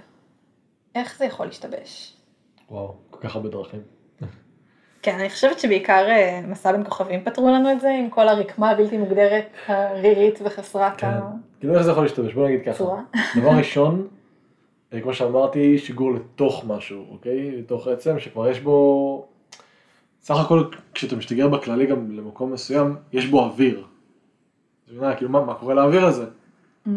איך 0.95 1.18
זה 1.18 1.26
יכול 1.26 1.45
להשתבש? 1.45 2.18
וואו, 2.70 2.95
כל 3.10 3.28
כך 3.28 3.36
הרבה 3.36 3.50
דרכים. 3.50 3.82
כן, 5.02 5.20
אני 5.20 5.30
חושבת 5.30 5.60
שבעיקר 5.60 6.10
אה, 6.10 6.41
מסע 6.47 6.72
בין 6.72 6.84
כוכבים 6.84 7.24
פתרו 7.24 7.47
לנו 7.47 7.72
את 7.72 7.82
זה, 7.82 7.89
עם 7.89 8.10
כל 8.10 8.28
הרקמה 8.28 8.70
הבלתי 8.70 8.97
מוגדרת, 8.97 9.45
הרירית 9.68 10.39
וחסרת 10.43 10.97
כן. 10.97 11.08
ה... 11.08 11.32
כאילו 11.60 11.76
איך 11.76 11.82
זה 11.82 11.91
יכול 11.91 12.04
להשתבש? 12.04 12.34
בוא 12.34 12.47
נגיד 12.47 12.62
ככה. 12.66 12.84
דבר 13.36 13.50
ראשון, 13.50 14.08
כמו 15.01 15.13
שאמרתי, 15.13 15.77
שיגור 15.77 16.13
לתוך 16.13 16.65
משהו, 16.67 17.05
אוקיי? 17.11 17.51
לתוך 17.59 17.87
עצם 17.87 18.19
שכבר 18.19 18.47
יש 18.47 18.59
בו... 18.59 19.27
סך 20.21 20.35
הכל, 20.35 20.63
כשאתה 20.93 21.15
משתגר 21.15 21.47
בכללי 21.47 21.85
גם 21.85 22.11
למקום 22.11 22.53
מסוים, 22.53 22.95
יש 23.13 23.25
בו 23.25 23.43
אוויר. 23.43 23.85
אתה 24.85 24.93
מבין, 24.93 25.15
כאילו, 25.15 25.31
מה, 25.31 25.45
מה 25.45 25.53
קורה 25.53 25.73
לאוויר 25.73 26.05
הזה? 26.05 26.25
Mm. 26.87 26.89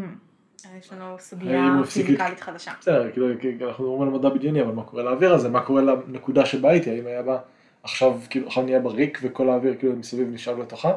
יש 0.78 0.92
לנו 0.92 1.16
סוגיה 1.18 1.62
פיזיקלית 1.92 2.40
חדשה. 2.40 2.72
בסדר, 2.80 3.10
כאילו, 3.12 3.28
אנחנו 3.68 3.84
מדברים 3.84 4.02
על 4.02 4.18
מדע 4.18 4.28
בדיוני, 4.28 4.62
אבל 4.62 4.72
מה 4.72 4.82
קורה 4.82 5.02
לאוויר 5.02 5.34
הזה? 5.34 5.48
מה 5.48 5.60
קורה 5.60 5.82
לנקודה 5.82 6.46
שבה 6.46 6.70
הייתי? 6.70 6.90
האם 6.90 7.06
היה 7.06 7.22
בה, 7.22 7.38
עכשיו, 7.82 8.18
כאילו, 8.30 8.46
עכשיו 8.46 8.64
נהיה 8.64 8.80
בריק 8.80 9.18
וכל 9.22 9.48
האוויר 9.48 9.74
כאילו 9.78 9.96
מסביב 9.96 10.28
נשאר 10.32 10.58
לתוכה? 10.58 10.92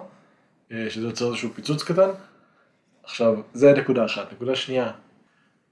אה, 0.72 0.90
שזה 0.90 1.08
יוצר 1.08 1.28
איזשהו 1.28 1.50
פיצוץ 1.50 1.84
קטן. 1.84 2.10
עכשיו, 3.04 3.36
זה 3.54 3.74
נקודה 3.74 4.06
אחת. 4.06 4.34
נקודה 4.34 4.56
שנייה, 4.56 4.92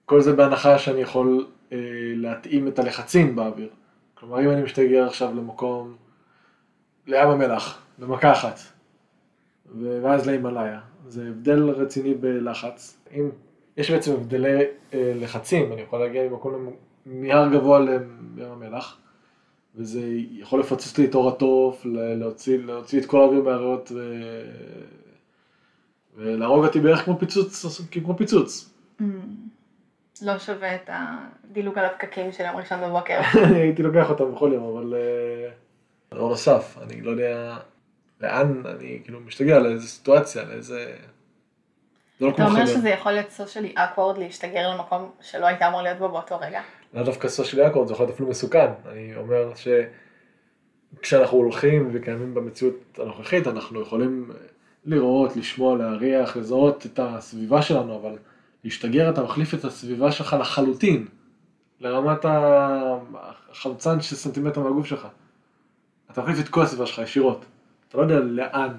כל 0.05 0.21
זה 0.21 0.33
בהנחה 0.33 0.77
שאני 0.77 1.01
יכול 1.01 1.47
אה, 1.71 1.77
להתאים 2.15 2.67
את 2.67 2.79
הלחצים 2.79 3.35
באוויר. 3.35 3.69
כלומר, 4.13 4.41
אם 4.41 4.49
אני 4.49 4.61
משתגר 4.61 5.07
עכשיו 5.07 5.35
למקום, 5.35 5.95
לים 7.07 7.29
המלח, 7.29 7.81
במכה 7.99 8.31
אחת, 8.31 8.59
ואז 9.81 10.27
להימאליה, 10.27 10.79
זה 11.07 11.27
הבדל 11.29 11.69
רציני 11.69 12.13
בלחץ. 12.13 12.97
אם 13.11 13.29
יש 13.77 13.91
בעצם 13.91 14.13
הבדלי 14.13 14.59
אה, 14.93 15.13
לחצים, 15.15 15.73
אני 15.73 15.81
יכול 15.81 15.99
להגיע 15.99 16.29
ממקום, 16.29 16.73
מהר 17.05 17.49
גבוה 17.49 17.79
לים 17.79 18.51
המלח, 18.51 18.97
וזה 19.75 20.01
יכול 20.31 20.59
לפוצץ 20.59 20.97
לי 20.97 21.05
את 21.05 21.13
עור 21.13 21.29
התוף, 21.29 21.81
להוציא, 21.85 22.57
להוציא 22.57 22.99
את 22.99 23.05
כל 23.05 23.21
האוויר 23.21 23.43
מהריאות 23.43 23.91
ו... 23.95 24.19
ולהרוג 26.15 26.65
אותי 26.65 26.79
בערך 26.79 27.05
כמו 27.05 27.19
פיצוץ, 27.19 27.81
כמו 27.91 28.17
פיצוץ. 28.17 28.69
Mm. 28.99 29.03
לא 30.23 30.39
שווה 30.39 30.75
את 30.75 30.89
הדילוג 30.93 31.77
על 31.79 31.85
הפקקים 31.85 32.31
של 32.31 32.43
יום 32.43 32.55
ראשון 32.55 32.81
בבוקר. 32.81 33.19
אני 33.45 33.59
הייתי 33.59 33.83
לוקח 33.83 34.09
אותם 34.09 34.35
בכל 34.35 34.51
יום, 34.53 34.77
אבל 34.77 34.93
אה, 34.93 35.49
דבר 36.11 36.27
נוסף, 36.27 36.77
אני 36.81 37.01
לא 37.01 37.11
יודע 37.11 37.57
לאן, 38.21 38.63
אני 38.65 38.99
כאילו 39.03 39.19
משתגר 39.19 39.59
לאיזה 39.59 39.87
סיטואציה, 39.87 40.43
לאיזה... 40.43 40.95
לא 42.21 42.29
אתה 42.29 42.45
אומר 42.45 42.65
שזה 42.65 42.89
יכול 42.89 43.11
להיות 43.11 43.29
socially 43.29 43.73
awkward 43.75 44.17
להשתגר 44.17 44.69
למקום 44.69 45.11
שלא 45.21 45.45
היית 45.45 45.61
אמור 45.61 45.81
להיות 45.81 45.97
בו 45.97 46.09
באותו 46.09 46.39
רגע? 46.39 46.61
לא 46.93 47.03
דווקא 47.03 47.27
socially 47.27 47.67
awkward, 47.67 47.87
זה 47.87 47.93
יכול 47.93 48.05
להיות 48.05 48.15
אפילו 48.15 48.29
מסוכן. 48.29 48.67
אני 48.91 49.15
אומר 49.15 49.51
שכשאנחנו 50.99 51.37
הולכים 51.37 51.89
וקיימים 51.93 52.33
במציאות 52.33 52.99
הנוכחית, 53.01 53.47
אנחנו 53.47 53.81
יכולים 53.81 54.31
לראות, 54.85 55.35
לשמוע, 55.35 55.77
להריח, 55.77 56.37
לזהות 56.37 56.85
את 56.85 56.99
הסביבה 56.99 57.61
שלנו, 57.61 57.95
אבל 57.95 58.17
להשתגר 58.63 59.09
אתה 59.09 59.23
מחליף 59.23 59.53
את 59.53 59.65
הסביבה 59.65 60.11
שלך 60.11 60.35
לחלוטין, 60.39 61.07
לרמת 61.79 62.25
החמצן 62.25 64.01
של 64.01 64.15
סנטימטר 64.15 64.61
מהגוף 64.61 64.85
שלך. 64.85 65.07
אתה 66.11 66.21
מחליף 66.21 66.39
את 66.39 66.49
כל 66.49 66.61
הסביבה 66.61 66.85
שלך 66.85 66.99
ישירות. 66.99 67.45
אתה 67.89 67.97
לא 67.97 68.03
יודע 68.03 68.19
לאן. 68.19 68.73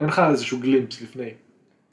אין 0.00 0.08
לך 0.08 0.22
איזשהו 0.30 0.60
גלימפס 0.60 1.02
לפני. 1.02 1.34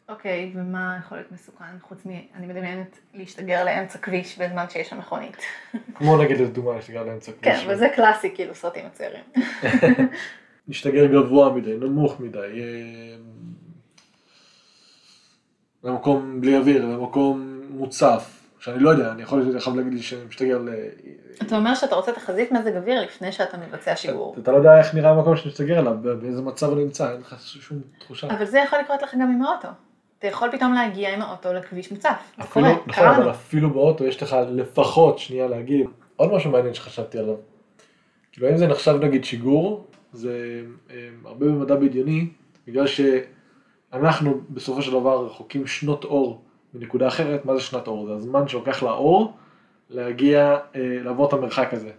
אוקיי, 0.09 0.51
okay, 0.53 0.57
ומה 0.57 0.97
יכול 0.99 1.17
להיות 1.17 1.31
מסוכן 1.31 1.79
חוץ 1.81 2.05
מ... 2.05 2.09
אני 2.35 2.47
מדמיינת 2.47 2.99
להשתגר 3.13 3.65
לאמצע 3.65 3.99
כביש 3.99 4.39
בזמן 4.39 4.65
שיש 4.69 4.89
שם 4.89 4.97
מכונית. 4.97 5.37
כמו 5.95 6.23
נגיד 6.23 6.37
לדוגמה 6.37 6.75
להשתגר 6.75 7.03
לאמצע 7.03 7.31
כביש. 7.31 7.63
כן, 7.63 7.69
וזה 7.69 7.87
קלאסי 7.95 8.31
כאילו 8.35 8.55
סרטים 8.55 8.85
מצוירים. 8.85 9.23
להשתגר 10.67 11.05
גבוה 11.05 11.53
מדי, 11.53 11.77
נמוך 11.77 12.19
מדי, 12.19 12.39
אה, 12.39 13.15
למקום 15.83 16.41
בלי 16.41 16.57
אוויר, 16.57 16.85
למקום 16.85 17.61
מוצף, 17.69 18.43
שאני 18.59 18.79
לא 18.79 18.89
יודע, 18.89 19.11
אני 19.11 19.21
יכול 19.21 19.39
להגיד 19.75 19.93
לי 19.93 20.01
שאני 20.01 20.21
משתגר 20.25 20.57
ל... 20.57 20.69
אתה 21.41 21.55
אומר 21.55 21.75
שאתה 21.75 21.95
רוצה 21.95 22.11
תחזית 22.11 22.51
מזג 22.51 22.75
אוויר 22.75 23.01
לפני 23.01 23.31
שאתה 23.31 23.57
מבצע 23.57 23.95
שיגור. 23.95 24.35
אתה 24.41 24.51
לא 24.51 24.57
יודע 24.57 24.77
איך 24.79 24.95
נראה 24.95 25.11
המקום 25.11 25.35
שאתה 25.35 25.49
משתגר 25.49 25.79
אליו, 25.79 25.93
באיזה 26.21 26.41
מצב 26.41 26.69
הוא 26.69 26.77
נמצא, 26.77 27.11
אין 27.11 27.21
לך 27.21 27.35
שום 27.39 27.81
תחושה. 27.99 28.27
אבל 28.27 28.45
זה 28.45 28.59
יכול 28.59 28.79
לקרות 28.79 29.01
לך 29.01 29.15
גם 29.15 29.21
עם 29.21 29.41
האוטו. 29.41 29.67
אתה 30.19 30.27
יכול 30.27 30.51
פתאום 30.51 30.73
להגיע 30.73 31.13
עם 31.13 31.21
האוטו 31.21 31.53
לכביש 31.53 31.91
מוצף. 31.91 32.33
אפילו, 32.41 32.67
נכון, 32.87 33.07
אבל 33.07 33.31
אפילו 33.31 33.69
באוטו 33.69 34.05
יש 34.05 34.23
לך 34.23 34.35
לפחות 34.49 35.19
שנייה 35.19 35.47
להגיד. 35.47 35.87
עוד 36.15 36.31
משהו 36.31 36.51
מעניין 36.51 36.73
שחשבתי 36.73 37.17
עליו. 37.17 37.35
כאילו 38.31 38.49
אם 38.49 38.57
זה 38.57 38.67
נחשב 38.67 38.95
נגיד 39.01 39.23
שיגור, 39.23 39.87
זה 40.13 40.61
אה, 40.91 41.09
הרבה 41.25 41.45
במדע 41.45 41.75
בדיוני, 41.75 42.27
בגלל 42.67 42.87
שאנחנו 43.93 44.41
בסופו 44.49 44.81
של 44.81 44.91
דבר 44.91 45.25
רחוקים 45.25 45.67
שנות 45.67 46.03
אור 46.03 46.41
מנקודה 46.73 47.07
אחרת, 47.07 47.45
מה 47.45 47.55
זה 47.55 47.61
שנת 47.61 47.87
אור? 47.87 48.07
זה 48.07 48.13
הזמן 48.13 48.47
שלוקח 48.47 48.83
לאור 48.83 49.33
להגיע, 49.89 50.57
אה, 50.75 50.99
לעבור 51.03 51.27
את 51.27 51.33
המרחק 51.33 51.73
הזה. 51.73 51.91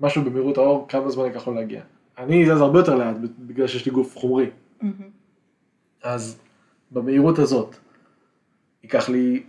משהו 0.00 0.24
במהירות 0.24 0.58
האור, 0.58 0.86
כמה 0.88 1.10
זמן 1.10 1.24
ייקח 1.24 1.46
לו 1.46 1.54
להגיע. 1.54 1.82
אני 2.18 2.46
זז 2.46 2.60
הרבה 2.60 2.78
יותר 2.78 2.94
לאט 2.94 3.16
בגלל 3.38 3.66
שיש 3.66 3.86
לי 3.86 3.92
גוף 3.92 4.16
חומרי. 4.16 4.50
Mm-hmm. 4.80 4.84
אז 6.02 6.38
במהירות 6.90 7.38
הזאת. 7.38 7.76
ייקח 8.82 9.08
לי 9.08 9.42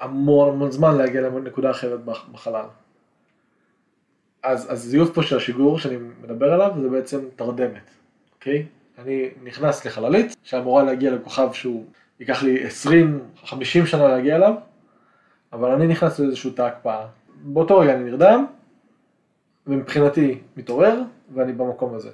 המון 0.00 0.48
המון 0.48 0.70
זמן 0.70 0.96
להגיע 0.96 1.20
לנקודה 1.20 1.70
אחרת 1.70 2.00
בחלל. 2.04 2.66
אז, 4.42 4.72
אז 4.72 4.82
זיוף 4.82 5.14
פה 5.14 5.22
של 5.22 5.36
השיגור 5.36 5.78
שאני 5.78 5.96
מדבר 5.96 6.52
עליו 6.52 6.72
זה 6.80 6.88
בעצם 6.88 7.20
תרדמת, 7.36 7.90
אוקיי? 8.34 8.66
אני 8.98 9.30
נכנס 9.42 9.84
לחללית 9.84 10.36
שאמורה 10.42 10.82
להגיע 10.82 11.10
לכוכב 11.10 11.52
שהוא 11.52 11.84
ייקח 12.20 12.42
לי 12.42 12.66
20-50 13.44 13.86
שנה 13.86 14.08
להגיע 14.08 14.36
אליו, 14.36 14.54
אבל 15.52 15.70
אני 15.70 15.86
נכנס 15.86 16.18
לאיזשהו 16.18 16.50
תא 16.50 16.62
הקפאה. 16.62 17.06
באותו 17.34 17.78
רגע 17.78 17.94
אני 17.94 18.04
נרדם, 18.04 18.46
ומבחינתי 19.66 20.38
מתעורר, 20.56 21.02
ואני 21.34 21.52
במקום 21.52 21.94
הזה. 21.94 22.10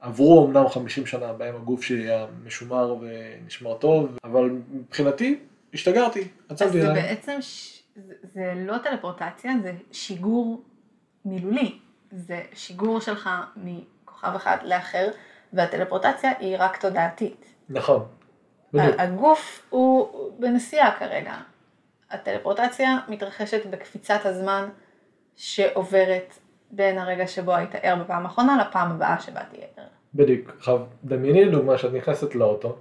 עברו 0.00 0.46
אמנם 0.46 0.68
50 0.68 1.06
שנה 1.06 1.32
בהם 1.32 1.56
הגוף 1.56 1.82
שלי 1.82 2.02
היה 2.02 2.26
משומר 2.44 2.96
ונשמר 3.00 3.74
טוב, 3.74 4.18
אבל 4.24 4.50
מבחינתי 4.72 5.38
השתגרתי, 5.74 6.28
עצרתי 6.48 6.80
אז 6.80 6.86
זה 6.86 6.92
בעצם, 6.92 7.36
ש... 7.40 7.82
זה, 7.96 8.14
זה 8.22 8.52
לא 8.56 8.78
טלפורטציה, 8.78 9.52
זה 9.62 9.72
שיגור 9.92 10.62
מילולי. 11.24 11.78
זה 12.12 12.42
שיגור 12.54 13.00
שלך 13.00 13.30
מכוכב 13.56 14.34
אחד 14.36 14.56
לאחר, 14.64 15.10
והטלפורטציה 15.52 16.32
היא 16.38 16.56
רק 16.58 16.76
תודעתית. 16.76 17.54
נכון. 17.68 18.04
בדיוק. 18.72 18.94
הגוף 18.98 19.66
הוא 19.70 20.08
בנסיעה 20.38 20.98
כרגע. 20.98 21.34
הטלפורטציה 22.10 22.98
מתרחשת 23.08 23.66
בקפיצת 23.66 24.20
הזמן 24.24 24.68
שעוברת 25.36 26.38
בין 26.70 26.98
הרגע 26.98 27.26
שבו 27.26 27.54
היית 27.54 27.74
ער 27.82 27.96
בפעם 28.04 28.26
האחרונה 28.26 28.66
לפעם 28.68 28.90
הבאה 28.90 29.20
שבה 29.20 29.40
תהיה 29.50 29.66
ער. 29.76 29.84
בדיוק. 30.14 30.50
עכשיו, 30.58 30.80
דמייני 31.04 31.44
לדוגמה 31.44 31.78
שאת 31.78 31.92
נכנסת 31.92 32.34
לאוטו, 32.34 32.76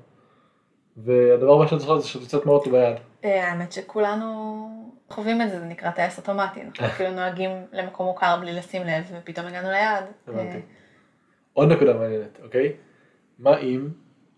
והדבר 0.97 1.55
הבא 1.55 1.67
שאת 1.67 1.79
זוכרת 1.79 2.01
זה 2.01 2.07
שאת 2.07 2.21
יוצאת 2.21 2.45
מהאוטו 2.45 2.71
ביד. 2.71 2.97
אה, 3.23 3.51
האמת 3.51 3.71
שכולנו 3.71 4.69
חווים 5.09 5.41
את 5.41 5.49
זה, 5.49 5.59
זה 5.59 5.65
נקרא 5.65 5.91
טייס 5.91 6.17
אוטומטי, 6.17 6.61
אנחנו 6.61 6.85
אפילו 6.85 7.11
נוהגים 7.11 7.51
למקום 7.71 8.05
מוכר 8.05 8.37
בלי 8.41 8.53
לשים 8.53 8.83
לב, 8.83 9.03
ופתאום 9.11 9.47
הגענו 9.47 9.69
ליעד. 9.69 10.03
הבנתי. 10.27 10.59
עוד 11.53 11.71
נקודה 11.71 11.93
מעניינת, 11.93 12.39
אוקיי? 12.43 12.73
מה 13.39 13.57
אם, 13.57 13.89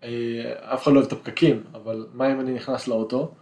אה, 0.02 0.74
אף 0.74 0.82
אחד 0.82 0.92
לא 0.92 0.96
אוהב 0.96 1.06
את 1.06 1.12
הפקקים, 1.12 1.64
אבל 1.74 2.06
מה 2.12 2.32
אם 2.32 2.40
אני 2.40 2.54
נכנס 2.54 2.88
לאוטו, 2.88 3.34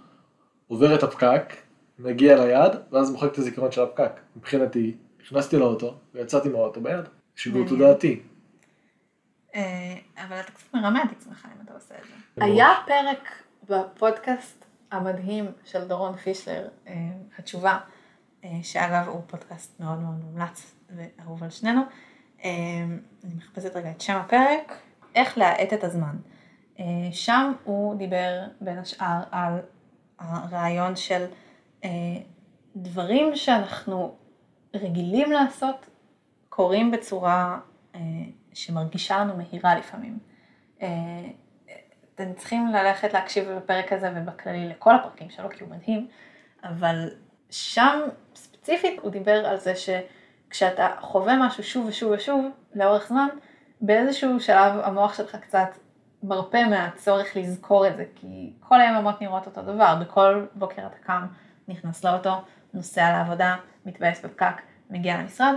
עובר 0.68 0.94
את 0.94 1.02
הפקק, 1.02 1.54
מגיע 1.98 2.44
ליעד, 2.44 2.76
ואז 2.90 3.10
מוחק 3.10 3.32
את 3.32 3.38
הזיכרון 3.38 3.72
של 3.72 3.82
הפקק. 3.82 4.12
מבחינתי, 4.36 4.96
נכנסתי 5.22 5.56
לאוטו, 5.56 5.94
ויצאתי 6.14 6.48
מהאוטו 6.48 6.80
ביד. 6.80 7.04
שיגור. 7.36 7.68
תודעתי. 7.68 8.22
אה, 9.54 9.96
אבל 10.16 10.40
אתה 10.40 10.52
קצת 10.52 10.74
מרמה 10.74 11.02
את 11.02 11.12
עצמך 11.12 11.48
אם 11.56 11.64
אתה 11.64 11.74
עושה 11.74 11.94
את 11.94 12.04
זה. 12.04 12.44
היה 12.44 12.68
פרק 12.86 13.42
בפודקאסט 13.68 14.64
המדהים 14.90 15.44
של 15.64 15.84
דורון 15.84 16.16
פישלר, 16.16 16.68
אה, 16.86 16.94
התשובה, 17.38 17.78
אה, 18.44 18.48
שאגב 18.62 19.08
הוא 19.08 19.22
פודקאסט 19.26 19.80
מאוד 19.80 19.98
מאוד 19.98 20.24
מומלץ 20.24 20.74
ואהוב 20.96 21.44
על 21.44 21.50
שנינו. 21.50 21.80
אה, 22.44 22.50
אני 23.24 23.34
מחפשת 23.36 23.76
רגע 23.76 23.90
את 23.90 24.00
שם 24.00 24.16
הפרק, 24.16 24.78
איך 25.14 25.38
להאט 25.38 25.72
את 25.72 25.84
הזמן. 25.84 26.16
אה, 26.80 27.12
שם 27.12 27.52
הוא 27.64 27.94
דיבר 27.94 28.42
בין 28.60 28.78
השאר 28.78 29.22
על 29.30 29.58
הרעיון 30.18 30.96
של 30.96 31.24
אה, 31.84 31.90
דברים 32.76 33.36
שאנחנו 33.36 34.16
רגילים 34.74 35.32
לעשות 35.32 35.86
קורים 36.48 36.90
בצורה 36.90 37.58
אה, 37.94 38.00
שמרגישה 38.52 39.18
לנו 39.18 39.36
מהירה 39.36 39.74
לפעמים. 39.74 40.18
אתם 42.14 42.34
צריכים 42.36 42.66
ללכת 42.66 43.12
להקשיב 43.12 43.48
בפרק 43.50 43.92
הזה 43.92 44.12
ובכללי 44.16 44.68
לכל 44.68 44.94
הפרקים 44.94 45.30
שלו 45.30 45.50
כי 45.50 45.64
הוא 45.64 45.70
מדהים, 45.70 46.08
אבל 46.64 47.08
שם 47.50 48.00
ספציפית 48.34 49.00
הוא 49.02 49.10
דיבר 49.10 49.46
על 49.46 49.56
זה 49.56 49.76
שכשאתה 50.50 50.88
חווה 51.00 51.36
משהו 51.46 51.64
שוב 51.64 51.86
ושוב 51.86 52.12
ושוב 52.12 52.44
לאורך 52.74 53.08
זמן, 53.08 53.28
באיזשהו 53.80 54.40
שלב 54.40 54.72
המוח 54.82 55.14
שלך 55.14 55.36
קצת 55.36 55.68
מרפה 56.22 56.64
מהצורך 56.64 57.36
לזכור 57.36 57.86
את 57.86 57.96
זה, 57.96 58.04
כי 58.14 58.52
כל 58.60 58.80
היממות 58.80 59.20
נראות 59.20 59.46
אותו 59.46 59.62
דבר, 59.62 59.94
בכל 60.00 60.46
בוקר 60.54 60.86
אתה 60.86 60.96
קם, 61.02 61.26
נכנס 61.68 62.04
לאוטו, 62.04 62.34
נוסע 62.74 63.12
לעבודה, 63.12 63.56
מתבאס 63.86 64.24
בפקק, 64.24 64.62
מגיע 64.90 65.18
למשרד, 65.18 65.54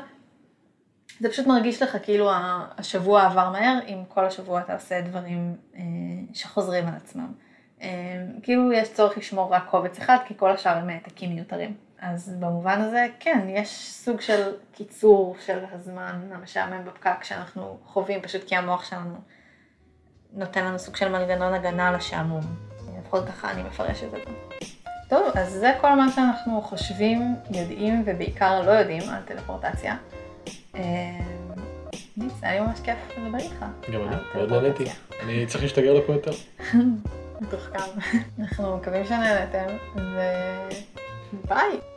זה 1.20 1.30
פשוט 1.30 1.48
מרגיש 1.48 1.82
לך 1.82 1.98
כאילו 2.04 2.32
השבוע 2.78 3.26
עבר 3.26 3.50
מהר, 3.50 3.80
אם 3.88 4.04
כל 4.08 4.26
השבוע 4.26 4.62
אתה 4.62 4.74
עושה 4.74 5.02
דברים 5.02 5.56
אה, 5.76 5.82
שחוזרים 6.34 6.88
על 6.88 6.94
עצמם. 6.96 7.32
אה, 7.82 7.90
כאילו 8.44 8.74
יש 8.74 8.94
צורך 8.94 9.18
לשמור 9.18 9.54
רק 9.54 9.64
קובץ 9.70 9.98
אחד, 9.98 10.18
כי 10.28 10.34
כל 10.38 10.52
השאר 10.52 10.78
הם 10.78 10.90
העתקים 10.90 11.36
מיותרים. 11.36 11.74
אז 12.06 12.36
במובן 12.40 12.82
הזה, 12.82 13.08
כן, 13.20 13.48
יש 13.50 13.92
סוג 13.92 14.22
של 14.22 14.52
קיצור 14.72 15.36
של 15.46 15.60
הזמן 15.72 16.30
המשעמם 16.32 16.86
בפקק 16.86 17.24
שאנחנו 17.24 17.78
חווים, 17.86 18.22
פשוט 18.22 18.44
כי 18.48 18.56
המוח 18.56 18.86
שלנו 18.90 19.16
נותן 20.34 20.66
לנו 20.66 20.80
סוג 20.80 20.96
של 20.96 21.10
מנגנון 21.10 21.54
הגנה 21.54 21.92
לשעמום. 21.92 22.42
לפחות 23.00 23.28
ככה 23.28 23.52
אני 23.52 23.64
מפרשת 23.64 24.06
את 24.06 24.12
זה. 24.12 24.34
טוב, 25.10 25.38
אז 25.38 25.54
זה 25.54 25.72
כל 25.82 25.96
מה 25.96 26.12
שאנחנו 26.12 26.62
חושבים, 26.62 27.36
יודעים 27.52 28.04
ובעיקר 28.06 28.62
לא 28.62 28.72
יודעים 28.72 29.10
על 29.10 29.22
טלפורטציה. 29.26 29.98
אה, 30.76 30.82
ניס, 32.18 32.34
היה 32.42 32.62
לי 32.62 32.68
ממש 32.68 32.80
כיף 32.80 32.98
לדבר 33.18 33.38
איתך. 33.38 33.66
גם 33.94 34.02
אני, 34.08 34.16
מאוד 34.36 34.54
נהניתי. 34.54 34.84
אני 35.24 35.46
צריך 35.46 35.64
להשתגר 35.64 35.94
לפה 35.94 36.14
יותר. 36.14 36.32
מתוחכם. 37.42 38.00
אנחנו 38.40 38.78
מקווים 38.78 39.06
שנהנתם, 39.06 39.68
וביי. 41.34 41.93